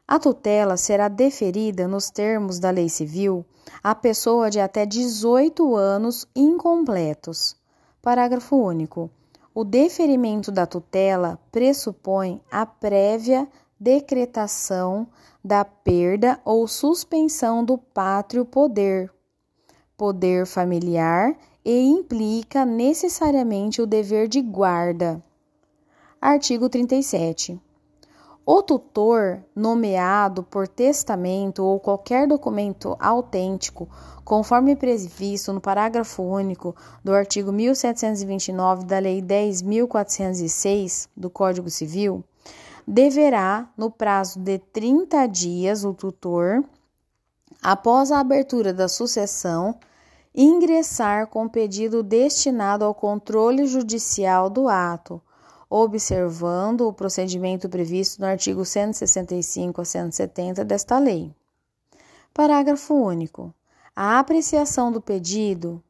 A 0.08 0.20
tutela 0.20 0.78
será 0.78 1.08
deferida 1.08 1.88
nos 1.88 2.12
termos 2.12 2.60
da 2.60 2.70
Lei 2.70 2.90
Civil 2.90 3.44
à 3.84 3.96
pessoa 3.96 4.52
de 4.52 4.60
até 4.60 4.86
18 4.86 5.76
anos 5.76 6.28
incompletos. 6.36 7.56
Parágrafo 8.02 8.56
único. 8.56 9.10
O 9.54 9.64
deferimento 9.64 10.52
da 10.52 10.66
tutela 10.66 11.40
pressupõe 11.52 12.40
a 12.52 12.66
prévia 12.66 13.48
decretação 13.80 15.08
da 15.44 15.64
perda 15.64 16.40
ou 16.44 16.68
suspensão 16.68 17.64
do 17.64 17.78
pátrio 17.78 18.44
poder, 18.44 19.10
poder 19.96 20.46
familiar 20.46 21.38
e 21.64 21.80
implica 21.88 22.66
necessariamente 22.66 23.82
o 23.82 23.88
dever 23.88 24.28
de 24.28 24.42
guarda. 24.42 25.24
Artigo 26.22 26.68
37. 26.68 27.60
O 28.46 28.64
tutor, 28.64 29.44
nomeado 29.56 30.42
por 30.42 30.68
testamento 30.68 31.64
ou 31.64 31.80
qualquer 31.80 32.28
documento 32.28 32.98
autêntico, 33.00 33.88
conforme 34.26 34.76
previsto 34.76 35.54
no 35.54 35.62
parágrafo 35.62 36.24
único 36.24 36.76
do 37.04 37.14
artigo 37.14 37.52
1729 37.52 38.86
da 38.86 38.98
Lei 38.98 39.22
10.406 39.22 41.08
do 41.16 41.30
Código 41.30 41.70
Civil, 41.70 42.24
deverá, 42.90 43.70
no 43.78 43.92
prazo 43.92 44.40
de 44.40 44.58
30 44.58 45.28
dias, 45.28 45.86
o 45.86 45.94
tutor, 45.94 46.66
após 47.62 48.12
a 48.12 48.20
abertura 48.20 48.74
da 48.74 48.88
sucessão, 48.88 49.78
ingressar 50.34 51.28
com 51.28 51.48
pedido 51.48 52.02
destinado 52.02 52.84
ao 52.84 52.96
controle 52.96 53.68
judicial 53.68 54.50
do 54.50 54.68
ato, 54.68 55.22
observando 55.70 56.88
o 56.88 56.94
procedimento 56.94 57.70
previsto 57.70 58.22
no 58.22 58.28
artigo 58.28 58.66
165 58.66 59.82
a 59.82 59.86
170 59.86 60.66
desta 60.66 60.98
lei. 60.98 61.32
Parágrafo 62.34 62.96
único. 62.96 63.54
A 63.96 64.18
apreciação 64.18 64.92
do 64.92 65.00
pedido 65.00 65.84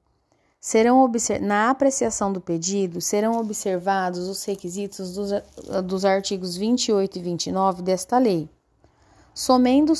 serão 0.59 1.09
na 1.41 1.69
apreciação 1.69 2.33
do 2.33 2.41
pedido 2.41 2.99
serão 2.99 3.39
observados 3.39 4.27
os 4.27 4.43
requisitos 4.43 5.13
dos, 5.13 5.31
dos 5.85 6.03
artigos 6.03 6.57
28 6.57 7.17
e 7.17 7.21
29 7.21 7.81
desta 7.81 8.17
lei. 8.17 8.49
Somente, 9.33 9.93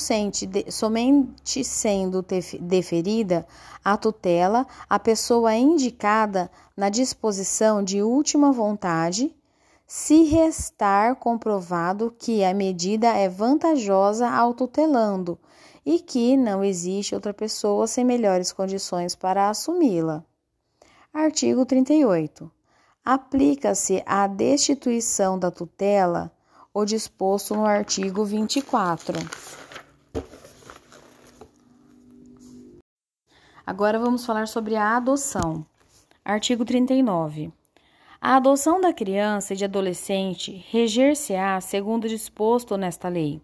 somente 0.70 1.64
sendo 1.64 2.22
deferida 2.60 3.46
a 3.82 3.96
tutela 3.96 4.66
à 4.88 4.98
pessoa 4.98 5.54
indicada 5.54 6.50
na 6.76 6.90
disposição 6.90 7.82
de 7.82 8.02
última 8.02 8.52
vontade, 8.52 9.34
se 9.86 10.24
restar 10.24 11.16
comprovado 11.16 12.14
que 12.18 12.44
a 12.44 12.52
medida 12.52 13.08
é 13.08 13.30
vantajosa 13.30 14.28
ao 14.28 14.52
tutelando 14.52 15.38
e 15.86 15.98
que 15.98 16.36
não 16.36 16.62
existe 16.62 17.14
outra 17.14 17.32
pessoa 17.32 17.86
sem 17.86 18.04
melhores 18.04 18.52
condições 18.52 19.14
para 19.14 19.48
assumi-la. 19.48 20.22
Artigo 21.12 21.66
38. 21.66 22.48
Aplica-se 23.04 24.00
à 24.06 24.28
destituição 24.28 25.36
da 25.36 25.50
tutela 25.50 26.30
o 26.72 26.84
disposto 26.84 27.52
no 27.56 27.66
artigo 27.66 28.24
24. 28.24 29.18
Agora 33.66 33.98
vamos 33.98 34.24
falar 34.24 34.46
sobre 34.46 34.76
a 34.76 34.96
adoção. 34.96 35.66
Artigo 36.24 36.64
39. 36.64 37.52
A 38.20 38.36
adoção 38.36 38.80
da 38.80 38.92
criança 38.92 39.52
e 39.52 39.56
de 39.56 39.64
adolescente 39.64 40.64
reger-se-á 40.70 41.60
segundo 41.60 42.08
disposto 42.08 42.76
nesta 42.76 43.08
lei. 43.08 43.42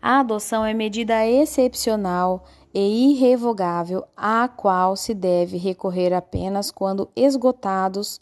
A 0.00 0.20
adoção 0.20 0.64
é 0.64 0.72
medida 0.72 1.26
excepcional 1.26 2.44
e 2.72 3.12
irrevogável, 3.12 4.04
à 4.16 4.48
qual 4.48 4.94
se 4.96 5.12
deve 5.12 5.56
recorrer 5.56 6.12
apenas 6.12 6.70
quando 6.70 7.08
esgotados 7.16 8.20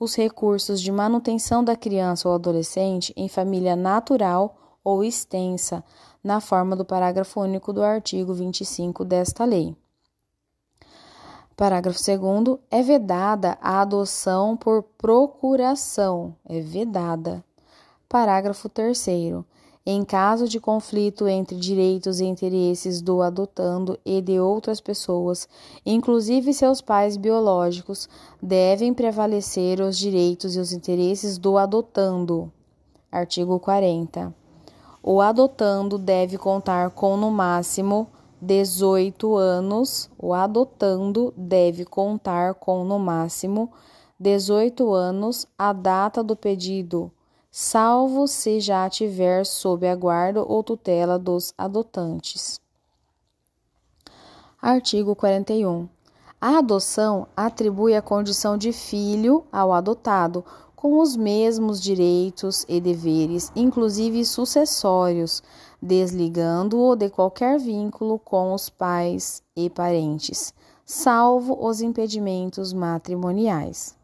os 0.00 0.16
recursos 0.16 0.80
de 0.80 0.90
manutenção 0.90 1.62
da 1.62 1.76
criança 1.76 2.28
ou 2.28 2.34
adolescente 2.34 3.12
em 3.16 3.28
família 3.28 3.76
natural 3.76 4.56
ou 4.82 5.04
extensa, 5.04 5.84
na 6.24 6.40
forma 6.40 6.74
do 6.74 6.84
parágrafo 6.84 7.40
único 7.40 7.72
do 7.72 7.82
artigo 7.82 8.34
25 8.34 9.04
desta 9.04 9.44
lei. 9.44 9.76
Parágrafo 11.56 12.00
2 12.00 12.58
é 12.68 12.82
vedada 12.82 13.56
a 13.60 13.80
adoção 13.80 14.56
por 14.56 14.82
procuração, 14.98 16.34
é 16.44 16.60
vedada. 16.60 17.44
Parágrafo 18.08 18.68
3 18.68 18.98
em 19.84 20.04
caso 20.04 20.48
de 20.48 20.60
conflito 20.60 21.26
entre 21.26 21.56
direitos 21.56 22.20
e 22.20 22.24
interesses 22.24 23.02
do 23.02 23.20
adotando 23.20 23.98
e 24.04 24.20
de 24.20 24.38
outras 24.38 24.80
pessoas, 24.80 25.48
inclusive 25.84 26.54
seus 26.54 26.80
pais 26.80 27.16
biológicos, 27.16 28.08
devem 28.40 28.94
prevalecer 28.94 29.80
os 29.80 29.98
direitos 29.98 30.54
e 30.54 30.60
os 30.60 30.72
interesses 30.72 31.36
do 31.36 31.58
adotando. 31.58 32.52
Artigo 33.10 33.58
40. 33.58 34.32
O 35.02 35.20
adotando 35.20 35.98
deve 35.98 36.38
contar 36.38 36.90
com 36.90 37.16
no 37.16 37.32
máximo 37.32 38.06
18 38.40 39.34
anos. 39.36 40.08
O 40.16 40.32
adotando 40.32 41.34
deve 41.36 41.84
contar 41.84 42.54
com 42.54 42.84
no 42.84 43.00
máximo 43.00 43.72
18 44.20 44.92
anos 44.92 45.44
a 45.58 45.72
data 45.72 46.22
do 46.22 46.36
pedido 46.36 47.10
salvo 47.54 48.26
se 48.26 48.60
já 48.60 48.88
tiver 48.88 49.44
sob 49.44 49.86
a 49.86 49.94
guarda 49.94 50.42
ou 50.42 50.62
tutela 50.62 51.18
dos 51.18 51.52
adotantes. 51.58 52.58
Artigo 54.60 55.14
41. 55.14 55.86
A 56.40 56.58
adoção 56.58 57.28
atribui 57.36 57.94
a 57.94 58.00
condição 58.00 58.56
de 58.56 58.72
filho 58.72 59.44
ao 59.52 59.70
adotado, 59.70 60.42
com 60.74 60.98
os 60.98 61.14
mesmos 61.14 61.80
direitos 61.80 62.64
e 62.68 62.80
deveres, 62.80 63.52
inclusive 63.54 64.24
sucessórios, 64.24 65.42
desligando-o 65.80 66.96
de 66.96 67.10
qualquer 67.10 67.58
vínculo 67.58 68.18
com 68.18 68.52
os 68.54 68.68
pais 68.68 69.42
e 69.54 69.68
parentes, 69.68 70.54
salvo 70.84 71.56
os 71.64 71.80
impedimentos 71.80 72.72
matrimoniais. 72.72 73.94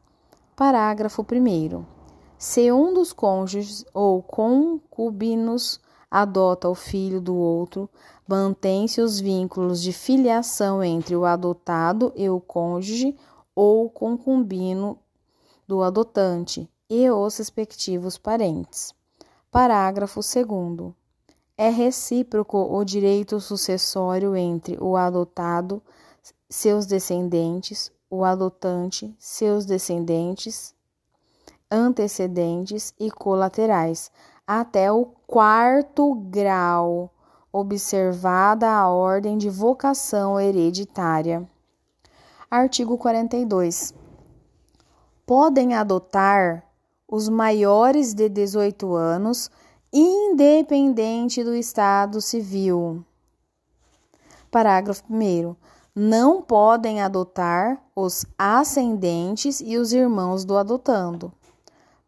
Parágrafo 0.55 1.23
1. 1.23 1.98
Se 2.39 2.71
um 2.71 2.95
dos 2.95 3.13
cônjuges 3.13 3.85
ou 3.93 4.23
concubinos 4.23 5.81
adota 6.09 6.69
o 6.69 6.75
filho 6.75 7.21
do 7.21 7.35
outro, 7.35 7.91
mantém-se 8.29 9.01
os 9.01 9.19
vínculos 9.19 9.83
de 9.83 9.93
filiação 9.93 10.81
entre 10.81 11.17
o 11.17 11.25
adotado 11.25 12.13
e 12.15 12.31
o 12.31 12.39
cônjuge 12.41 13.17
ou 13.57 13.91
concubino 13.91 14.97
do 15.67 15.83
adotante 15.83 16.71
e 16.89 17.11
os 17.11 17.37
respectivos 17.39 18.17
parentes. 18.17 18.95
Parágrafo 19.51 20.21
2. 20.21 20.93
É 21.57 21.69
recíproco 21.71 22.57
o 22.57 22.85
direito 22.85 23.41
sucessório 23.41 24.37
entre 24.37 24.79
o 24.81 24.97
adotado, 24.97 25.83
seus 26.49 26.87
descendentes, 26.87 27.91
o 28.09 28.23
adotante, 28.23 29.13
seus 29.19 29.67
descendentes 29.67 30.78
antecedentes 31.71 32.95
e 32.99 33.11
colaterais, 33.11 34.11
até 34.47 34.91
o 34.91 35.07
quarto 35.27 36.15
grau, 36.15 37.11
observada 37.53 38.71
a 38.71 38.89
ordem 38.89 39.37
de 39.37 39.51
vocação 39.51 40.41
hereditária. 40.41 41.49
Artigo 42.51 42.97
42. 42.97 43.93
Podem 45.27 45.75
adotar 45.75 46.65
os 47.07 47.29
maiores 47.29 48.15
de 48.15 48.29
18 48.29 48.95
anos, 48.95 49.51
independente 49.93 51.45
do 51.45 51.55
estado 51.55 52.21
civil. 52.21 53.05
Parágrafo 54.51 55.03
1. 55.11 55.55
Não 55.95 56.41
podem 56.41 57.03
adotar 57.03 57.83
os 57.95 58.25
ascendentes 58.39 59.61
e 59.61 59.77
os 59.77 59.93
irmãos 59.93 60.45
do 60.45 60.57
adotando. 60.57 61.33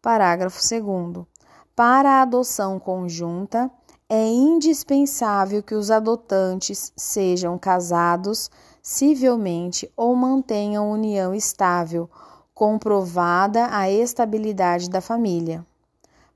Parágrafo 0.01 0.59
2. 0.67 1.27
Para 1.75 2.09
a 2.09 2.21
adoção 2.23 2.79
conjunta, 2.79 3.69
é 4.09 4.27
indispensável 4.27 5.61
que 5.61 5.75
os 5.75 5.91
adotantes 5.91 6.91
sejam 6.97 7.55
casados 7.59 8.49
civilmente 8.81 9.91
ou 9.95 10.15
mantenham 10.15 10.89
união 10.89 11.35
estável, 11.35 12.09
comprovada 12.51 13.67
a 13.71 13.91
estabilidade 13.91 14.89
da 14.89 15.01
família. 15.01 15.63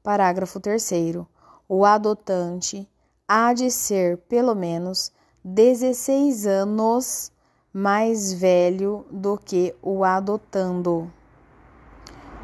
Parágrafo 0.03 0.59
3. 0.59 0.87
O 1.67 1.83
adotante 1.85 2.87
há 3.27 3.51
de 3.51 3.71
ser, 3.71 4.19
pelo 4.29 4.53
menos, 4.53 5.11
16 5.43 6.45
anos 6.45 7.31
mais 7.73 8.31
velho 8.31 9.07
do 9.09 9.39
que 9.39 9.75
o 9.81 10.03
adotando. 10.03 11.11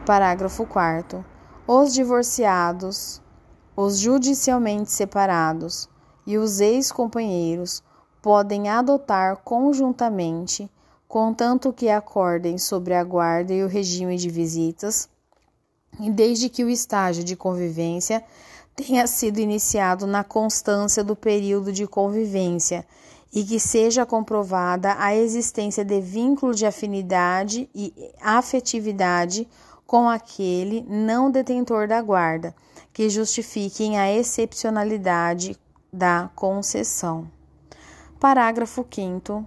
Parágrafo 0.05 0.65
4. 0.65 1.23
Os 1.67 1.93
divorciados, 1.93 3.21
os 3.75 3.99
judicialmente 3.99 4.91
separados 4.91 5.87
e 6.25 6.39
os 6.39 6.59
ex-companheiros 6.59 7.83
podem 8.19 8.67
adotar 8.67 9.37
conjuntamente, 9.37 10.67
contanto 11.07 11.71
que 11.71 11.87
acordem 11.87 12.57
sobre 12.57 12.95
a 12.95 13.03
guarda 13.03 13.53
e 13.53 13.63
o 13.63 13.67
regime 13.67 14.17
de 14.17 14.27
visitas, 14.27 15.07
e 15.99 16.09
desde 16.09 16.49
que 16.49 16.63
o 16.63 16.69
estágio 16.69 17.23
de 17.23 17.35
convivência 17.35 18.23
tenha 18.75 19.05
sido 19.05 19.39
iniciado 19.39 20.07
na 20.07 20.23
constância 20.23 21.03
do 21.03 21.15
período 21.15 21.71
de 21.71 21.85
convivência 21.85 22.87
e 23.31 23.43
que 23.43 23.59
seja 23.59 24.05
comprovada 24.05 24.95
a 24.97 25.15
existência 25.15 25.85
de 25.85 26.01
vínculo 26.01 26.53
de 26.53 26.65
afinidade 26.65 27.69
e 27.73 27.93
afetividade 28.19 29.47
com 29.91 30.07
aquele 30.07 30.85
não 30.87 31.29
detentor 31.29 31.85
da 31.85 32.01
guarda, 32.01 32.55
que 32.93 33.09
justifiquem 33.09 33.99
a 33.99 34.09
excepcionalidade 34.09 35.59
da 35.91 36.29
concessão. 36.33 37.29
Parágrafo 38.17 38.87
5. 38.89 39.45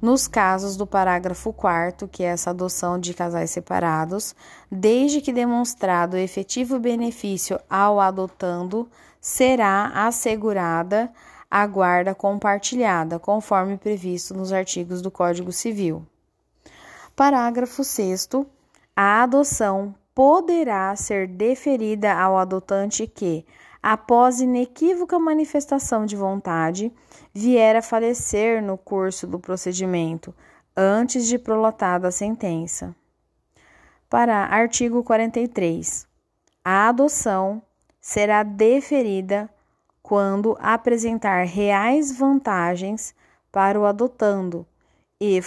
Nos 0.00 0.26
casos 0.26 0.76
do 0.76 0.84
parágrafo 0.84 1.52
4, 1.52 2.08
que 2.08 2.24
é 2.24 2.26
essa 2.26 2.50
adoção 2.50 2.98
de 2.98 3.14
casais 3.14 3.52
separados, 3.52 4.34
desde 4.68 5.20
que 5.20 5.32
demonstrado 5.32 6.16
efetivo 6.16 6.80
benefício 6.80 7.60
ao 7.70 8.00
adotando, 8.00 8.90
será 9.20 9.92
assegurada 9.94 11.08
a 11.48 11.64
guarda 11.68 12.16
compartilhada, 12.16 13.16
conforme 13.20 13.78
previsto 13.78 14.34
nos 14.34 14.52
artigos 14.52 15.00
do 15.00 15.08
Código 15.08 15.52
Civil. 15.52 16.04
Parágrafo 17.14 17.84
6 17.84 18.26
a 18.94 19.22
adoção 19.22 19.94
poderá 20.14 20.94
ser 20.96 21.26
deferida 21.26 22.12
ao 22.12 22.36
adotante 22.36 23.06
que, 23.06 23.44
após 23.82 24.40
inequívoca 24.40 25.18
manifestação 25.18 26.04
de 26.04 26.14
vontade, 26.14 26.92
vier 27.32 27.76
a 27.76 27.82
falecer 27.82 28.62
no 28.62 28.76
curso 28.76 29.26
do 29.26 29.38
procedimento, 29.38 30.34
antes 30.76 31.26
de 31.26 31.38
prolatada 31.38 32.08
a 32.08 32.12
sentença. 32.12 32.94
Para 34.08 34.44
artigo 34.44 35.02
43. 35.02 36.06
A 36.64 36.88
adoção 36.88 37.62
será 38.00 38.42
deferida 38.42 39.48
quando 40.02 40.56
apresentar 40.60 41.46
reais 41.46 42.12
vantagens 42.16 43.14
para 43.50 43.80
o 43.80 43.86
adotando, 43.86 44.66
e, 45.22 45.40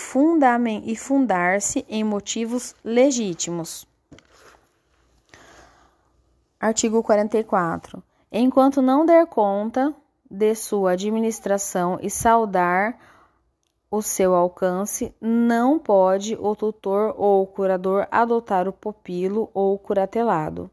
e 0.86 0.96
fundar-se 0.96 1.86
em 1.90 2.02
motivos 2.02 2.74
legítimos. 2.82 3.86
Artigo 6.58 7.04
44. 7.04 8.02
Enquanto 8.32 8.82
não 8.82 9.06
der 9.06 9.28
conta 9.28 9.94
de 10.32 10.56
sua 10.56 10.94
administração 10.94 12.00
e 12.02 12.10
saudar 12.10 12.98
o 13.92 14.02
seu 14.02 14.34
alcance, 14.34 15.14
não 15.20 15.78
pode 15.78 16.38
o 16.40 16.56
tutor 16.56 17.14
ou 17.18 17.44
o 17.44 17.48
curador 17.48 18.08
adotar 18.10 18.70
o 18.70 18.74
pupilo 18.74 19.50
ou 19.54 19.76
o 19.76 19.78
curatelado. 19.78 20.72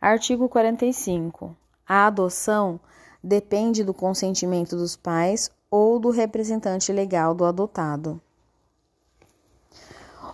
Artigo 0.00 0.48
45. 0.48 1.54
A 1.86 2.06
adoção 2.06 2.80
depende 3.22 3.84
do 3.84 3.92
consentimento 3.92 4.74
dos 4.74 4.96
pais 4.96 5.50
ou 5.72 5.98
do 5.98 6.10
representante 6.10 6.92
legal 6.92 7.34
do 7.34 7.46
adotado. 7.46 8.20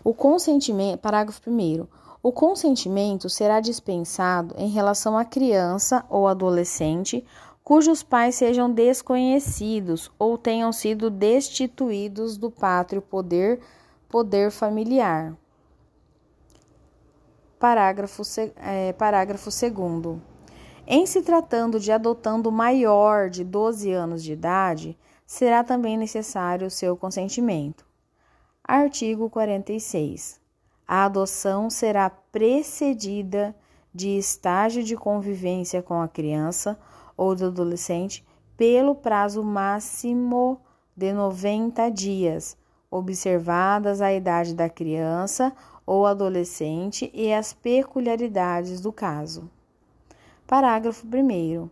O 0.02 0.12
consentimento, 0.12 0.98
parágrafo 0.98 1.40
1 1.48 1.86
o 2.20 2.32
consentimento 2.32 3.30
será 3.30 3.60
dispensado 3.60 4.52
em 4.58 4.68
relação 4.68 5.16
à 5.16 5.24
criança 5.24 6.04
ou 6.10 6.26
adolescente 6.26 7.24
cujos 7.62 8.02
pais 8.02 8.34
sejam 8.34 8.68
desconhecidos 8.68 10.10
ou 10.18 10.36
tenham 10.36 10.72
sido 10.72 11.08
destituídos 11.08 12.36
do 12.36 12.50
pátrio 12.50 13.00
poder, 13.00 13.60
poder 14.08 14.50
familiar. 14.50 15.36
Parágrafo, 17.60 18.22
é, 18.56 18.92
parágrafo 18.94 19.50
2. 19.50 20.18
Em 20.86 21.06
se 21.06 21.22
tratando 21.22 21.78
de 21.78 21.92
adotando 21.92 22.50
maior 22.50 23.30
de 23.30 23.44
12 23.44 23.92
anos 23.92 24.24
de 24.24 24.32
idade, 24.32 24.98
será 25.28 25.62
também 25.62 25.98
necessário 25.98 26.66
o 26.66 26.70
seu 26.70 26.96
consentimento. 26.96 27.84
Artigo 28.64 29.28
46. 29.28 30.40
A 30.86 31.04
adoção 31.04 31.68
será 31.68 32.08
precedida 32.08 33.54
de 33.94 34.16
estágio 34.16 34.82
de 34.82 34.96
convivência 34.96 35.82
com 35.82 36.00
a 36.00 36.08
criança 36.08 36.78
ou 37.14 37.34
do 37.34 37.48
adolescente 37.48 38.26
pelo 38.56 38.94
prazo 38.94 39.44
máximo 39.44 40.62
de 40.96 41.12
90 41.12 41.90
dias, 41.90 42.56
observadas 42.90 44.00
a 44.00 44.10
idade 44.10 44.54
da 44.54 44.70
criança 44.70 45.52
ou 45.84 46.06
adolescente 46.06 47.10
e 47.12 47.34
as 47.34 47.52
peculiaridades 47.52 48.80
do 48.80 48.90
caso. 48.90 49.50
Parágrafo 50.46 51.06
1. 51.06 51.68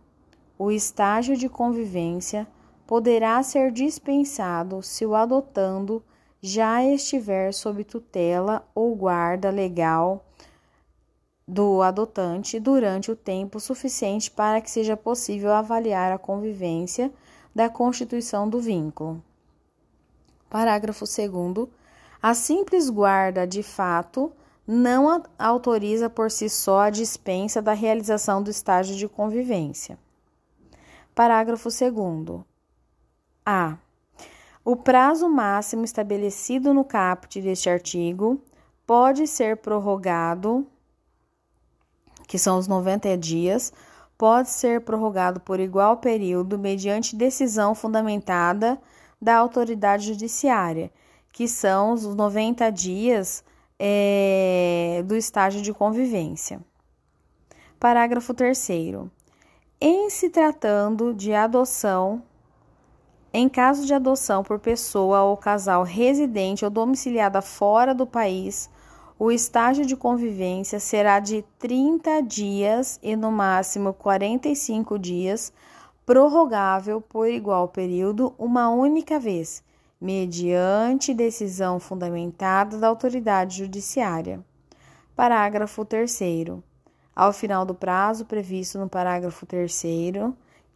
O 0.59 0.71
estágio 0.71 1.35
de 1.35 1.49
convivência 1.49 2.47
poderá 2.87 3.43
ser 3.43 3.69
dispensado 3.69 4.81
se 4.81 5.05
o 5.05 5.13
adotando 5.13 6.01
já 6.41 6.81
estiver 6.83 7.53
sob 7.53 7.83
tutela 7.83 8.65
ou 8.73 8.95
guarda 8.95 9.49
legal 9.49 10.25
do 11.45 11.81
adotante 11.81 12.59
durante 12.59 13.11
o 13.11 13.15
tempo 13.15 13.59
suficiente 13.59 14.31
para 14.31 14.61
que 14.61 14.71
seja 14.71 14.95
possível 14.95 15.51
avaliar 15.53 16.13
a 16.13 16.17
convivência 16.17 17.11
da 17.53 17.69
constituição 17.69 18.49
do 18.49 18.59
vínculo. 18.59 19.21
Parágrafo 20.49 21.03
2. 21.05 21.67
A 22.21 22.33
simples 22.33 22.89
guarda 22.89 23.45
de 23.45 23.63
fato 23.63 24.31
não 24.65 25.23
autoriza 25.37 26.09
por 26.09 26.31
si 26.31 26.49
só 26.49 26.81
a 26.81 26.89
dispensa 26.89 27.61
da 27.61 27.73
realização 27.73 28.41
do 28.41 28.49
estágio 28.49 28.95
de 28.95 29.09
convivência. 29.09 29.97
Parágrafo 31.13 31.69
2. 31.69 32.56
A. 33.49 33.77
O 34.65 34.75
prazo 34.75 35.29
máximo 35.29 35.85
estabelecido 35.85 36.73
no 36.73 36.83
caput 36.83 37.41
deste 37.41 37.69
artigo 37.69 38.41
pode 38.85 39.25
ser 39.25 39.55
prorrogado, 39.55 40.67
que 42.27 42.37
são 42.37 42.57
os 42.57 42.67
90 42.67 43.17
dias, 43.17 43.71
pode 44.17 44.49
ser 44.49 44.81
prorrogado 44.81 45.39
por 45.39 45.61
igual 45.61 45.95
período 45.95 46.59
mediante 46.59 47.15
decisão 47.15 47.73
fundamentada 47.73 48.77
da 49.21 49.37
autoridade 49.37 50.07
judiciária, 50.07 50.91
que 51.31 51.47
são 51.47 51.93
os 51.93 52.03
90 52.03 52.69
dias 52.69 53.45
é, 53.79 55.05
do 55.05 55.15
estágio 55.15 55.61
de 55.61 55.73
convivência. 55.73 56.59
Parágrafo 57.79 58.33
3. 58.33 58.67
Em 59.79 60.09
se 60.09 60.29
tratando 60.29 61.13
de 61.13 61.33
adoção 61.33 62.21
em 63.37 63.47
caso 63.47 63.85
de 63.85 63.93
adoção 63.93 64.43
por 64.43 64.57
pessoa 64.57 65.21
ou 65.21 65.37
casal 65.37 65.83
residente 65.83 66.65
ou 66.65 66.71
domiciliada 66.71 67.39
fora 67.39 67.93
do 67.93 68.07
país, 68.07 68.67
o 69.19 69.31
estágio 69.31 69.85
de 69.85 69.95
convivência 69.95 70.79
será 70.79 71.19
de 71.19 71.45
30 71.59 72.19
dias 72.21 72.99
e 73.03 73.15
no 73.15 73.31
máximo 73.31 73.93
45 73.93 74.97
dias, 74.97 75.53
prorrogável 76.03 76.99
por 76.99 77.29
igual 77.29 77.67
período 77.67 78.33
uma 78.39 78.71
única 78.71 79.19
vez, 79.19 79.63
mediante 80.01 81.13
decisão 81.13 81.79
fundamentada 81.79 82.79
da 82.79 82.87
autoridade 82.87 83.59
judiciária. 83.59 84.43
Parágrafo 85.15 85.85
3. 85.85 86.19
Ao 87.15 87.31
final 87.31 87.63
do 87.67 87.75
prazo 87.75 88.25
previsto 88.25 88.79
no 88.79 88.89
parágrafo 88.89 89.45
3 89.45 89.85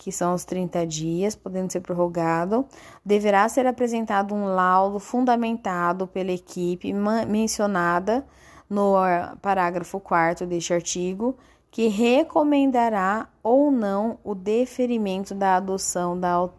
que 0.01 0.11
são 0.11 0.33
os 0.33 0.43
30 0.43 0.87
dias, 0.87 1.35
podendo 1.35 1.71
ser 1.71 1.81
prorrogado, 1.81 2.65
deverá 3.05 3.47
ser 3.47 3.67
apresentado 3.67 4.33
um 4.33 4.45
laudo 4.45 4.97
fundamentado 4.97 6.07
pela 6.07 6.31
equipe 6.31 6.91
mencionada 7.27 8.25
no 8.67 8.95
parágrafo 9.43 9.99
4 9.99 10.47
deste 10.47 10.73
artigo, 10.73 11.37
que 11.69 11.87
recomendará 11.87 13.29
ou 13.43 13.69
não 13.69 14.17
o 14.23 14.33
deferimento 14.33 15.35
da 15.35 15.57
adoção 15.57 16.19
da, 16.19 16.49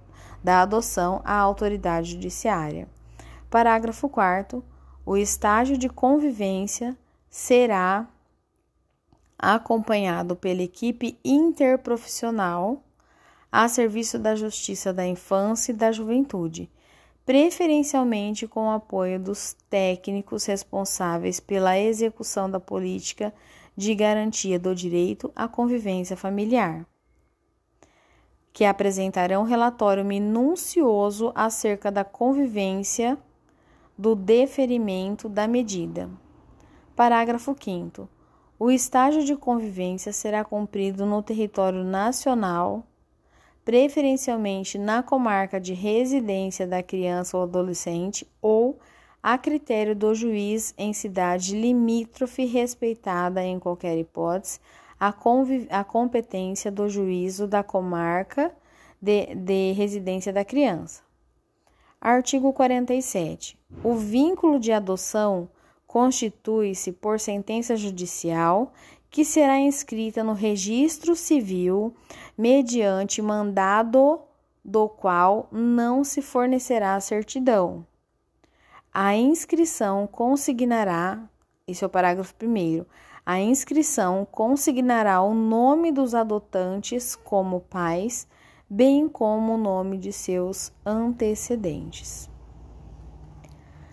da 0.41 0.63
adoção 0.63 1.21
à 1.25 1.35
autoridade 1.35 2.13
judiciária. 2.13 2.87
Parágrafo 3.51 4.09
4 4.09 4.63
o 5.05 5.17
estágio 5.17 5.77
de 5.77 5.89
convivência 5.89 6.97
será 7.29 8.07
acompanhado 9.37 10.37
pela 10.37 10.63
equipe 10.63 11.19
interprofissional 11.25 12.85
a 13.53 13.69
serviço 13.69 14.19
da 14.19 14.35
Justiça 14.35 14.95
da 14.95 15.07
Infância 15.07 15.73
e 15.73 15.75
da 15.75 15.93
Juventude, 15.93 16.71
preferencialmente 17.27 18.49
com 18.49 18.69
o 18.69 18.71
apoio 18.71 19.21
dos 19.21 19.55
técnicos 19.69 20.47
responsáveis 20.47 21.39
pela 21.39 21.79
execução 21.79 22.51
da 22.51 22.59
política 22.59 23.33
de 23.77 23.95
garantia 23.95 24.59
do 24.59 24.75
direito 24.75 25.31
à 25.37 25.47
convivência 25.47 26.17
familiar, 26.17 26.87
que 28.55 28.65
apresentarão 28.65 29.45
relatório 29.45 30.05
minucioso 30.05 31.31
acerca 31.35 31.93
da 31.93 32.05
convivência 32.05 33.19
do 33.99 34.15
deferimento 34.15 35.29
da 35.29 35.47
medida. 35.47 36.09
Parágrafo 36.97 37.55
5. 37.59 38.09
O 38.59 38.71
estágio 38.71 39.25
de 39.25 39.37
convivência 39.37 40.13
será 40.13 40.43
cumprido 40.43 41.05
no 41.05 41.23
território 41.23 41.85
nacional 41.85 42.87
preferencialmente 43.65 44.79
na 44.79 45.03
comarca 45.03 45.61
de 45.61 45.73
residência 45.73 46.67
da 46.67 46.83
criança 46.83 47.37
ou 47.37 47.45
adolescente 47.45 48.27
ou 48.41 48.79
a 49.23 49.39
critério 49.39 49.95
do 49.95 50.15
juiz 50.15 50.75
em 50.77 50.93
cidade 50.93 51.57
limítrofe, 51.57 52.45
respeitada 52.45 53.43
em 53.43 53.59
qualquer 53.59 53.97
hipótese 53.97 54.59
a, 54.99 55.15
a 55.71 55.85
competência 55.85 56.71
do 56.71 56.89
juízo 56.89 57.47
da 57.47 57.63
comarca 57.63 58.53
de, 59.01 59.35
de 59.35 59.73
residência 59.73 60.33
da 60.33 60.45
criança. 60.45 61.03
Artigo 62.01 62.53
47. 62.53 63.59
O 63.83 63.95
vínculo 63.95 64.59
de 64.59 64.73
adoção 64.73 65.49
constitui-se 65.87 66.91
por 66.91 67.21
sentença 67.21 67.77
judicial 67.77 68.73
que 69.13 69.27
será 69.27 69.61
inscrita 69.61 70.25
no 70.25 70.33
registro 70.33 71.15
civil 71.15 71.95
mediante 72.37 73.21
mandado 73.21 74.19
do 74.65 74.89
qual 74.89 75.49
não 75.53 76.03
se 76.03 76.23
fornecerá 76.23 76.99
certidão. 76.99 77.87
A 78.93 79.15
inscrição 79.15 80.07
consignará, 80.07 81.23
esse 81.69 81.85
é 81.85 81.87
o 81.87 81.91
parágrafo 81.91 82.35
primeiro, 82.35 82.87
a 83.25 83.39
inscrição 83.39 84.27
consignará 84.31 85.21
o 85.21 85.35
nome 85.35 85.93
dos 85.93 86.15
adotantes 86.15 87.15
como 87.15 87.61
pais, 87.61 88.27
bem 88.69 89.11
como 89.11 89.55
o 89.55 89.59
nome 89.59 89.99
de 89.99 90.11
seus 90.11 90.73
antecedentes. 90.87 92.31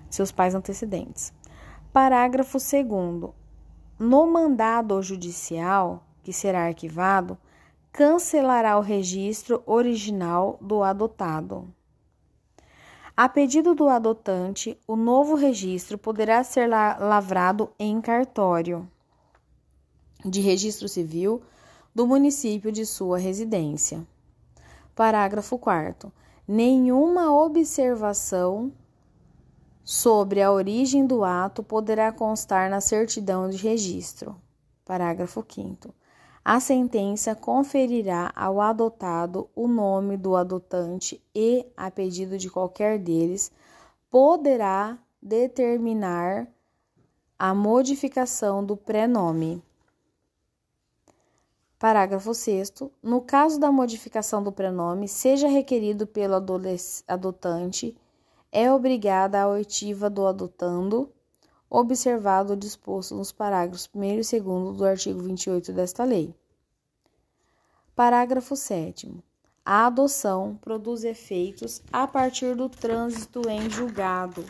Seus 0.10 0.32
pais 0.32 0.56
antecedentes. 0.56 1.34
Parágrafo 1.92 2.58
2 2.58 3.39
no 4.00 4.26
mandado 4.26 5.02
judicial, 5.02 6.04
que 6.24 6.32
será 6.32 6.68
arquivado, 6.68 7.38
cancelará 7.92 8.78
o 8.78 8.82
registro 8.82 9.62
original 9.66 10.58
do 10.62 10.82
adotado. 10.82 11.68
A 13.18 13.28
pedido 13.28 13.76
do 13.76 13.90
adotante, 13.90 14.80
o 14.88 14.96
novo 14.96 15.36
registro 15.36 15.98
poderá 15.98 16.42
ser 16.42 16.70
lavrado 16.70 17.70
em 17.78 18.00
cartório 18.00 18.90
de 20.24 20.40
registro 20.40 20.88
civil 20.88 21.42
do 21.94 22.08
município 22.08 22.72
de 22.72 22.86
sua 22.86 23.18
residência. 23.18 24.08
Parágrafo 24.96 25.58
4. 25.58 26.10
Nenhuma 26.48 27.34
observação 27.34 28.72
sobre 29.92 30.40
a 30.40 30.52
origem 30.52 31.04
do 31.04 31.24
ato 31.24 31.64
poderá 31.64 32.12
constar 32.12 32.70
na 32.70 32.80
certidão 32.80 33.50
de 33.50 33.58
registro. 33.58 34.40
Parágrafo 34.86 35.44
5. 35.44 35.92
A 36.46 36.60
sentença 36.60 37.34
conferirá 37.34 38.32
ao 38.36 38.62
adotado 38.62 39.50
o 39.56 39.68
nome 39.68 40.16
do 40.16 40.36
adotante 40.36 41.20
e, 41.34 41.66
a 41.76 41.90
pedido 41.90 42.38
de 42.38 42.52
qualquer 42.52 43.00
deles, 43.00 43.52
poderá 44.12 44.96
determinar 45.20 46.48
a 47.40 47.56
modificação 47.56 48.64
do 48.64 48.78
prenome. 48.78 49.60
Parágrafo 51.80 52.36
6. 52.36 52.74
No 53.02 53.22
caso 53.22 53.60
da 53.60 53.72
modificação 53.72 54.44
do 54.44 54.52
prenome, 54.52 55.08
seja 55.08 55.48
requerido 55.48 56.06
pelo 56.06 56.36
adotante, 57.08 57.98
é 58.52 58.72
obrigada 58.72 59.42
a 59.42 59.48
oitiva 59.48 60.10
do 60.10 60.26
adotando, 60.26 61.12
observado 61.70 62.54
o 62.54 62.58
disposto 62.58 63.16
nos 63.16 63.32
parágrafos 63.32 63.90
1 63.94 64.04
e 64.04 64.40
2 64.42 64.78
do 64.78 64.86
artigo 64.86 65.22
28 65.22 65.72
desta 65.72 66.04
lei. 66.04 66.34
Parágrafo 67.96 68.56
7. 68.56 69.14
A 69.64 69.86
adoção 69.86 70.58
produz 70.62 71.04
efeitos 71.04 71.84
a 71.92 72.08
partir 72.08 72.56
do 72.56 72.68
trânsito 72.70 73.48
em 73.48 73.70
julgado, 73.70 74.44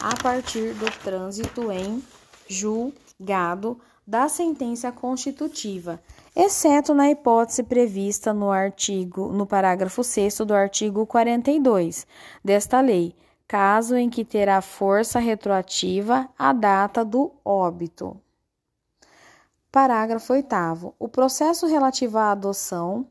a 0.00 0.20
partir 0.20 0.74
do 0.74 0.90
trânsito 1.02 1.70
em 1.70 2.02
julgado 2.48 3.78
da 4.06 4.28
sentença 4.28 4.90
constitutiva, 4.90 6.00
exceto 6.34 6.92
na 6.92 7.10
hipótese 7.10 7.62
prevista 7.62 8.34
no 8.34 8.50
artigo 8.50 9.28
no 9.28 9.46
parágrafo 9.46 10.02
6 10.02 10.38
do 10.38 10.52
artigo 10.52 11.06
42 11.06 12.06
desta 12.44 12.80
lei, 12.80 13.14
caso 13.54 13.94
em 13.94 14.10
que 14.10 14.24
terá 14.24 14.60
força 14.60 15.20
retroativa 15.20 16.28
a 16.36 16.52
data 16.52 17.04
do 17.04 17.30
óbito. 17.44 18.20
Parágrafo 19.70 20.32
8. 20.32 20.92
O 20.98 21.08
processo 21.08 21.64
relativo 21.64 22.18
à 22.18 22.32
adoção, 22.32 23.06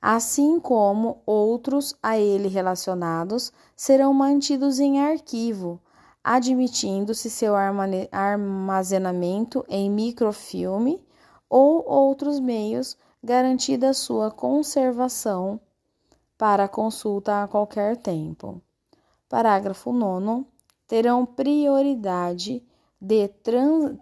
assim 0.00 0.60
como 0.60 1.20
outros 1.26 1.92
a 2.00 2.16
ele 2.16 2.46
relacionados, 2.46 3.52
serão 3.74 4.14
mantidos 4.14 4.78
em 4.78 5.00
arquivo, 5.00 5.80
admitindo-se 6.22 7.28
seu 7.28 7.54
armazenamento 8.12 9.64
em 9.68 9.90
microfilme 9.90 11.04
ou 11.50 11.84
outros 11.84 12.38
meios, 12.38 12.96
garantida 13.20 13.92
sua 13.92 14.30
conservação 14.30 15.60
para 16.38 16.68
consulta 16.68 17.42
a 17.42 17.48
qualquer 17.48 17.96
tempo. 17.96 18.62
Parágrafo 19.28 19.92
9. 19.92 20.46
Terão 20.86 21.26
prioridade 21.26 22.64
de 23.00 23.28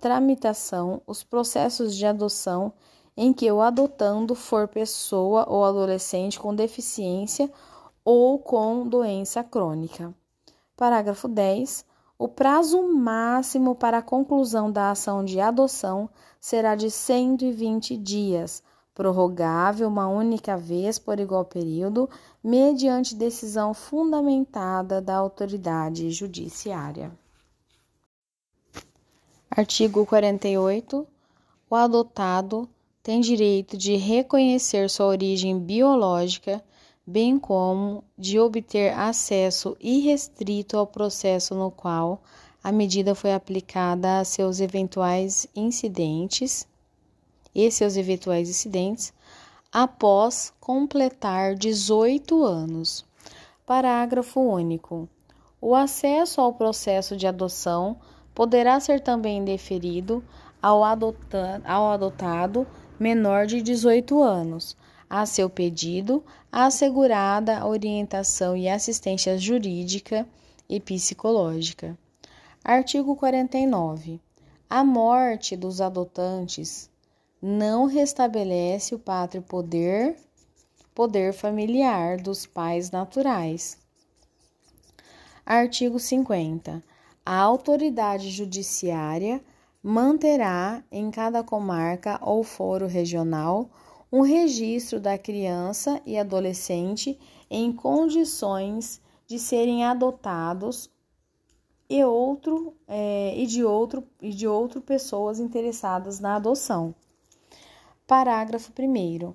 tramitação 0.01 1.03
os 1.07 1.24
processos 1.24 1.97
de 1.97 2.07
adoção 2.07 2.72
em 3.16 3.33
que 3.33 3.51
o 3.51 3.61
adotando 3.61 4.35
for 4.35 4.68
pessoa 4.68 5.45
ou 5.49 5.64
adolescente 5.64 6.39
com 6.39 6.55
deficiência 6.55 7.51
ou 8.05 8.39
com 8.39 8.87
doença 8.87 9.43
crônica. 9.43 10.14
Parágrafo 10.77 11.27
10. 11.27 11.85
O 12.18 12.29
prazo 12.29 12.81
máximo 12.83 13.74
para 13.74 13.99
a 13.99 14.03
conclusão 14.03 14.70
da 14.70 14.93
ação 14.93 15.24
de 15.24 15.41
adoção 15.41 16.09
será 16.41 16.77
de 16.77 16.91
120 16.91 17.97
dias, 17.97 18.62
prorrogável 18.97 19.86
uma 19.86 20.09
única 20.09 20.57
vez 20.57 20.99
por 20.99 21.20
igual 21.20 21.44
período, 21.44 22.09
mediante 22.42 23.14
decisão 23.14 23.74
fundamentada 23.74 25.03
da 25.03 25.14
autoridade 25.16 26.11
judiciária. 26.11 27.12
Artigo 29.51 30.07
48. 30.07 31.07
O 31.68 31.74
adotado 31.74 32.66
tem 33.03 33.20
direito 33.20 33.76
de 33.76 33.97
reconhecer 33.97 34.88
sua 34.88 35.07
origem 35.07 35.59
biológica, 35.59 36.64
bem 37.07 37.38
como 37.38 38.03
de 38.16 38.40
obter 38.40 38.94
acesso 38.94 39.76
irrestrito 39.78 40.78
ao 40.78 40.86
processo 40.86 41.55
no 41.55 41.70
qual 41.70 42.22
a 42.64 42.72
medida 42.72 43.14
foi 43.14 43.34
aplicada 43.34 44.20
a 44.20 44.24
seus 44.24 44.59
eventuais 44.59 45.47
incidentes 45.55 46.66
e 47.57 47.70
seus 47.70 47.96
eventuais 47.96 48.50
incidentes 48.50 49.14
após 49.72 50.52
completar 50.61 51.54
18 51.54 52.44
anos. 52.44 53.02
Parágrafo 53.64 54.40
único. 54.40 55.09
O 55.59 55.74
acesso 55.74 56.42
ao 56.42 56.52
processo 56.52 57.16
de 57.16 57.26
adoção 57.26 57.96
poderá 58.34 58.78
ser 58.78 59.00
também 59.00 59.42
deferido 59.42 60.22
ao, 60.61 60.84
adota 60.84 61.62
ao 61.64 61.92
adotado 61.92 62.66
menor 63.00 63.46
de 63.46 63.62
18 63.62 64.22
anos, 64.22 64.76
a 65.09 65.24
seu 65.24 65.48
pedido, 65.48 66.22
assegurada 66.52 67.59
a 67.59 67.66
orientação 67.66 68.54
e 68.54 68.68
assistência 68.68 69.38
jurídica 69.38 70.28
e 70.68 70.78
psicológica. 70.78 71.96
Artigo 72.62 73.16
49. 73.16 74.20
A 74.68 74.84
morte 74.84 75.57
dos 75.57 75.80
adotantes 75.80 76.90
não 77.49 77.86
restabelece 77.86 78.92
o 78.92 78.99
pátrio 78.99 79.40
poder, 79.40 80.16
poder 80.92 81.32
familiar 81.32 82.16
dos 82.16 82.44
pais 82.44 82.90
naturais. 82.90 83.78
Artigo 85.44 86.01
50. 86.01 86.82
A 87.24 87.36
autoridade 87.38 88.30
judiciária 88.30 89.40
manterá 89.80 90.82
em 90.90 91.09
cada 91.09 91.44
comarca 91.44 92.18
ou 92.20 92.42
foro 92.42 92.88
regional 92.88 93.70
um 94.11 94.22
registro 94.22 94.99
da 94.99 95.16
criança 95.16 96.03
e 96.05 96.18
adolescente 96.18 97.16
em 97.49 97.72
condições 97.72 99.01
de 99.24 99.38
serem 99.38 99.84
adotados 99.84 100.90
e 101.88 102.03
outro 102.03 102.74
é, 102.88 103.38
e 103.38 103.47
de 103.47 103.62
outro 103.62 104.03
e 104.20 104.30
de 104.30 104.49
outro 104.49 104.80
pessoas 104.80 105.38
interessadas 105.38 106.18
na 106.18 106.34
adoção. 106.34 106.92
Parágrafo 108.09 108.70
1. 108.78 109.34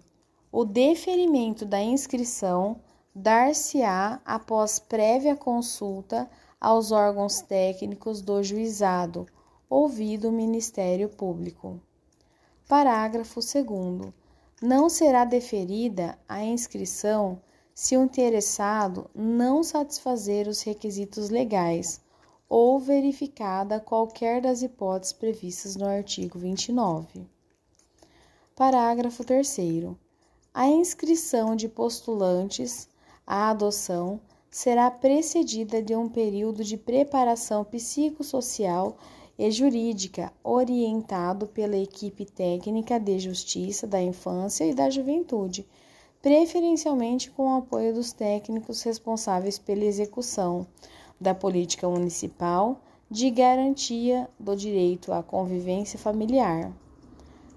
O 0.49 0.63
deferimento 0.63 1.65
da 1.65 1.81
inscrição 1.81 2.79
dar-se-á 3.13 4.21
após 4.23 4.79
prévia 4.79 5.35
consulta 5.35 6.29
aos 6.57 6.89
órgãos 6.89 7.41
técnicos 7.41 8.21
do 8.21 8.41
juizado, 8.41 9.27
ouvido 9.69 10.29
o 10.29 10.31
Ministério 10.31 11.09
Público. 11.09 11.81
Parágrafo 12.65 13.41
2. 13.41 14.13
Não 14.61 14.87
será 14.87 15.25
deferida 15.25 16.17
a 16.25 16.41
inscrição 16.41 17.41
se 17.75 17.97
o 17.97 18.03
interessado 18.05 19.11
não 19.13 19.65
satisfazer 19.65 20.47
os 20.47 20.61
requisitos 20.61 21.29
legais 21.29 21.99
ou 22.47 22.79
verificada 22.79 23.81
qualquer 23.81 24.39
das 24.41 24.61
hipóteses 24.61 25.11
previstas 25.11 25.75
no 25.75 25.85
artigo 25.85 26.39
29. 26.39 27.29
Parágrafo 28.61 29.23
3. 29.23 29.57
A 30.53 30.67
inscrição 30.67 31.55
de 31.55 31.67
postulantes 31.67 32.87
à 33.25 33.49
adoção 33.49 34.21
será 34.51 34.91
precedida 34.91 35.81
de 35.81 35.95
um 35.95 36.07
período 36.07 36.63
de 36.63 36.77
preparação 36.77 37.63
psicossocial 37.65 38.97
e 39.35 39.49
jurídica 39.49 40.31
orientado 40.43 41.47
pela 41.47 41.75
equipe 41.75 42.23
técnica 42.23 42.99
de 42.99 43.17
justiça 43.17 43.87
da 43.87 43.99
infância 43.99 44.63
e 44.63 44.75
da 44.75 44.91
juventude, 44.91 45.67
preferencialmente 46.21 47.31
com 47.31 47.51
o 47.51 47.57
apoio 47.57 47.95
dos 47.95 48.13
técnicos 48.13 48.83
responsáveis 48.83 49.57
pela 49.57 49.85
execução 49.85 50.67
da 51.19 51.33
política 51.33 51.89
municipal 51.89 52.79
de 53.09 53.31
garantia 53.31 54.29
do 54.39 54.55
direito 54.55 55.11
à 55.11 55.23
convivência 55.23 55.97
familiar. 55.97 56.71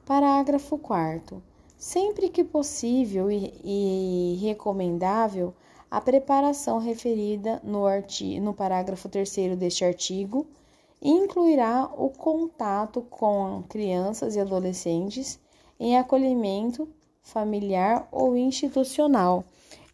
Parágrafo 0.06 0.76
4. 0.76 1.42
Sempre 1.78 2.28
que 2.28 2.44
possível 2.44 3.30
e, 3.30 4.38
recomendável, 4.38 5.54
a 5.90 5.98
preparação 5.98 6.78
referida 6.78 7.58
no, 7.64 7.86
artigo, 7.86 8.44
no 8.44 8.52
parágrafo 8.52 9.08
3 9.08 9.56
deste 9.56 9.82
artigo 9.82 10.46
incluirá 11.00 11.90
o 11.96 12.10
contato 12.10 13.00
com 13.00 13.64
crianças 13.66 14.36
e 14.36 14.40
adolescentes 14.40 15.40
em 15.80 15.96
acolhimento 15.96 16.86
familiar 17.22 18.06
ou 18.12 18.36
institucional, 18.36 19.42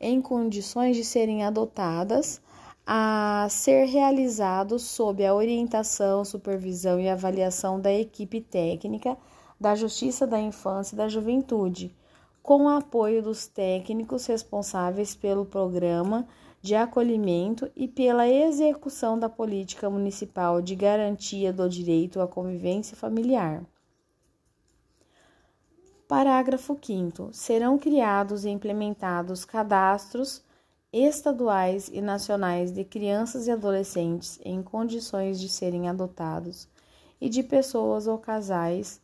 em 0.00 0.20
condições 0.20 0.96
de 0.96 1.04
serem 1.04 1.44
adotadas, 1.44 2.40
a 2.84 3.46
ser 3.48 3.84
realizado 3.84 4.76
sob 4.76 5.24
a 5.24 5.32
orientação, 5.32 6.24
supervisão 6.24 6.98
e 6.98 7.08
avaliação 7.08 7.80
da 7.80 7.92
equipe 7.92 8.40
técnica 8.40 9.16
da 9.61 9.74
Justiça 9.74 10.26
da 10.26 10.40
Infância 10.40 10.94
e 10.94 10.96
da 10.96 11.06
Juventude, 11.06 11.94
com 12.42 12.64
o 12.64 12.68
apoio 12.68 13.22
dos 13.22 13.46
técnicos 13.46 14.24
responsáveis 14.24 15.14
pelo 15.14 15.44
programa 15.44 16.26
de 16.62 16.74
acolhimento 16.74 17.70
e 17.76 17.86
pela 17.86 18.26
execução 18.26 19.18
da 19.18 19.28
política 19.28 19.90
municipal 19.90 20.62
de 20.62 20.74
garantia 20.74 21.52
do 21.52 21.68
direito 21.68 22.20
à 22.20 22.26
convivência 22.26 22.96
familiar. 22.96 23.62
Parágrafo 26.08 26.76
5. 26.80 27.28
Serão 27.32 27.78
criados 27.78 28.44
e 28.44 28.48
implementados 28.48 29.44
cadastros 29.44 30.42
estaduais 30.92 31.88
e 31.88 32.00
nacionais 32.00 32.72
de 32.72 32.82
crianças 32.82 33.46
e 33.46 33.50
adolescentes 33.50 34.40
em 34.44 34.62
condições 34.62 35.38
de 35.38 35.48
serem 35.48 35.88
adotados 35.88 36.66
e 37.20 37.28
de 37.28 37.42
pessoas 37.42 38.06
ou 38.06 38.18
casais 38.18 39.00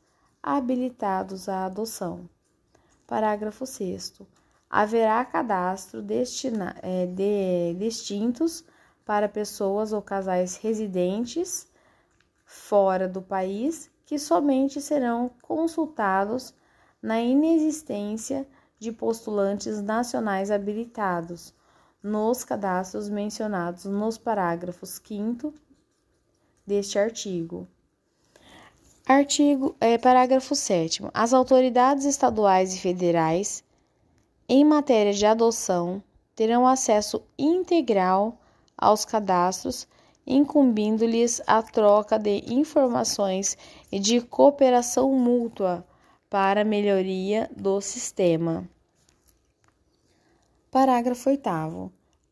habilitados 0.47 1.49
à 1.49 1.67
adoção. 1.67 2.31
Parágrafo 3.05 3.67
6 3.67 4.23
haverá 4.71 5.25
cadastro 5.25 6.01
destina, 6.01 6.77
é, 6.83 7.07
de, 7.07 7.75
distintos 7.75 8.65
para 9.05 9.29
pessoas 9.29 9.93
ou 9.93 10.01
casais 10.01 10.57
residentes 10.57 11.69
fora 12.45 13.09
do 13.09 13.21
país 13.21 13.91
que 14.05 14.21
somente 14.21 14.81
serão 14.81 15.33
consultados 15.43 16.55
na 17.03 17.21
inexistência 17.21 18.47
de 18.79 18.93
postulantes 18.93 19.83
nacionais 19.83 20.53
habilitados 20.53 21.53
nos 22.01 22.45
cadastros 22.45 23.09
mencionados 23.09 23.85
nos 23.85 24.17
parágrafos 24.17 25.01
5 25.05 25.53
deste 26.65 27.01
artigo. 27.01 27.67
Artigo 29.09 29.77
é, 29.81 29.97
parágrafo 29.97 30.57
7 30.57 31.05
As 31.15 31.33
autoridades 31.33 32.05
estaduais 32.05 32.75
e 32.75 32.81
federais 32.81 33.63
em 34.49 34.65
matéria 34.65 35.13
de 35.13 35.25
adoção 35.25 36.03
terão 36.35 36.67
acesso 36.67 37.23
integral 37.39 38.37
aos 38.77 39.05
cadastros, 39.05 39.87
incumbindo-lhes 40.27 41.41
a 41.47 41.63
troca 41.63 42.19
de 42.19 42.53
informações 42.53 43.57
e 43.93 44.01
de 44.01 44.21
cooperação 44.21 45.13
mútua 45.13 45.87
para 46.29 46.65
melhoria 46.65 47.49
do 47.57 47.81
sistema. 47.81 48.69
Parágrafo 50.69 51.31
8. 51.31 51.49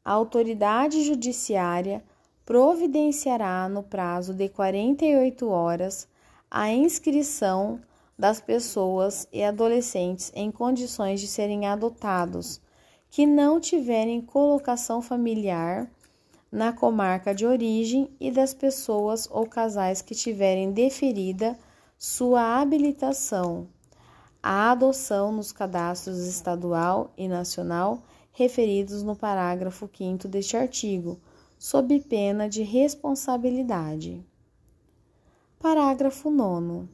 A 0.05 0.13
autoridade 0.13 1.05
judiciária 1.05 2.03
providenciará 2.45 3.69
no 3.69 3.85
prazo 3.85 4.35
de 4.35 4.49
48 4.49 5.49
horas 5.49 6.13
a 6.57 6.73
inscrição 6.73 7.81
das 8.17 8.41
pessoas 8.41 9.27
e 9.33 9.43
adolescentes 9.43 10.31
em 10.37 10.53
condições 10.53 11.21
de 11.21 11.27
serem 11.27 11.67
adotados 11.67 12.61
que 13.11 13.27
não 13.27 13.59
tiverem 13.59 14.21
colocação 14.21 15.03
familiar 15.03 15.91
na 16.53 16.73
comarca 16.73 17.35
de 17.35 17.45
origem 17.45 18.09
e 18.21 18.31
das 18.31 18.55
pessoas 18.55 19.29
ou 19.29 19.49
casais 19.49 20.01
que 20.01 20.15
tiverem 20.15 20.71
deferida 20.71 21.59
sua 21.99 22.61
habilitação 22.61 23.67
à 24.41 24.71
adoção 24.71 25.33
nos 25.33 25.51
cadastros 25.51 26.19
estadual 26.19 27.13
e 27.19 27.27
nacional 27.27 28.01
referidos 28.31 29.03
no 29.03 29.17
parágrafo 29.17 29.91
5 29.93 30.29
deste 30.29 30.57
artigo, 30.57 31.19
sob 31.59 31.99
pena 31.99 32.49
de 32.49 32.63
responsabilidade. 32.63 34.25
Parágrafo 35.65 36.31
9. 36.31 36.87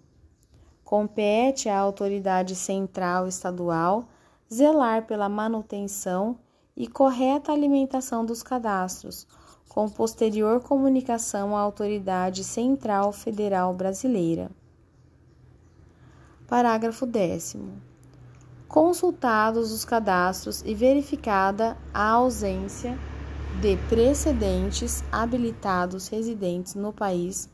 Compete 0.85 1.68
à 1.68 1.77
autoridade 1.77 2.55
central 2.55 3.27
estadual 3.27 4.05
zelar 4.49 5.07
pela 5.07 5.29
manutenção 5.29 6.39
e 6.77 6.87
correta 6.87 7.51
alimentação 7.51 8.25
dos 8.25 8.45
cadastros, 8.45 9.27
com 9.68 9.89
posterior 9.89 10.61
comunicação 10.61 11.57
à 11.57 11.61
autoridade 11.61 12.45
central 12.45 13.11
federal 13.12 13.75
brasileira. 13.75 14.53
Parágrafo 16.47 17.07
10. 17.07 17.57
Consultados 18.68 19.73
os 19.73 19.85
cadastros 19.85 20.62
e 20.64 20.77
verificada 20.77 21.77
a 21.93 22.11
ausência 22.11 22.97
de 23.61 23.77
precedentes 23.89 25.03
habilitados 25.11 26.07
residentes 26.07 26.77
no 26.77 26.93
país 26.93 27.51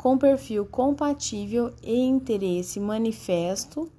com 0.00 0.16
perfil 0.16 0.64
compatível 0.64 1.74
e 1.82 1.94
interesse 1.94 2.80
manifesto 2.80 3.92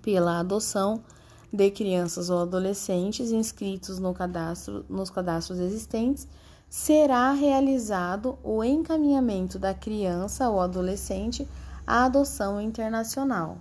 pela 0.00 0.40
adoção 0.40 1.04
de 1.52 1.70
crianças 1.70 2.30
ou 2.30 2.38
adolescentes 2.38 3.30
inscritos 3.30 3.98
no 3.98 4.14
cadastro, 4.14 4.86
nos 4.88 5.10
cadastros 5.10 5.58
existentes, 5.58 6.26
será 6.66 7.30
realizado 7.32 8.38
o 8.42 8.64
encaminhamento 8.64 9.58
da 9.58 9.74
criança 9.74 10.48
ou 10.48 10.58
adolescente 10.58 11.46
à 11.86 12.06
adoção 12.06 12.58
internacional. 12.58 13.58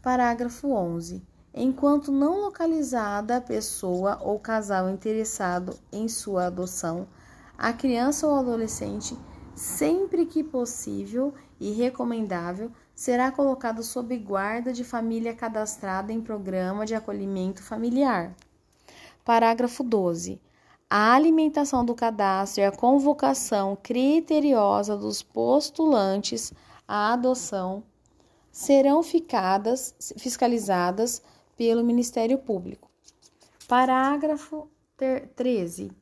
Parágrafo 0.00 0.72
11. 0.72 1.22
Enquanto 1.52 2.10
não 2.10 2.40
localizada 2.40 3.36
a 3.36 3.42
pessoa 3.42 4.18
ou 4.22 4.38
casal 4.38 4.88
interessado 4.88 5.78
em 5.92 6.08
sua 6.08 6.46
adoção, 6.46 7.06
a 7.62 7.72
criança 7.72 8.26
ou 8.26 8.34
adolescente, 8.34 9.16
sempre 9.54 10.26
que 10.26 10.42
possível 10.42 11.32
e 11.60 11.70
recomendável, 11.70 12.72
será 12.92 13.30
colocado 13.30 13.84
sob 13.84 14.18
guarda 14.18 14.72
de 14.72 14.82
família 14.82 15.32
cadastrada 15.32 16.12
em 16.12 16.20
programa 16.20 16.84
de 16.84 16.92
acolhimento 16.96 17.62
familiar. 17.62 18.34
Parágrafo 19.24 19.84
12. 19.84 20.40
A 20.90 21.14
alimentação 21.14 21.84
do 21.84 21.94
cadastro 21.94 22.64
e 22.64 22.66
a 22.66 22.72
convocação 22.72 23.78
criteriosa 23.80 24.96
dos 24.96 25.22
postulantes 25.22 26.52
à 26.86 27.12
adoção 27.12 27.84
serão 28.50 29.04
ficadas, 29.04 29.94
fiscalizadas 30.18 31.22
pelo 31.56 31.84
Ministério 31.84 32.38
Público. 32.38 32.90
Parágrafo 33.68 34.68
13. 35.36 36.01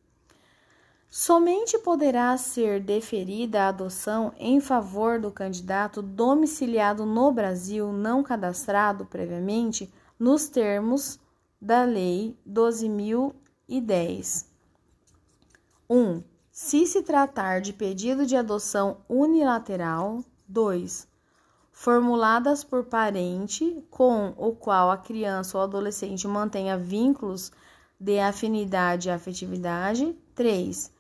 Somente 1.13 1.77
poderá 1.77 2.37
ser 2.37 2.81
deferida 2.81 3.63
a 3.63 3.69
adoção 3.71 4.33
em 4.39 4.61
favor 4.61 5.19
do 5.19 5.33
candidato 5.33 6.01
domiciliado 6.01 7.05
no 7.05 7.33
Brasil 7.33 7.93
não 7.93 8.23
cadastrado 8.23 9.05
previamente 9.05 9.93
nos 10.17 10.47
termos 10.49 11.19
da 11.61 11.83
Lei 11.83 12.39
12.010. 12.49 14.47
1. 15.89 15.99
Um, 15.99 16.23
se 16.53 16.87
se 16.87 17.03
tratar 17.03 17.61
de 17.61 17.73
pedido 17.73 18.25
de 18.25 18.37
adoção 18.37 18.99
unilateral. 19.09 20.25
2. 20.47 21.09
Formuladas 21.73 22.63
por 22.63 22.85
parente 22.85 23.85
com 23.91 24.33
o 24.37 24.53
qual 24.53 24.93
a 24.93 24.97
criança 24.97 25.59
ou 25.59 25.65
adolescente 25.65 26.29
mantenha 26.29 26.79
vínculos 26.79 27.51
de 27.99 28.21
afinidade 28.21 29.09
e 29.09 29.11
afetividade. 29.11 30.17
3 30.37 31.00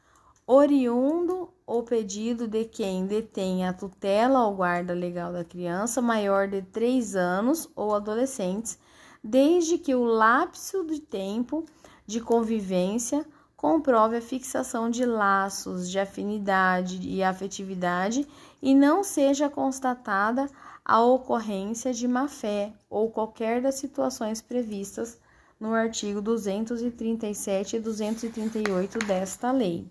oriundo 0.52 1.48
ou 1.64 1.84
pedido 1.84 2.48
de 2.48 2.64
quem 2.64 3.06
detém 3.06 3.64
a 3.64 3.72
tutela 3.72 4.44
ou 4.48 4.56
guarda 4.56 4.92
legal 4.92 5.32
da 5.32 5.44
criança 5.44 6.02
maior 6.02 6.48
de 6.48 6.60
3 6.60 7.14
anos 7.14 7.70
ou 7.76 7.94
adolescentes, 7.94 8.76
desde 9.22 9.78
que 9.78 9.94
o 9.94 10.02
lapso 10.02 10.84
de 10.84 10.98
tempo 10.98 11.64
de 12.04 12.20
convivência 12.20 13.24
comprove 13.56 14.16
a 14.16 14.20
fixação 14.20 14.90
de 14.90 15.06
laços 15.06 15.88
de 15.88 16.00
afinidade 16.00 16.98
e 17.00 17.22
afetividade 17.22 18.26
e 18.60 18.74
não 18.74 19.04
seja 19.04 19.48
constatada 19.48 20.50
a 20.84 21.00
ocorrência 21.00 21.94
de 21.94 22.08
má-fé 22.08 22.72
ou 22.90 23.08
qualquer 23.08 23.62
das 23.62 23.76
situações 23.76 24.42
previstas 24.42 25.16
no 25.60 25.72
artigo 25.74 26.20
237 26.20 27.76
e 27.76 27.78
238 27.78 28.98
desta 28.98 29.52
lei. 29.52 29.88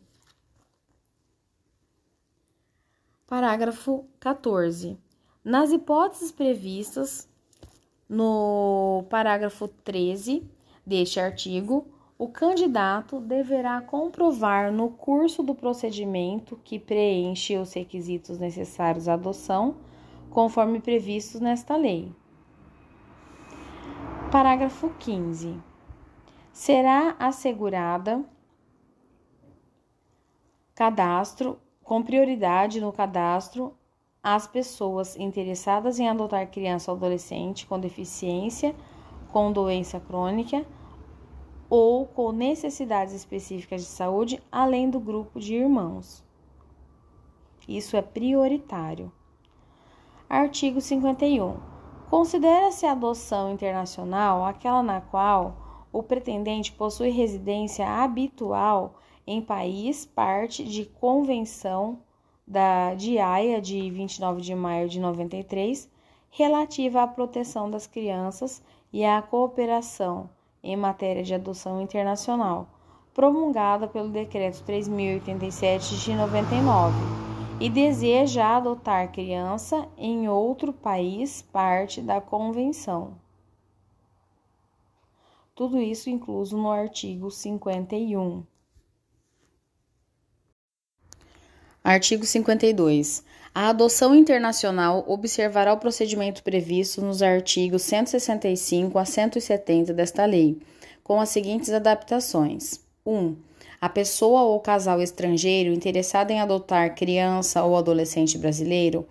Parágrafo 3.29 4.07
14. 4.19 4.97
Nas 5.45 5.71
hipóteses 5.71 6.31
previstas 6.31 7.29
no 8.09 9.05
parágrafo 9.07 9.67
13 9.67 10.49
deste 10.83 11.19
artigo, 11.19 11.85
o 12.17 12.27
candidato 12.27 13.21
deverá 13.21 13.81
comprovar 13.81 14.73
no 14.73 14.89
curso 14.89 15.43
do 15.43 15.53
procedimento 15.53 16.59
que 16.63 16.79
preenche 16.79 17.55
os 17.55 17.71
requisitos 17.71 18.39
necessários 18.39 19.07
à 19.07 19.13
adoção, 19.13 19.75
conforme 20.31 20.79
previstos 20.79 21.39
nesta 21.39 21.77
lei. 21.77 22.11
Parágrafo 24.31 24.89
15. 24.97 25.55
Será 26.51 27.15
assegurada 27.19 28.25
cadastro 30.73 31.59
com 31.89 32.03
prioridade 32.03 32.79
no 32.79 32.93
cadastro 32.93 33.73
as 34.21 34.45
pessoas 34.45 35.17
interessadas 35.17 35.97
em 35.99 36.07
adotar 36.07 36.45
criança 36.51 36.91
ou 36.91 36.97
adolescente 36.97 37.65
com 37.65 37.79
deficiência, 37.79 38.75
com 39.31 39.51
doença 39.51 39.99
crônica 39.99 40.63
ou 41.67 42.05
com 42.05 42.31
necessidades 42.31 43.15
específicas 43.15 43.81
de 43.81 43.87
saúde, 43.87 44.39
além 44.51 44.87
do 44.87 44.99
grupo 44.99 45.39
de 45.39 45.55
irmãos. 45.55 46.23
Isso 47.67 47.97
é 47.97 48.03
prioritário. 48.03 49.11
Artigo 50.29 50.79
51. 50.79 51.57
Considera-se 52.07 52.85
adoção 52.85 53.51
internacional 53.51 54.45
aquela 54.45 54.83
na 54.83 55.01
qual 55.01 55.87
o 55.91 56.03
pretendente 56.03 56.71
possui 56.71 57.09
residência 57.09 57.87
habitual 57.87 58.93
em 59.31 59.43
país 59.43 60.07
parte 60.07 60.63
de 60.63 60.85
convenção 60.85 61.99
da 62.47 62.95
de 62.95 63.15
de 63.61 63.91
29 63.91 64.41
de 64.41 64.55
maio 64.55 64.89
de 64.89 64.99
93 64.99 65.87
relativa 66.31 67.03
à 67.03 67.07
proteção 67.07 67.69
das 67.69 67.85
crianças 67.85 68.59
e 68.91 69.05
à 69.05 69.21
cooperação 69.21 70.31
em 70.63 70.75
matéria 70.75 71.21
de 71.21 71.35
adoção 71.35 71.79
internacional, 71.79 72.69
promulgada 73.13 73.87
pelo 73.87 74.09
Decreto 74.09 74.63
3087 74.63 75.99
de 75.99 76.15
99, 76.15 76.95
e 77.59 77.69
deseja 77.69 78.57
adotar 78.57 79.11
criança 79.11 79.87
em 79.95 80.27
outro 80.27 80.73
país 80.73 81.43
parte 81.43 82.01
da 82.01 82.19
convenção. 82.19 83.13
Tudo 85.53 85.79
isso 85.79 86.09
incluso 86.09 86.57
no 86.57 86.71
artigo 86.71 87.29
51. 87.29 88.43
Artigo 91.83 92.25
52. 92.25 93.23
A 93.55 93.69
adoção 93.69 94.13
internacional 94.13 95.03
observará 95.07 95.73
o 95.73 95.77
procedimento 95.77 96.43
previsto 96.43 97.01
nos 97.01 97.21
artigos 97.21 97.83
165 97.83 98.99
a 98.99 99.05
170 99.05 99.93
desta 99.93 100.25
lei, 100.25 100.59
com 101.03 101.21
as 101.21 101.29
seguintes 101.29 101.71
adaptações: 101.71 102.81
1. 103.05 103.35
A 103.79 103.87
pessoa 103.87 104.41
ou 104.41 104.59
casal 104.59 105.01
estrangeiro 105.01 105.73
interessado 105.73 106.31
em 106.31 106.41
adotar 106.41 106.95
criança 106.95 107.63
ou 107.63 107.77
adolescente 107.77 108.37
brasileiro 108.37 109.07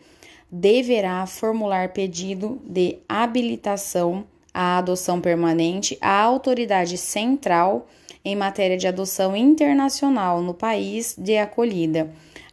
deverá 0.51 1.25
formular 1.27 1.95
pedido 1.95 2.61
de 2.64 2.99
habilitação 3.09 4.25
à 4.53 4.77
adoção 4.77 5.23
permanente 5.23 5.97
à 6.03 6.21
autoridade 6.21 6.99
central 6.99 7.87
em 8.23 8.37
matéria 8.37 8.77
de 8.77 8.87
adoção 8.87 9.35
internacional 9.35 10.43
no 10.43 10.53
país 10.53 11.14
de 11.19 11.39
acolhida 11.39 12.11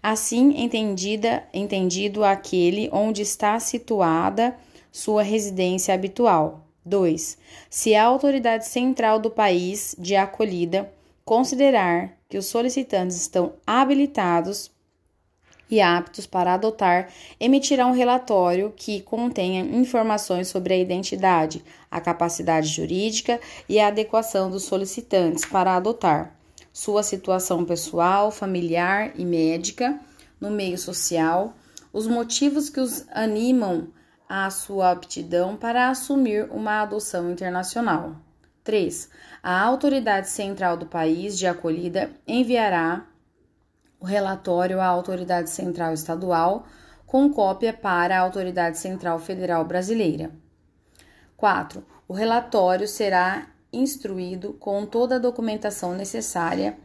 assim 0.08 0.62
entendida, 0.62 1.44
entendido 1.52 2.24
aquele 2.24 2.88
onde 2.94 3.24
está 3.24 3.60
situada 3.60 4.56
sua 4.92 5.24
residência 5.24 5.96
habitual. 5.96 6.68
2. 6.86 7.36
Se 7.72 7.96
a 7.96 8.04
autoridade 8.04 8.68
central 8.68 9.18
do 9.18 9.32
país 9.32 9.96
de 9.98 10.16
acolhida 10.16 10.94
considerar 11.26 12.20
que 12.30 12.38
os 12.38 12.46
solicitantes 12.46 13.18
estão 13.18 13.54
habilitados 13.66 14.70
e 15.72 15.82
aptos 15.82 16.28
para 16.28 16.54
adotar, 16.54 17.12
emitirá 17.40 17.88
um 17.88 17.92
relatório 17.92 18.72
que 18.78 19.02
contenha 19.02 19.62
informações 19.62 20.48
sobre 20.48 20.76
a 20.76 20.78
identidade, 20.78 21.66
a 21.90 22.00
capacidade 22.00 22.68
jurídica 22.68 23.42
e 23.68 23.80
a 23.80 23.88
adequação 23.88 24.52
dos 24.52 24.66
solicitantes 24.66 25.44
para 25.44 25.76
adotar 25.76 26.36
sua 26.76 27.04
situação 27.04 27.64
pessoal, 27.64 28.30
familiar 28.30 29.14
e 29.16 29.24
médica 29.24 29.98
no 30.42 30.52
meio 30.52 30.78
social, 30.78 31.54
os 31.94 32.06
motivos 32.06 32.70
que 32.70 32.82
os 32.82 33.08
animam 33.14 33.94
à 34.28 34.50
sua 34.50 34.92
aptidão 34.92 35.56
para 35.56 35.90
assumir 35.90 36.52
uma 36.52 36.82
adoção 36.82 37.32
internacional. 37.32 38.18
3. 38.62 39.10
A 39.42 39.58
autoridade 39.62 40.28
central 40.28 40.76
do 40.76 40.86
país 40.86 41.40
de 41.40 41.48
acolhida 41.48 42.12
enviará 42.28 43.08
o 43.98 44.06
relatório 44.06 44.82
à 44.82 44.86
autoridade 44.86 45.50
central 45.50 45.94
estadual 45.94 46.68
com 47.06 47.32
cópia 47.32 47.72
para 47.72 48.18
a 48.18 48.22
autoridade 48.22 48.78
central 48.80 49.18
federal 49.18 49.64
brasileira. 49.64 50.30
4. 51.38 51.86
O 52.06 52.14
relatório 52.14 52.86
será 52.86 53.55
instruído 53.76 54.54
com 54.54 54.86
toda 54.86 55.16
a 55.16 55.20
documentação 55.20 55.94
necessária, 55.94 56.78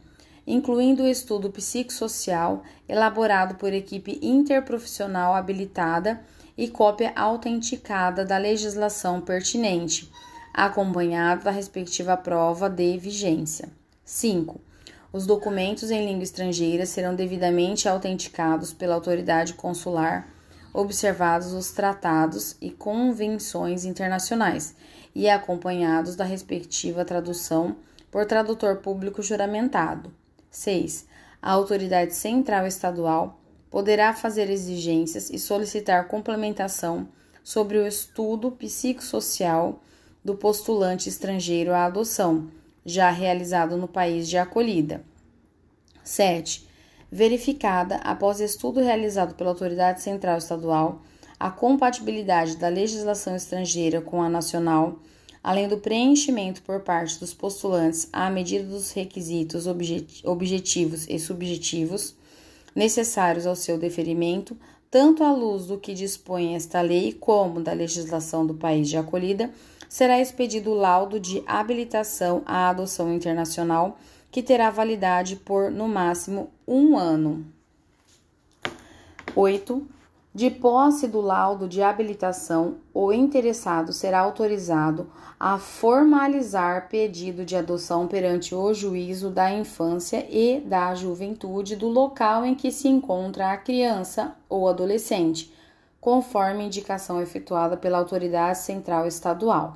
incluindo 0.45 1.03
o 1.03 1.07
estudo 1.07 1.49
psicossocial 1.49 2.63
elaborado 2.87 3.55
por 3.55 3.71
equipe 3.73 4.19
interprofissional 4.21 5.33
habilitada 5.33 6.21
e 6.57 6.67
cópia 6.67 7.13
autenticada 7.15 8.25
da 8.25 8.37
legislação 8.37 9.21
pertinente, 9.21 10.11
acompanhado 10.53 11.43
da 11.43 11.51
respectiva 11.51 12.17
prova 12.17 12.69
de 12.69 12.97
vigência. 12.97 13.69
5. 14.03 14.59
Os 15.13 15.25
documentos 15.25 15.91
em 15.91 16.05
língua 16.05 16.23
estrangeira 16.23 16.85
serão 16.85 17.15
devidamente 17.15 17.87
autenticados 17.87 18.73
pela 18.73 18.95
autoridade 18.95 19.53
consular, 19.53 20.27
observados 20.73 21.53
os 21.53 21.71
tratados 21.71 22.55
e 22.61 22.71
convenções 22.71 23.85
internacionais 23.85 24.75
e 25.13 25.29
acompanhados 25.29 26.15
da 26.15 26.23
respectiva 26.23 27.05
tradução 27.05 27.75
por 28.09 28.25
tradutor 28.25 28.77
público 28.77 29.21
juramentado. 29.21 30.13
6. 30.49 31.05
A 31.41 31.51
autoridade 31.51 32.13
central 32.13 32.67
estadual 32.67 33.39
poderá 33.69 34.13
fazer 34.13 34.49
exigências 34.49 35.29
e 35.29 35.39
solicitar 35.39 36.07
complementação 36.07 37.07
sobre 37.43 37.77
o 37.77 37.87
estudo 37.87 38.51
psicossocial 38.51 39.81
do 40.23 40.35
postulante 40.35 41.09
estrangeiro 41.09 41.73
à 41.73 41.85
adoção, 41.85 42.49
já 42.85 43.09
realizado 43.09 43.77
no 43.77 43.87
país 43.87 44.27
de 44.27 44.37
acolhida. 44.37 45.03
7. 46.03 46.67
Verificada, 47.11 47.97
após 47.97 48.39
estudo 48.39 48.79
realizado 48.79 49.35
pela 49.35 49.49
autoridade 49.49 50.01
central 50.01 50.37
estadual, 50.37 51.01
a 51.37 51.49
compatibilidade 51.49 52.55
da 52.55 52.69
legislação 52.69 53.35
estrangeira 53.35 53.99
com 53.99 54.21
a 54.21 54.29
nacional, 54.29 54.97
além 55.43 55.67
do 55.67 55.77
preenchimento 55.77 56.61
por 56.61 56.79
parte 56.81 57.19
dos 57.19 57.33
postulantes 57.33 58.07
à 58.13 58.29
medida 58.29 58.63
dos 58.63 58.91
requisitos 58.91 59.65
objetivos 60.23 61.05
e 61.09 61.19
subjetivos 61.19 62.15
necessários 62.73 63.45
ao 63.45 63.57
seu 63.57 63.77
deferimento, 63.77 64.55
tanto 64.89 65.21
à 65.23 65.33
luz 65.33 65.65
do 65.65 65.77
que 65.77 65.93
dispõe 65.93 66.55
esta 66.55 66.79
lei 66.79 67.11
como 67.11 67.59
da 67.59 67.73
legislação 67.73 68.45
do 68.45 68.53
país 68.53 68.87
de 68.87 68.95
acolhida, 68.95 69.49
será 69.89 70.21
expedido 70.21 70.71
o 70.71 70.75
laudo 70.75 71.19
de 71.19 71.43
habilitação 71.45 72.41
à 72.45 72.69
adoção 72.69 73.13
internacional, 73.13 73.97
que 74.31 74.41
terá 74.41 74.69
validade 74.69 75.35
por, 75.35 75.69
no 75.69 75.89
máximo, 75.89 76.49
um 76.71 76.97
ano. 76.97 77.45
8. 79.35 79.85
De 80.33 80.49
posse 80.49 81.05
do 81.05 81.19
laudo 81.19 81.67
de 81.67 81.81
habilitação, 81.81 82.77
o 82.93 83.11
interessado 83.11 83.91
será 83.91 84.21
autorizado 84.21 85.11
a 85.37 85.57
formalizar 85.57 86.87
pedido 86.87 87.43
de 87.43 87.57
adoção 87.57 88.07
perante 88.07 88.55
o 88.55 88.73
juízo 88.73 89.29
da 89.29 89.51
infância 89.51 90.25
e 90.29 90.61
da 90.61 90.95
juventude 90.95 91.75
do 91.75 91.89
local 91.89 92.45
em 92.45 92.55
que 92.55 92.71
se 92.71 92.87
encontra 92.87 93.51
a 93.51 93.57
criança 93.57 94.33
ou 94.47 94.69
adolescente, 94.69 95.53
conforme 95.99 96.63
indicação 96.63 97.21
efetuada 97.21 97.75
pela 97.75 97.97
autoridade 97.97 98.59
central 98.59 99.05
estadual. 99.05 99.75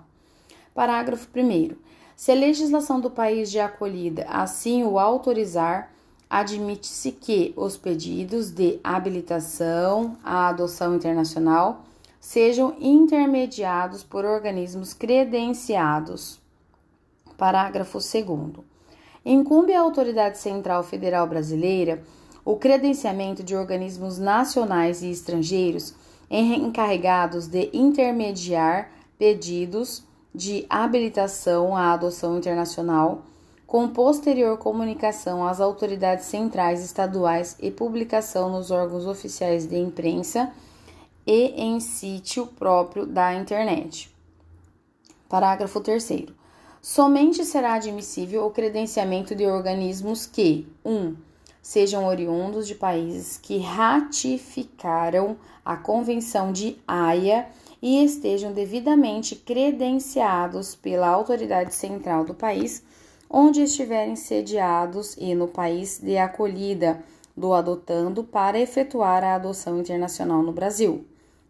Parágrafo 0.73 1.27
1. 1.35 1.75
Se 2.15 2.31
a 2.31 2.35
legislação 2.35 3.01
do 3.01 3.11
país 3.11 3.51
de 3.51 3.59
acolhida 3.59 4.25
assim 4.29 4.85
o 4.85 4.97
autorizar, 4.97 5.93
admite-se 6.29 7.11
que 7.11 7.53
os 7.55 7.77
pedidos 7.77 8.51
de 8.51 8.79
habilitação 8.83 10.17
à 10.23 10.49
adoção 10.49 10.95
internacional 10.95 11.83
sejam 12.19 12.75
intermediados 12.79 14.03
por 14.03 14.25
organismos 14.25 14.93
credenciados. 14.93 16.39
Parágrafo 17.37 17.99
2. 17.99 18.65
Incumbe 19.23 19.73
à 19.73 19.81
Autoridade 19.81 20.37
Central 20.37 20.83
Federal 20.83 21.27
Brasileira 21.27 22.03
o 22.43 22.55
credenciamento 22.55 23.43
de 23.43 23.55
organismos 23.55 24.19
nacionais 24.19 25.01
e 25.01 25.09
estrangeiros 25.09 25.93
encarregados 26.29 27.47
de 27.47 27.69
intermediar 27.73 28.91
pedidos 29.17 30.03
de 30.33 30.65
habilitação 30.69 31.75
à 31.75 31.93
adoção 31.93 32.37
internacional 32.37 33.23
com 33.75 33.89
posterior 33.89 34.57
comunicação 34.57 35.45
às 35.45 35.59
autoridades 35.59 36.27
centrais 36.27 36.81
estaduais 36.81 37.57
e 37.59 37.69
publicação 37.69 38.49
nos 38.49 38.71
órgãos 38.71 39.05
oficiais 39.05 39.67
de 39.67 39.75
imprensa 39.77 40.49
e 41.27 41.47
em 41.61 41.81
sítio 41.81 42.47
próprio 42.47 43.05
da 43.05 43.35
internet. 43.35 44.09
Parágrafo 45.27 45.81
3. 45.81 46.23
Somente 46.81 47.43
será 47.43 47.73
admissível 47.73 48.45
o 48.45 48.49
credenciamento 48.49 49.35
de 49.35 49.45
organismos 49.45 50.25
que 50.25 50.65
1. 50.85 50.89
Um, 50.93 51.17
sejam 51.61 52.07
oriundos 52.07 52.65
de 52.67 52.75
países 52.75 53.37
que 53.37 53.57
ratificaram 53.57 55.35
a 55.65 55.75
Convenção 55.75 56.53
de 56.53 56.77
Haia 56.87 57.49
e 57.81 58.05
estejam 58.05 58.53
devidamente 58.53 59.35
credenciados 59.35 60.75
pela 60.75 61.09
autoridade 61.09 61.75
central 61.75 62.23
do 62.23 62.33
país 62.33 62.81
onde 63.37 63.61
estiverem 63.61 64.15
sediados 64.15 65.17
e 65.17 65.35
no 65.35 65.45
país 65.45 65.99
de 65.99 66.17
acolhida 66.17 67.03
do 67.35 67.53
adotando 67.53 68.23
para 68.23 68.57
efetuar 68.57 69.25
a 69.25 69.35
adoção 69.35 69.77
internacional 69.77 70.41
no 70.41 70.53
Brasil. 70.53 71.05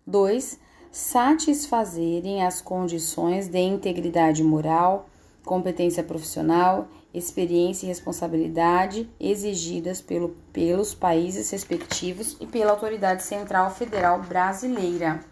2. 0.08 0.60
Satisfazerem 0.92 2.44
as 2.44 2.60
condições 2.60 3.48
de 3.48 3.60
integridade 3.60 4.44
moral, 4.44 5.08
competência 5.44 6.04
profissional 6.04 6.88
experiência 7.14 7.86
e 7.86 7.88
responsabilidade 7.88 9.10
exigidas 9.18 10.02
pelo, 10.02 10.36
pelos 10.52 10.94
países 10.94 11.50
respectivos 11.50 12.36
e 12.42 12.46
pela 12.46 12.72
autoridade 12.72 13.24
central 13.24 13.74
federal 13.74 14.22
brasileira. 14.22 15.24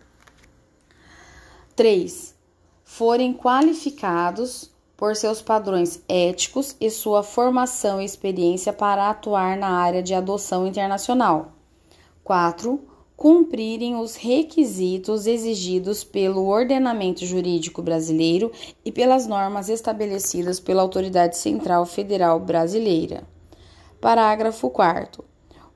3. 1.76 2.34
Forem 2.86 3.34
qualificados 3.34 4.73
por 4.96 5.16
seus 5.16 5.42
padrões 5.42 6.02
éticos 6.08 6.76
e 6.80 6.90
sua 6.90 7.24
formação 7.24 8.02
e 8.02 8.06
experiência 8.06 8.72
para 8.72 9.10
atuar 9.10 9.58
na 9.58 9.70
área 9.70 10.04
de 10.04 10.14
adoção 10.14 10.68
internacional. 10.68 11.54
4 12.24 12.80
cumprirem 13.16 13.96
os 13.96 14.16
requisitos 14.16 15.28
exigidos 15.28 16.04
pelo 16.04 16.48
ordenamento 16.48 17.26
jurídico 17.26 17.82
brasileiro 17.82 18.52
e 18.84 18.92
pelas 18.92 19.28
normas 19.28 19.70
estabelecidas 19.70 20.60
pela 20.60 20.82
Autoridade 20.82 21.38
Central 21.38 21.86
Federal 21.86 22.40
Brasileira. 22.40 23.24
Parágrafo 24.02 24.70
4. 24.70 25.24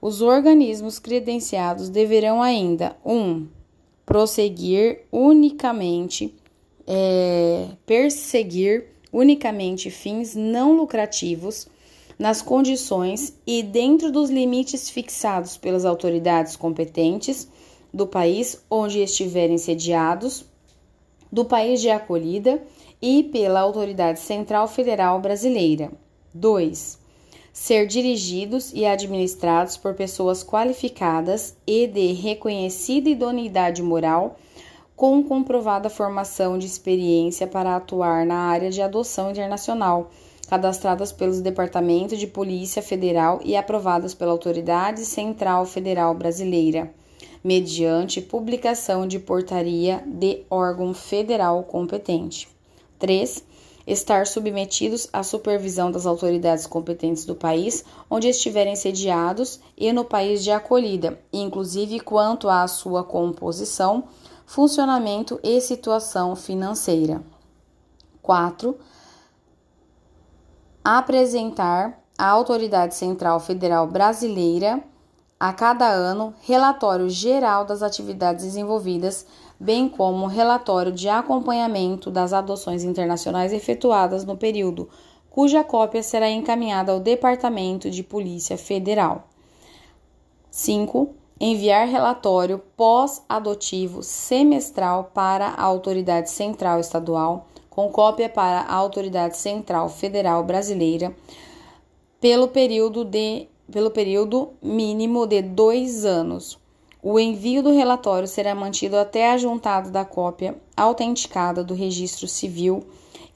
Os 0.02 0.22
organismos 0.22 1.00
credenciados 1.00 1.90
deverão 1.90 2.42
ainda 2.42 2.98
1. 3.06 3.14
Um, 3.14 3.48
prosseguir 4.06 5.06
unicamente, 5.12 6.36
é, 6.86 7.68
perseguir 7.86 8.88
unicamente 9.12 9.90
fins 9.90 10.36
não 10.36 10.76
lucrativos 10.76 11.68
nas 12.18 12.42
condições 12.42 13.34
e 13.46 13.62
dentro 13.62 14.12
dos 14.12 14.30
limites 14.30 14.90
fixados 14.90 15.56
pelas 15.56 15.86
autoridades 15.86 16.56
competentes 16.56 17.48
do 17.94 18.08
país 18.08 18.64
onde 18.70 19.00
estiverem 19.00 19.58
sediados, 19.58 20.46
do 21.32 21.46
país 21.46 21.82
de 21.82 21.90
acolhida 21.90 22.62
e 23.02 23.24
pela 23.24 23.60
autoridade 23.60 24.20
central 24.20 24.68
federal 24.68 25.20
brasileira. 25.20 25.92
2. 26.34 27.00
Ser 27.54 27.88
dirigidos 27.88 28.72
e 28.74 28.86
administrados 28.86 29.78
por 29.78 29.94
pessoas 29.94 30.44
qualificadas 30.44 31.56
e 31.66 31.88
de 31.88 32.14
reconhecida 32.14 33.10
idoneidade 33.10 33.82
moral 33.82 34.38
com 34.98 35.24
comprovada 35.24 35.92
formação 35.92 36.58
de 36.58 36.66
experiência 36.66 37.46
para 37.46 37.76
atuar 37.76 38.26
na 38.26 38.36
área 38.36 38.72
de 38.72 38.82
adoção 38.82 39.30
internacional 39.30 40.10
cadastradas 40.48 41.12
pelos 41.12 41.40
Departamentos 41.40 42.18
de 42.18 42.26
Polícia 42.26 42.82
Federal 42.82 43.40
e 43.44 43.56
aprovadas 43.56 44.16
pela 44.16 44.32
Autoridade 44.32 45.06
Central 45.06 45.66
Federal 45.66 46.16
Brasileira, 46.16 46.92
mediante 47.44 48.22
publicação 48.22 49.06
de 49.06 49.20
portaria 49.20 50.02
de 50.06 50.44
órgão 50.50 50.94
federal 50.94 51.62
competente. 51.64 52.48
3. 52.98 53.44
Estar 53.86 54.26
submetidos 54.26 55.08
à 55.14 55.22
supervisão 55.22 55.92
das 55.92 56.06
autoridades 56.06 56.66
competentes 56.66 57.24
do 57.24 57.36
país 57.36 57.86
onde 58.10 58.28
estiverem 58.28 58.76
sediados 58.76 59.60
e 59.78 59.94
no 59.94 60.04
país 60.04 60.44
de 60.44 60.50
acolhida, 60.50 61.20
inclusive 61.32 62.00
quanto 62.00 62.50
à 62.50 62.68
sua 62.68 63.04
composição, 63.04 64.06
funcionamento 64.48 65.40
e 65.44 65.62
situação 65.62 66.36
financeira. 66.36 67.22
4 68.24 68.76
apresentar 70.84 72.02
à 72.18 72.30
Autoridade 72.30 72.96
Central 72.96 73.42
Federal 73.42 73.86
Brasileira 73.88 74.82
a 75.38 75.52
cada 75.52 75.86
ano 75.90 76.34
relatório 76.44 77.10
geral 77.10 77.66
das 77.66 77.84
atividades 77.84 78.46
desenvolvidas, 78.46 79.28
bem 79.60 79.90
como 79.90 80.28
relatório 80.28 80.94
de 80.94 81.10
acompanhamento 81.10 82.10
das 82.10 82.32
adoções 82.32 82.86
internacionais 82.86 83.52
efetuadas 83.52 84.24
no 84.24 84.38
período, 84.38 84.90
cuja 85.30 85.62
cópia 85.62 86.02
será 86.02 86.30
encaminhada 86.30 86.94
ao 86.94 87.02
Departamento 87.02 87.92
de 87.92 88.02
Polícia 88.02 88.58
Federal. 88.58 89.28
5. 90.50 91.27
Enviar 91.40 91.88
relatório 91.88 92.58
pós-adotivo 92.76 94.02
semestral 94.02 95.12
para 95.14 95.50
a 95.50 95.64
Autoridade 95.64 96.32
Central 96.32 96.80
Estadual 96.80 97.48
com 97.70 97.92
cópia 97.92 98.28
para 98.28 98.62
a 98.62 98.74
Autoridade 98.74 99.38
Central 99.38 99.88
Federal 99.88 100.44
Brasileira 100.44 101.16
pelo 102.20 102.48
período, 102.48 103.06
de, 103.06 103.48
pelo 103.72 103.92
período 103.92 104.54
mínimo 104.60 105.28
de 105.28 105.44
dois 105.44 106.04
anos. 106.04 106.58
O 107.04 107.20
envio 107.20 107.62
do 107.62 107.72
relatório 107.72 108.28
será 108.28 108.56
mantido 108.56 108.98
até 108.98 109.32
a 109.32 109.38
juntada 109.38 109.92
da 109.92 110.04
cópia 110.04 110.56
autenticada 110.76 111.64
do 111.64 111.76
registro 111.76 112.28
civil, 112.28 112.84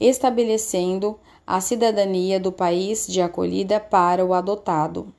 estabelecendo 0.00 1.16
a 1.46 1.60
cidadania 1.60 2.40
do 2.40 2.50
país 2.50 3.06
de 3.06 3.22
acolhida 3.22 3.78
para 3.78 4.24
o 4.24 4.34
adotado. 4.34 5.14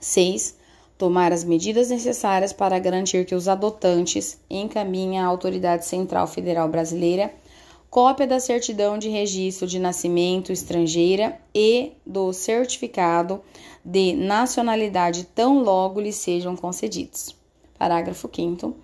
6. 0.00 0.63
Tomar 0.96 1.32
as 1.32 1.44
medidas 1.44 1.90
necessárias 1.90 2.52
para 2.52 2.78
garantir 2.78 3.24
que 3.24 3.34
os 3.34 3.48
adotantes 3.48 4.40
encaminhem 4.48 5.18
à 5.18 5.26
Autoridade 5.26 5.84
Central 5.86 6.26
Federal 6.26 6.68
Brasileira 6.68 7.32
cópia 7.90 8.26
da 8.26 8.40
certidão 8.40 8.98
de 8.98 9.08
registro 9.08 9.68
de 9.68 9.78
nascimento 9.78 10.50
estrangeira 10.50 11.38
e 11.54 11.92
do 12.04 12.32
certificado 12.32 13.40
de 13.84 14.14
nacionalidade 14.14 15.24
tão 15.32 15.62
logo 15.62 16.00
lhe 16.00 16.12
sejam 16.12 16.56
concedidos. 16.56 17.36
Parágrafo 17.78 18.28
5 18.34 18.74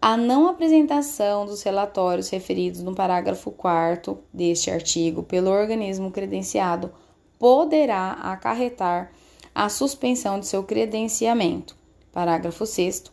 a 0.00 0.16
não 0.16 0.48
apresentação 0.48 1.46
dos 1.46 1.62
relatórios 1.62 2.28
referidos 2.28 2.82
no 2.82 2.94
parágrafo 2.94 3.50
4 3.50 4.18
deste 4.32 4.70
artigo 4.70 5.22
pelo 5.22 5.50
organismo 5.50 6.10
credenciado 6.10 6.92
poderá 7.38 8.12
acarretar 8.12 9.10
a 9.56 9.70
suspensão 9.70 10.38
de 10.38 10.46
seu 10.46 10.62
credenciamento. 10.62 11.74
Parágrafo 12.12 12.66
6 12.66 13.04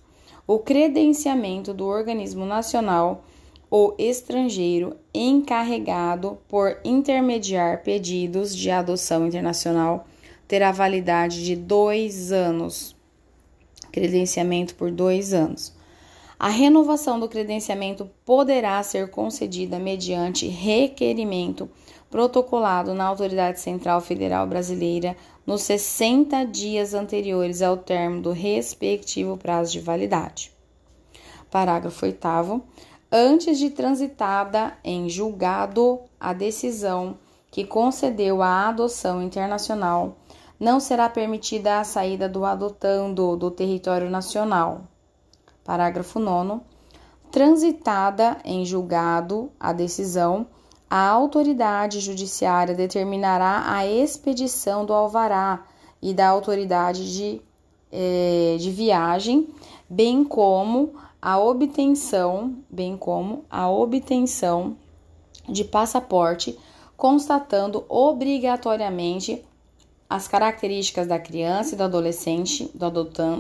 o 0.46 0.60
credenciamento 0.60 1.74
do 1.74 1.86
organismo 1.86 2.46
nacional 2.46 3.24
ou 3.70 3.96
estrangeiro 3.98 4.98
encarregado 5.14 6.38
por 6.50 6.78
intermediar 6.84 7.82
pedidos 7.82 8.54
de 8.54 8.70
adoção 8.70 9.26
internacional 9.26 10.06
terá 10.46 10.70
validade 10.70 11.46
de 11.46 11.56
dois 11.56 12.34
anos. 12.34 12.94
Credenciamento 13.90 14.76
por 14.76 14.92
dois 14.92 15.34
anos. 15.34 15.74
A 16.38 16.50
renovação 16.50 17.22
do 17.22 17.30
credenciamento 17.30 18.10
poderá 18.26 18.84
ser 18.84 19.10
concedida 19.10 19.80
mediante 19.80 20.46
requerimento 20.50 21.70
protocolado 22.12 22.94
na 22.94 23.06
Autoridade 23.06 23.62
Central 23.62 24.02
Federal 24.02 24.46
Brasileira 24.46 25.16
nos 25.46 25.62
60 25.64 26.46
dias 26.46 26.94
anteriores 26.94 27.62
ao 27.62 27.78
termo 27.78 28.22
do 28.22 28.32
respectivo 28.32 29.38
prazo 29.38 29.74
de 29.74 29.80
validade. 29.80 30.52
Parágrafo 31.52 32.06
8 32.06 32.64
antes 33.12 33.60
de 33.60 33.70
transitada 33.70 34.76
em 34.84 35.08
julgado 35.08 36.00
a 36.20 36.34
decisão 36.34 37.18
que 37.52 37.64
concedeu 37.64 38.42
a 38.42 38.70
adoção 38.70 39.22
internacional, 39.22 40.18
não 40.60 40.80
será 40.80 41.08
permitida 41.08 41.80
a 41.80 41.84
saída 41.84 42.28
do 42.28 42.44
adotando 42.46 43.38
do 43.38 43.52
território 43.52 44.10
nacional. 44.10 44.88
Parágrafo 45.64 46.20
9. 46.20 46.62
Transitada 47.32 48.38
em 48.44 48.66
julgado 48.66 49.52
a 49.60 49.72
decisão, 49.72 50.48
a 50.96 51.10
autoridade 51.10 52.00
judiciária 52.00 52.76
determinará 52.76 53.64
a 53.66 53.84
expedição 53.84 54.86
do 54.86 54.94
alvará 54.94 55.66
e 56.00 56.14
da 56.14 56.30
autoridade 56.30 57.12
de, 57.12 57.42
eh, 57.92 58.58
de 58.60 58.70
viagem, 58.70 59.48
bem 59.90 60.24
como 60.24 60.94
a 61.20 61.40
obtenção, 61.40 62.58
bem 62.70 62.96
como 62.96 63.44
a 63.50 63.68
obtenção 63.68 64.78
de 65.50 65.64
passaporte, 65.64 66.60
constatando 66.96 67.84
obrigatoriamente 67.90 69.44
as 70.08 70.28
características 70.28 71.08
da 71.08 71.18
criança 71.18 71.74
e 71.74 71.78
do 71.80 71.86
adolescente, 71.86 72.70
do, 72.72 72.92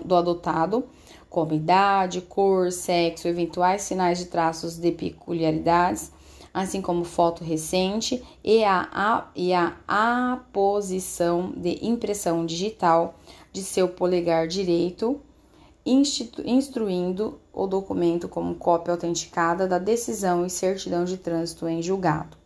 do 0.04 0.16
adotado, 0.16 0.86
como 1.30 1.54
idade, 1.54 2.20
cor, 2.20 2.72
sexo, 2.72 3.28
eventuais 3.28 3.84
sinais 3.84 4.18
de 4.18 4.26
traços 4.26 4.76
de 4.76 4.92
peculiaridades, 4.92 6.12
assim 6.54 6.82
como 6.82 7.04
foto 7.04 7.44
recente 7.44 8.24
e 8.44 8.64
a, 8.64 8.88
a, 8.92 9.28
e 9.36 9.52
a 9.54 9.74
aposição 9.88 11.52
de 11.58 11.80
impressão 11.84 12.46
digital 12.46 13.16
de 13.52 13.64
seu 13.64 13.90
polegar 13.90 14.48
direito, 14.48 15.20
instruindo 15.86 17.40
o 17.52 17.66
documento 17.66 18.30
como 18.30 18.56
cópia 18.56 18.94
autenticada 18.94 19.68
da 19.68 19.80
decisão 19.80 20.46
e 20.46 20.50
certidão 20.50 21.04
de 21.04 21.18
trânsito 21.18 21.68
em 21.68 21.82
julgado. 21.82 22.38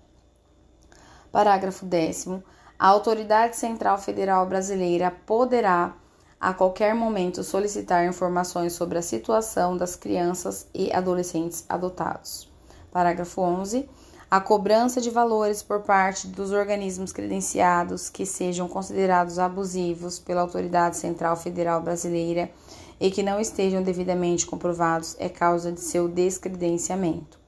Parágrafo 1.32 1.86
10. 1.86 2.40
A 2.80 2.88
Autoridade 2.88 3.58
Central 3.58 3.98
Federal 3.98 4.46
Brasileira 4.48 5.12
poderá, 5.26 5.96
a 6.40 6.54
qualquer 6.54 6.96
momento, 6.96 7.44
solicitar 7.44 8.06
informações 8.06 8.74
sobre 8.74 8.98
a 8.98 9.02
situação 9.02 9.76
das 9.76 9.96
crianças 9.96 10.68
e 10.74 10.92
adolescentes 10.94 11.66
adotados. 11.68 12.50
Parágrafo 12.92 13.42
11 13.42 13.88
a 14.30 14.42
cobrança 14.42 15.00
de 15.00 15.10
valores 15.10 15.64
por 15.64 15.82
parte 15.82 16.28
dos 16.28 16.52
organismos 16.52 17.14
credenciados 17.14 18.10
que 18.10 18.26
sejam 18.26 18.68
considerados 18.68 19.40
abusivos 19.40 20.20
pela 20.20 20.42
Autoridade 20.42 20.98
Central 20.98 21.38
Federal 21.38 21.82
Brasileira 21.82 22.52
e 23.00 23.10
que 23.10 23.24
não 23.24 23.40
estejam 23.40 23.82
devidamente 23.82 24.46
comprovados 24.46 25.16
é 25.18 25.30
causa 25.30 25.72
de 25.72 25.80
seu 25.80 26.10
descredenciamento. 26.10 27.40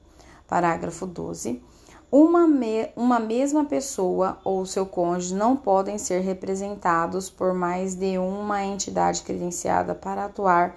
Parágrafo 0.48 1.06
12. 1.06 1.62
Uma, 2.10 2.48
me 2.48 2.88
uma 2.96 3.20
mesma 3.20 3.64
pessoa 3.66 4.38
ou 4.42 4.64
seu 4.64 4.86
cônjuge 4.86 5.34
não 5.34 5.56
podem 5.56 5.98
ser 5.98 6.20
representados 6.22 7.28
por 7.28 7.52
mais 7.52 7.94
de 7.94 8.16
uma 8.16 8.64
entidade 8.64 9.22
credenciada 9.22 9.94
para 9.94 10.24
atuar 10.24 10.76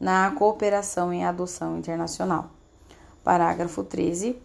na 0.00 0.30
cooperação 0.32 1.12
em 1.12 1.24
adoção 1.24 1.78
internacional. 1.78 2.50
Parágrafo 3.22 3.84
13 3.84 4.36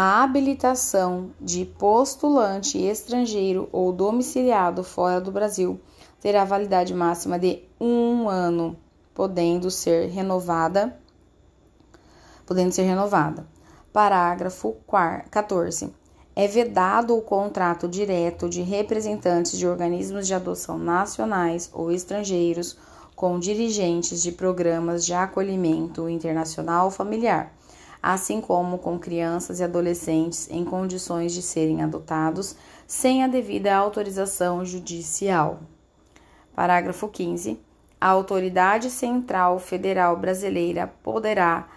a 0.00 0.22
habilitação 0.22 1.32
de 1.40 1.64
postulante 1.64 2.78
estrangeiro 2.78 3.68
ou 3.72 3.92
domiciliado 3.92 4.84
fora 4.84 5.20
do 5.20 5.32
Brasil 5.32 5.80
terá 6.20 6.44
validade 6.44 6.94
máxima 6.94 7.36
de 7.36 7.64
um 7.80 8.28
ano, 8.28 8.78
podendo 9.12 9.72
ser 9.72 10.08
renovada. 10.08 10.96
Podendo 12.46 12.70
ser 12.70 12.84
renovada. 12.84 13.44
Parágrafo 13.92 14.76
14. 15.32 15.92
É 16.36 16.46
vedado 16.46 17.16
o 17.16 17.20
contrato 17.20 17.88
direto 17.88 18.48
de 18.48 18.62
representantes 18.62 19.58
de 19.58 19.66
organismos 19.66 20.28
de 20.28 20.34
adoção 20.34 20.78
nacionais 20.78 21.70
ou 21.72 21.90
estrangeiros 21.90 22.78
com 23.16 23.36
dirigentes 23.36 24.22
de 24.22 24.30
programas 24.30 25.04
de 25.04 25.12
acolhimento 25.12 26.08
internacional 26.08 26.88
familiar 26.88 27.57
assim 28.02 28.40
como 28.40 28.78
com 28.78 28.98
crianças 28.98 29.60
e 29.60 29.64
adolescentes 29.64 30.48
em 30.50 30.64
condições 30.64 31.32
de 31.32 31.42
serem 31.42 31.82
adotados 31.82 32.56
sem 32.86 33.22
a 33.22 33.28
devida 33.28 33.74
autorização 33.74 34.64
judicial. 34.64 35.60
Parágrafo 36.54 37.08
15. 37.08 37.60
A 38.00 38.08
Autoridade 38.08 38.90
Central 38.90 39.58
Federal 39.58 40.16
Brasileira 40.16 40.92
poderá 41.02 41.68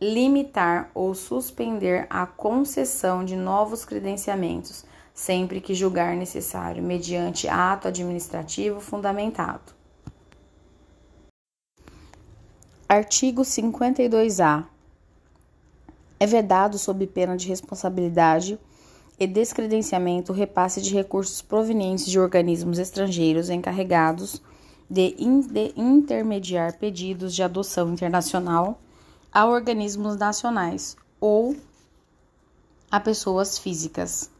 limitar 0.00 0.90
ou 0.94 1.14
suspender 1.14 2.06
a 2.08 2.24
concessão 2.26 3.24
de 3.24 3.36
novos 3.36 3.84
credenciamentos, 3.84 4.84
sempre 5.12 5.60
que 5.60 5.74
julgar 5.74 6.16
necessário, 6.16 6.82
mediante 6.82 7.48
ato 7.48 7.88
administrativo 7.88 8.80
fundamentado. 8.80 9.74
Artigo 12.88 13.42
52-A 13.42 14.79
é 16.20 16.26
vedado, 16.26 16.78
sob 16.78 17.06
pena 17.06 17.34
de 17.34 17.48
responsabilidade 17.48 18.58
e 19.18 19.26
descredenciamento, 19.26 20.32
o 20.32 20.34
repasse 20.34 20.82
de 20.82 20.94
recursos 20.94 21.40
provenientes 21.40 22.04
de 22.04 22.20
organismos 22.20 22.78
estrangeiros 22.78 23.48
encarregados 23.48 24.42
de, 24.88 25.14
in, 25.18 25.40
de 25.40 25.72
intermediar 25.74 26.76
pedidos 26.76 27.34
de 27.34 27.42
adoção 27.42 27.90
internacional 27.90 28.78
a 29.32 29.46
organismos 29.46 30.16
nacionais 30.16 30.94
ou 31.18 31.56
a 32.90 33.00
pessoas 33.00 33.58
físicas. 33.58 34.30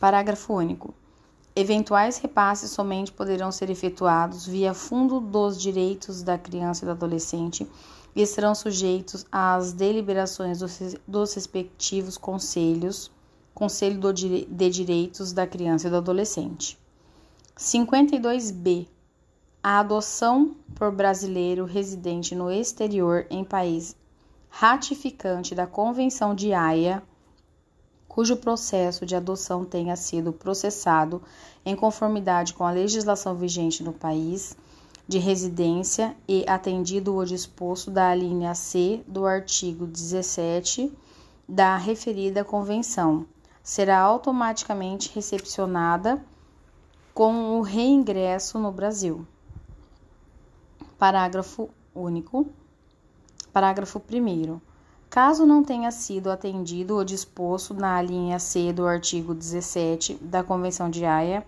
Parágrafo 0.00 0.54
único. 0.54 0.92
Eventuais 1.54 2.16
repasses 2.16 2.70
somente 2.70 3.12
poderão 3.12 3.52
ser 3.52 3.68
efetuados 3.70 4.46
via 4.46 4.72
Fundo 4.72 5.20
dos 5.20 5.60
Direitos 5.60 6.22
da 6.22 6.38
Criança 6.38 6.84
e 6.84 6.86
do 6.86 6.92
Adolescente 6.92 7.68
e 8.14 8.22
estarão 8.22 8.54
sujeitos 8.54 9.24
às 9.30 9.72
deliberações 9.72 10.58
dos 11.06 11.34
respectivos 11.34 12.16
conselhos, 12.16 13.10
Conselho 13.54 14.12
de 14.12 14.70
Direitos 14.70 15.32
da 15.32 15.46
Criança 15.46 15.86
e 15.86 15.90
do 15.90 15.96
Adolescente. 15.96 16.78
52b. 17.56 18.88
A 19.62 19.78
adoção 19.78 20.56
por 20.74 20.90
brasileiro 20.90 21.64
residente 21.64 22.34
no 22.34 22.50
exterior 22.50 23.26
em 23.30 23.44
país 23.44 23.94
ratificante 24.48 25.54
da 25.54 25.66
Convenção 25.66 26.34
de 26.34 26.52
Haia, 26.52 27.02
cujo 28.08 28.36
processo 28.36 29.06
de 29.06 29.16
adoção 29.16 29.64
tenha 29.64 29.96
sido 29.96 30.32
processado 30.32 31.22
em 31.64 31.74
conformidade 31.74 32.52
com 32.52 32.64
a 32.64 32.70
legislação 32.70 33.34
vigente 33.34 33.82
no 33.82 33.92
país, 33.92 34.56
de 35.12 35.18
residência 35.18 36.16
e 36.26 36.42
atendido 36.48 37.14
o 37.14 37.22
disposto 37.22 37.90
da 37.90 38.14
linha 38.14 38.54
C 38.54 39.04
do 39.06 39.26
artigo 39.26 39.86
17 39.86 40.90
da 41.46 41.76
referida 41.76 42.42
convenção, 42.42 43.26
será 43.62 43.98
automaticamente 43.98 45.12
recepcionada 45.14 46.24
com 47.12 47.58
o 47.58 47.60
reingresso 47.60 48.58
no 48.58 48.72
Brasil. 48.72 49.26
Parágrafo 50.98 51.68
único. 51.94 52.46
Parágrafo 53.52 54.00
1. 54.10 54.58
Caso 55.10 55.44
não 55.44 55.62
tenha 55.62 55.90
sido 55.90 56.30
atendido 56.30 56.96
o 56.96 57.04
disposto 57.04 57.74
na 57.74 58.00
linha 58.00 58.38
C 58.38 58.72
do 58.72 58.86
artigo 58.86 59.34
17 59.34 60.14
da 60.22 60.42
Convenção 60.42 60.88
de 60.88 61.04
Haia, 61.04 61.46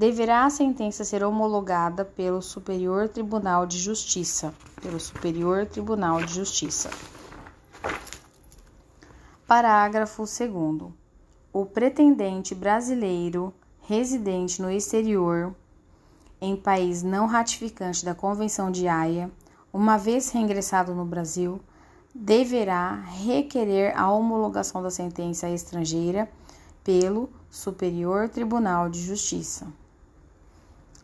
deverá 0.00 0.46
a 0.46 0.50
sentença 0.50 1.04
ser 1.04 1.22
homologada 1.22 2.06
pelo 2.06 2.40
Superior 2.40 3.06
Tribunal 3.06 3.66
de 3.66 3.76
Justiça, 3.76 4.54
pelo 4.80 4.98
Superior 4.98 5.66
Tribunal 5.66 6.22
de 6.22 6.32
Justiça. 6.36 6.88
Parágrafo 9.46 10.22
2 10.22 10.90
O 11.52 11.66
pretendente 11.66 12.54
brasileiro 12.54 13.52
residente 13.82 14.62
no 14.62 14.70
exterior 14.70 15.54
em 16.40 16.56
país 16.56 17.02
não 17.02 17.26
ratificante 17.26 18.02
da 18.02 18.14
Convenção 18.14 18.70
de 18.70 18.88
Haia, 18.88 19.30
uma 19.70 19.98
vez 19.98 20.30
reingressado 20.30 20.94
no 20.94 21.04
Brasil, 21.04 21.60
deverá 22.14 22.94
requerer 23.02 23.94
a 23.94 24.10
homologação 24.10 24.82
da 24.82 24.90
sentença 24.90 25.50
estrangeira 25.50 26.26
pelo 26.82 27.28
Superior 27.50 28.30
Tribunal 28.30 28.88
de 28.88 28.98
Justiça. 28.98 29.70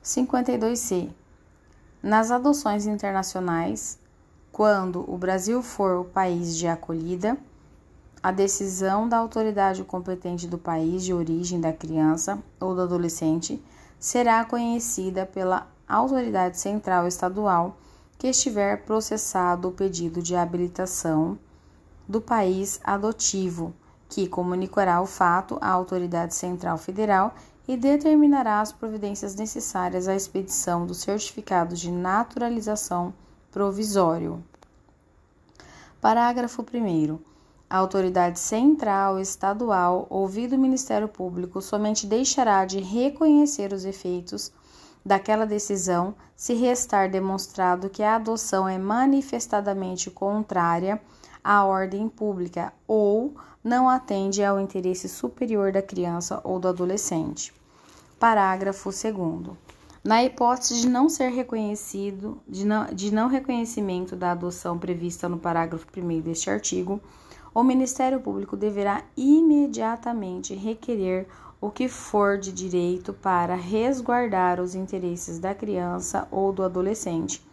52C. 0.06 1.10
Nas 2.00 2.30
adoções 2.30 2.86
internacionais, 2.86 3.98
quando 4.52 5.04
o 5.12 5.18
Brasil 5.18 5.60
for 5.60 5.98
o 5.98 6.04
país 6.04 6.56
de 6.56 6.68
acolhida, 6.68 7.36
a 8.22 8.30
decisão 8.30 9.08
da 9.08 9.16
autoridade 9.16 9.82
competente 9.82 10.46
do 10.46 10.58
país 10.58 11.02
de 11.02 11.12
origem 11.12 11.60
da 11.60 11.72
criança 11.72 12.38
ou 12.60 12.72
do 12.72 12.82
adolescente 12.82 13.60
será 13.98 14.44
conhecida 14.44 15.26
pela 15.26 15.66
autoridade 15.88 16.56
central 16.56 17.08
estadual 17.08 17.76
que 18.16 18.28
estiver 18.28 18.84
processado 18.84 19.68
o 19.68 19.72
pedido 19.72 20.22
de 20.22 20.36
habilitação 20.36 21.36
do 22.06 22.20
país 22.20 22.80
adotivo, 22.84 23.74
que 24.08 24.28
comunicará 24.28 25.02
o 25.02 25.06
fato 25.06 25.58
à 25.60 25.68
autoridade 25.68 26.32
central 26.32 26.78
federal 26.78 27.34
e 27.66 27.76
determinará 27.76 28.60
as 28.60 28.72
providências 28.72 29.34
necessárias 29.34 30.06
à 30.06 30.14
expedição 30.14 30.86
do 30.86 30.94
certificado 30.94 31.74
de 31.74 31.90
naturalização 31.90 33.12
provisório. 33.50 34.42
Parágrafo 36.00 36.62
1. 36.62 37.18
A 37.68 37.78
autoridade 37.78 38.38
central 38.38 39.18
estadual, 39.18 40.06
ouvido 40.08 40.54
o 40.54 40.58
Ministério 40.58 41.08
Público, 41.08 41.60
somente 41.60 42.06
deixará 42.06 42.64
de 42.64 42.78
reconhecer 42.78 43.72
os 43.72 43.84
efeitos 43.84 44.52
daquela 45.04 45.44
decisão 45.44 46.14
se 46.36 46.54
restar 46.54 47.10
demonstrado 47.10 47.88
que 47.88 48.02
a 48.02 48.16
adoção 48.16 48.68
é 48.68 48.78
manifestadamente 48.78 50.10
contrária 50.10 51.00
à 51.42 51.64
ordem 51.64 52.08
pública 52.08 52.72
ou 52.86 53.34
não 53.66 53.88
atende 53.88 54.44
ao 54.44 54.60
interesse 54.60 55.08
superior 55.08 55.72
da 55.72 55.82
criança 55.82 56.40
ou 56.44 56.60
do 56.60 56.68
adolescente. 56.68 57.52
Parágrafo 58.16 58.90
2. 58.90 59.56
Na 60.04 60.22
hipótese 60.22 60.82
de 60.82 60.88
não 60.88 61.08
ser 61.08 61.30
reconhecido, 61.30 62.40
de 62.46 62.64
não, 62.64 62.86
de 62.86 63.12
não 63.12 63.26
reconhecimento 63.26 64.14
da 64.14 64.30
adoção 64.30 64.78
prevista 64.78 65.28
no 65.28 65.36
parágrafo 65.36 65.84
1 65.96 66.20
deste 66.20 66.48
artigo, 66.48 67.00
o 67.52 67.64
Ministério 67.64 68.20
Público 68.20 68.56
deverá 68.56 69.02
imediatamente 69.16 70.54
requerer 70.54 71.26
o 71.60 71.68
que 71.68 71.88
for 71.88 72.38
de 72.38 72.52
direito 72.52 73.12
para 73.14 73.56
resguardar 73.56 74.60
os 74.60 74.76
interesses 74.76 75.40
da 75.40 75.56
criança 75.56 76.28
ou 76.30 76.52
do 76.52 76.62
adolescente, 76.62 77.44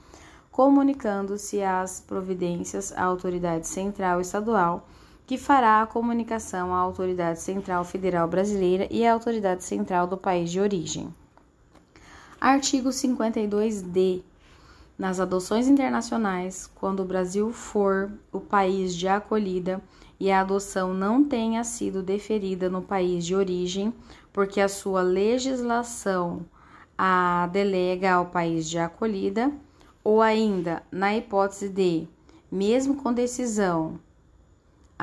comunicando-se 0.51 1.63
as 1.63 1.99
providências 2.01 2.91
à 2.91 3.03
autoridade 3.03 3.67
central 3.67 4.21
estadual, 4.21 4.87
que 5.33 5.37
fará 5.39 5.81
a 5.81 5.87
comunicação 5.87 6.75
à 6.75 6.77
autoridade 6.77 7.41
central 7.41 7.83
federal 7.83 8.27
brasileira 8.27 8.87
e 8.91 9.03
à 9.03 9.11
autoridade 9.11 9.63
central 9.63 10.05
do 10.05 10.15
país 10.15 10.51
de 10.51 10.59
origem. 10.59 11.11
Artigo 12.39 12.89
52d. 12.89 14.21
Nas 14.95 15.19
adoções 15.19 15.67
internacionais, 15.67 16.69
quando 16.75 16.99
o 16.99 17.05
Brasil 17.05 17.51
for 17.51 18.11
o 18.31 18.39
país 18.39 18.95
de 18.95 19.07
acolhida, 19.07 19.81
e 20.19 20.29
a 20.29 20.41
adoção 20.41 20.93
não 20.93 21.23
tenha 21.23 21.63
sido 21.63 22.03
deferida 22.03 22.69
no 22.69 22.83
país 22.83 23.25
de 23.25 23.33
origem, 23.33 23.91
porque 24.31 24.61
a 24.61 24.69
sua 24.69 25.01
legislação 25.01 26.45
a 26.95 27.49
delega 27.51 28.13
ao 28.13 28.27
país 28.27 28.69
de 28.69 28.77
acolhida, 28.77 29.51
ou 30.03 30.21
ainda, 30.21 30.83
na 30.91 31.17
hipótese 31.17 31.69
de, 31.69 32.07
mesmo 32.51 32.97
com 32.97 33.11
decisão, 33.11 33.99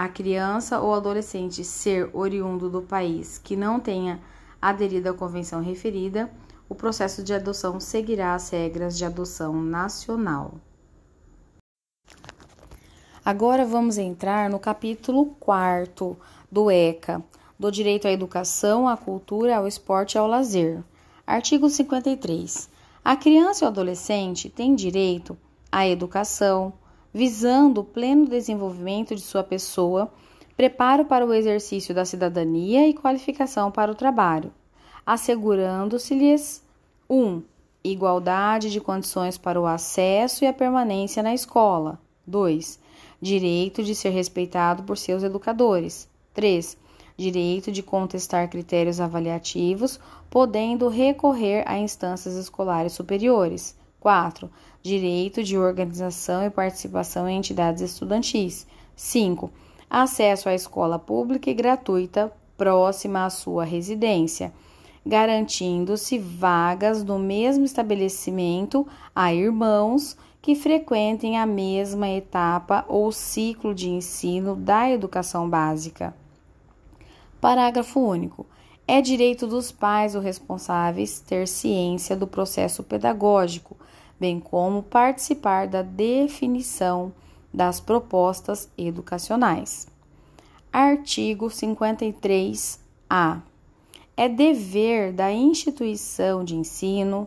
a 0.00 0.08
criança 0.08 0.80
ou 0.80 0.94
adolescente 0.94 1.62
ser 1.62 2.08
oriundo 2.14 2.70
do 2.70 2.80
país 2.80 3.36
que 3.36 3.54
não 3.54 3.78
tenha 3.78 4.18
aderido 4.58 5.10
à 5.10 5.12
convenção 5.12 5.62
referida, 5.62 6.30
o 6.70 6.74
processo 6.74 7.22
de 7.22 7.34
adoção 7.34 7.78
seguirá 7.78 8.34
as 8.34 8.48
regras 8.48 8.96
de 8.96 9.04
adoção 9.04 9.52
nacional. 9.62 10.54
Agora 13.22 13.66
vamos 13.66 13.98
entrar 13.98 14.48
no 14.48 14.58
capítulo 14.58 15.36
4 15.38 16.16
do 16.50 16.70
ECA, 16.70 17.22
do 17.58 17.70
direito 17.70 18.08
à 18.08 18.10
educação, 18.10 18.88
à 18.88 18.96
cultura, 18.96 19.58
ao 19.58 19.68
esporte 19.68 20.14
e 20.14 20.18
ao 20.18 20.26
lazer. 20.26 20.82
Artigo 21.26 21.68
53. 21.68 22.70
A 23.04 23.16
criança 23.16 23.64
e 23.64 23.66
o 23.66 23.68
adolescente 23.68 24.48
têm 24.48 24.74
direito 24.74 25.36
à 25.70 25.86
educação, 25.86 26.72
visando 27.12 27.80
o 27.80 27.84
pleno 27.84 28.26
desenvolvimento 28.26 29.14
de 29.14 29.20
sua 29.20 29.42
pessoa, 29.42 30.12
preparo 30.56 31.04
para 31.04 31.26
o 31.26 31.32
exercício 31.34 31.94
da 31.94 32.04
cidadania 32.04 32.88
e 32.88 32.94
qualificação 32.94 33.70
para 33.70 33.90
o 33.90 33.94
trabalho, 33.94 34.52
assegurando-se-lhes 35.04 36.62
1. 37.08 37.16
Um, 37.16 37.42
igualdade 37.82 38.70
de 38.70 38.80
condições 38.80 39.38
para 39.38 39.60
o 39.60 39.66
acesso 39.66 40.44
e 40.44 40.46
a 40.46 40.52
permanência 40.52 41.22
na 41.22 41.34
escola. 41.34 41.98
2 42.26 42.78
direito 43.20 43.82
de 43.82 43.94
ser 43.94 44.10
respeitado 44.10 44.82
por 44.84 44.96
seus 44.96 45.22
educadores. 45.22 46.08
3. 46.32 46.76
Direito 47.16 47.70
de 47.70 47.82
contestar 47.82 48.48
critérios 48.48 49.00
avaliativos, 49.00 50.00
podendo 50.30 50.88
recorrer 50.88 51.64
a 51.66 51.78
instâncias 51.78 52.34
escolares 52.36 52.92
superiores. 52.92 53.76
4. 54.00 54.50
Direito 54.82 55.42
de 55.42 55.58
organização 55.58 56.42
e 56.42 56.48
participação 56.48 57.28
em 57.28 57.36
entidades 57.36 57.82
estudantis. 57.82 58.66
5. 58.96 59.50
Acesso 59.90 60.48
à 60.48 60.54
escola 60.54 60.98
pública 60.98 61.50
e 61.50 61.54
gratuita 61.54 62.32
próxima 62.56 63.26
à 63.26 63.30
sua 63.30 63.64
residência, 63.64 64.52
garantindo-se 65.04 66.18
vagas 66.18 67.04
no 67.04 67.18
mesmo 67.18 67.64
estabelecimento 67.64 68.86
a 69.14 69.34
irmãos 69.34 70.16
que 70.40 70.54
frequentem 70.54 71.38
a 71.38 71.44
mesma 71.44 72.08
etapa 72.08 72.84
ou 72.88 73.12
ciclo 73.12 73.74
de 73.74 73.90
ensino 73.90 74.56
da 74.56 74.90
educação 74.90 75.48
básica. 75.48 76.14
Parágrafo 77.38 78.00
único. 78.00 78.46
É 78.88 79.00
direito 79.00 79.46
dos 79.46 79.70
pais 79.70 80.14
ou 80.14 80.20
responsáveis 80.20 81.20
ter 81.20 81.46
ciência 81.46 82.16
do 82.16 82.26
processo 82.26 82.82
pedagógico, 82.82 83.76
bem 84.20 84.38
como 84.38 84.82
participar 84.82 85.66
da 85.66 85.80
definição 85.80 87.12
das 87.52 87.80
propostas 87.80 88.68
educacionais. 88.76 89.88
Artigo 90.70 91.46
53-A. 91.46 93.40
É 94.16 94.28
dever 94.28 95.12
da 95.12 95.32
instituição 95.32 96.44
de 96.44 96.54
ensino, 96.54 97.26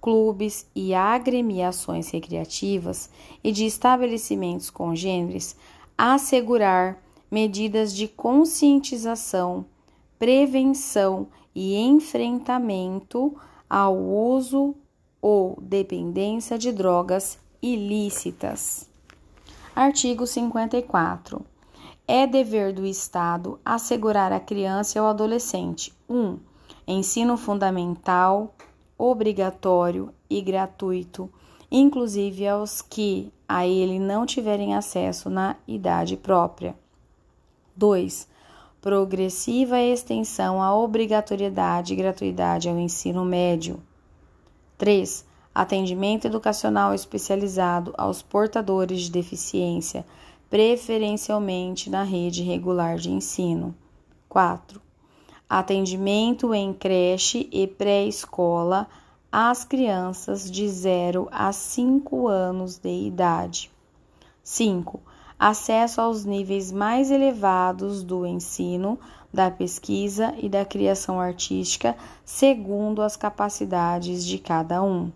clubes 0.00 0.66
e 0.74 0.92
agremiações 0.92 2.10
recreativas 2.10 3.08
e 3.42 3.52
de 3.52 3.64
estabelecimentos 3.64 4.68
congêneres 4.68 5.56
assegurar 5.96 7.00
medidas 7.30 7.94
de 7.94 8.08
conscientização, 8.08 9.64
prevenção 10.18 11.28
e 11.54 11.76
enfrentamento 11.76 13.34
ao 13.70 13.96
uso 13.96 14.74
ou 15.22 15.56
dependência 15.62 16.58
de 16.58 16.72
drogas 16.72 17.38
ilícitas. 17.62 18.90
Artigo 19.74 20.26
54. 20.26 21.40
É 22.06 22.26
dever 22.26 22.74
do 22.74 22.84
Estado 22.84 23.60
assegurar 23.64 24.32
à 24.32 24.40
criança 24.40 24.98
e 24.98 25.00
ao 25.00 25.06
adolescente 25.06 25.94
1. 26.08 26.14
Um, 26.14 26.38
ensino 26.86 27.36
fundamental, 27.36 28.52
obrigatório 28.98 30.12
e 30.28 30.42
gratuito, 30.42 31.30
inclusive 31.70 32.46
aos 32.46 32.82
que 32.82 33.32
a 33.48 33.66
ele 33.66 33.98
não 33.98 34.26
tiverem 34.26 34.74
acesso 34.74 35.30
na 35.30 35.56
idade 35.66 36.16
própria. 36.16 36.74
2. 37.76 38.28
Progressiva 38.80 39.80
extensão 39.80 40.60
à 40.60 40.74
obrigatoriedade 40.74 41.92
e 41.92 41.96
gratuidade 41.96 42.68
ao 42.68 42.78
ensino 42.78 43.24
médio. 43.24 43.80
3. 44.82 45.24
Atendimento 45.54 46.26
educacional 46.26 46.92
especializado 46.92 47.94
aos 47.96 48.20
portadores 48.20 49.02
de 49.02 49.12
deficiência, 49.12 50.04
preferencialmente 50.50 51.88
na 51.88 52.02
rede 52.02 52.42
regular 52.42 52.96
de 52.96 53.08
ensino. 53.08 53.72
4 54.28 54.82
atendimento 55.48 56.52
em 56.52 56.72
creche 56.72 57.48
e 57.52 57.68
pré-escola 57.68 58.88
às 59.30 59.64
crianças 59.64 60.50
de 60.50 60.68
0 60.68 61.28
a 61.30 61.52
5 61.52 62.26
anos 62.26 62.76
de 62.76 63.06
idade. 63.06 63.70
5. 64.42 65.00
Acesso 65.38 66.00
aos 66.00 66.24
níveis 66.24 66.72
mais 66.72 67.12
elevados 67.12 68.02
do 68.02 68.26
ensino, 68.26 68.98
da 69.32 69.50
pesquisa 69.50 70.34
e 70.38 70.48
da 70.48 70.64
criação 70.64 71.18
artística, 71.18 71.96
segundo 72.24 73.00
as 73.00 73.16
capacidades 73.16 74.24
de 74.24 74.38
cada 74.38 74.82
um. 74.82 75.10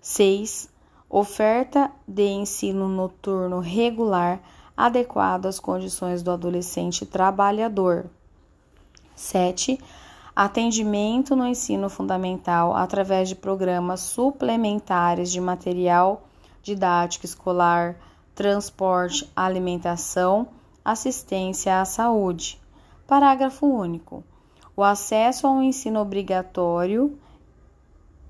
6. 0.00 0.68
Oferta 1.08 1.90
de 2.06 2.26
ensino 2.26 2.88
noturno 2.88 3.60
regular 3.60 4.40
adequado 4.76 5.46
às 5.46 5.60
condições 5.60 6.22
do 6.22 6.30
adolescente 6.30 7.06
trabalhador. 7.06 8.06
7. 9.14 9.78
Atendimento 10.34 11.36
no 11.36 11.46
ensino 11.46 11.88
fundamental 11.88 12.74
através 12.74 13.28
de 13.28 13.36
programas 13.36 14.00
suplementares 14.00 15.30
de 15.30 15.40
material 15.40 16.24
didático 16.60 17.24
escolar, 17.24 17.96
transporte, 18.34 19.30
alimentação, 19.36 20.48
assistência 20.84 21.80
à 21.80 21.84
saúde. 21.84 22.60
Parágrafo 23.06 23.66
único. 23.66 24.24
O 24.74 24.82
acesso 24.82 25.46
ao 25.46 25.62
ensino 25.62 26.00
obrigatório 26.00 27.18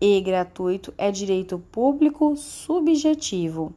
e 0.00 0.20
gratuito 0.20 0.92
é 0.98 1.12
direito 1.12 1.60
público 1.70 2.36
subjetivo. 2.36 3.72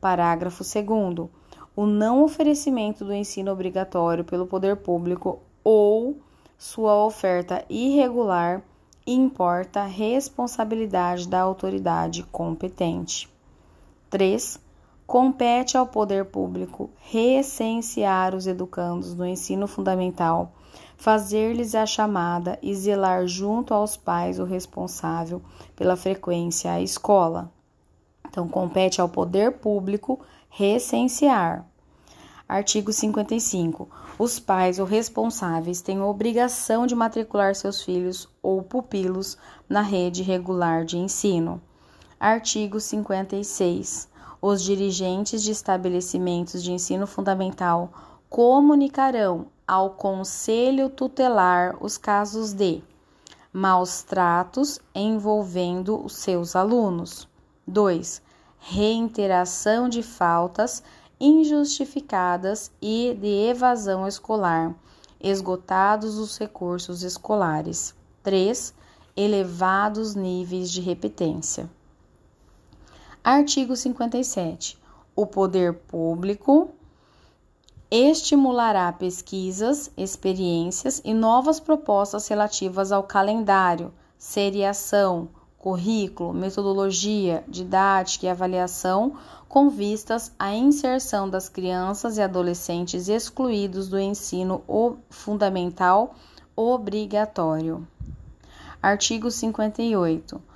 Parágrafo 0.00 0.64
2. 0.64 1.28
O 1.76 1.84
não 1.84 2.24
oferecimento 2.24 3.04
do 3.04 3.12
ensino 3.12 3.52
obrigatório 3.52 4.24
pelo 4.24 4.46
poder 4.46 4.76
público 4.76 5.38
ou 5.62 6.16
sua 6.56 7.04
oferta 7.04 7.62
irregular 7.68 8.62
importa 9.06 9.84
responsabilidade 9.84 11.28
da 11.28 11.40
autoridade 11.40 12.22
competente. 12.24 13.28
3. 14.08 14.58
Compete 15.08 15.74
ao 15.74 15.86
poder 15.86 16.26
público 16.26 16.90
recensear 16.98 18.34
os 18.34 18.46
educandos 18.46 19.14
no 19.14 19.24
ensino 19.24 19.66
fundamental, 19.66 20.52
fazer-lhes 20.98 21.74
a 21.74 21.86
chamada 21.86 22.58
e 22.60 22.74
zelar 22.74 23.26
junto 23.26 23.72
aos 23.72 23.96
pais 23.96 24.38
o 24.38 24.44
responsável 24.44 25.40
pela 25.74 25.96
frequência 25.96 26.72
à 26.72 26.82
escola. 26.82 27.50
Então, 28.28 28.46
compete 28.46 29.00
ao 29.00 29.08
poder 29.08 29.52
público 29.52 30.20
recensear. 30.50 31.64
Artigo 32.46 32.92
55. 32.92 33.88
Os 34.18 34.38
pais 34.38 34.78
ou 34.78 34.84
responsáveis 34.84 35.80
têm 35.80 36.02
obrigação 36.02 36.86
de 36.86 36.94
matricular 36.94 37.54
seus 37.54 37.82
filhos 37.82 38.28
ou 38.42 38.62
pupilos 38.62 39.38
na 39.66 39.80
rede 39.80 40.22
regular 40.22 40.84
de 40.84 40.98
ensino. 40.98 41.62
Artigo 42.20 42.78
56. 42.78 44.07
Os 44.40 44.62
dirigentes 44.62 45.42
de 45.42 45.50
estabelecimentos 45.50 46.62
de 46.62 46.70
ensino 46.70 47.08
fundamental 47.08 47.90
comunicarão 48.30 49.46
ao 49.66 49.90
Conselho 49.90 50.88
Tutelar 50.88 51.76
os 51.80 51.98
casos 51.98 52.52
de 52.52 52.82
maus 53.52 54.02
tratos 54.02 54.78
envolvendo 54.94 56.04
os 56.04 56.14
seus 56.14 56.54
alunos. 56.54 57.28
2. 57.66 58.22
Reiteração 58.60 59.88
de 59.88 60.04
faltas 60.04 60.84
injustificadas 61.18 62.70
e 62.80 63.18
de 63.20 63.48
evasão 63.50 64.06
escolar, 64.06 64.72
esgotados 65.20 66.16
os 66.16 66.38
recursos 66.38 67.02
escolares. 67.02 67.92
3. 68.22 68.72
Elevados 69.16 70.14
níveis 70.14 70.70
de 70.70 70.80
repetência. 70.80 71.68
Artigo 73.22 73.74
57. 73.74 74.78
O 75.14 75.26
poder 75.26 75.74
público 75.74 76.70
estimulará 77.90 78.92
pesquisas, 78.92 79.90
experiências 79.96 81.02
e 81.04 81.12
novas 81.12 81.58
propostas 81.58 82.28
relativas 82.28 82.92
ao 82.92 83.02
calendário, 83.02 83.92
seriação, 84.16 85.28
currículo, 85.58 86.32
metodologia, 86.32 87.42
didática 87.48 88.26
e 88.26 88.28
avaliação, 88.28 89.16
com 89.48 89.68
vistas 89.68 90.32
à 90.38 90.54
inserção 90.54 91.28
das 91.28 91.48
crianças 91.48 92.18
e 92.18 92.22
adolescentes 92.22 93.08
excluídos 93.08 93.88
do 93.88 93.98
ensino 93.98 94.62
fundamental 95.10 96.14
obrigatório. 96.54 97.86
Artigo 98.80 99.30
58. 99.30 100.47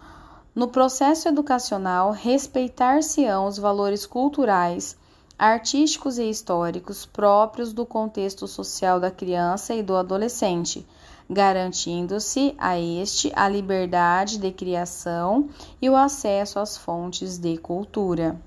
No 0.55 0.69
processo 0.69 1.29
educacional, 1.29 2.11
respeitar-se-ão 2.11 3.47
os 3.47 3.57
valores 3.57 4.05
culturais, 4.05 4.95
artísticos 5.39 6.19
e 6.19 6.29
históricos 6.29 7.07
próprios 7.07 7.73
do 7.73 7.87
contexto 7.87 8.47
social 8.47 9.01
da 9.01 9.11
criança 9.11 9.75
e 9.75 9.83
do 9.83 9.97
adolescente, 9.97 10.87
garantindo-se 11.29 12.55
a 12.59 12.79
este 12.79 13.33
a 13.35 13.49
liberdade 13.49 14.37
de 14.37 14.53
criação 14.53 15.49
e 15.81 15.89
o 15.89 15.97
acesso 15.97 16.59
às 16.59 16.77
fontes 16.77 17.39
de 17.39 17.57
cultura. 17.57 18.39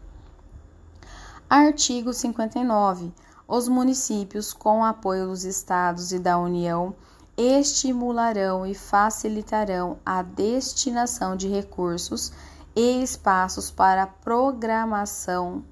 Artigo 1.49 2.13
59. 2.13 3.11
Os 3.47 3.67
municípios, 3.67 4.53
com 4.53 4.85
apoio 4.85 5.25
dos 5.25 5.43
estados 5.43 6.11
e 6.11 6.19
da 6.19 6.37
União, 6.37 6.93
estimularão 7.37 8.65
e 8.65 8.73
facilitarão 8.73 9.97
a 10.05 10.21
destinação 10.21 11.35
de 11.35 11.47
recursos 11.47 12.31
e 12.75 13.03
espaços 13.03 13.69
para 13.69 14.07
programação, 14.07 15.63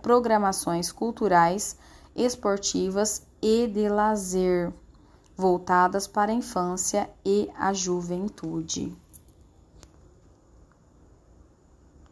programações 0.00 0.90
culturais, 0.90 1.76
esportivas 2.14 3.26
e 3.40 3.66
de 3.66 3.88
lazer 3.88 4.72
voltadas 5.36 6.06
para 6.06 6.30
a 6.30 6.34
infância 6.34 7.08
e 7.24 7.50
a 7.58 7.72
juventude. 7.72 9.01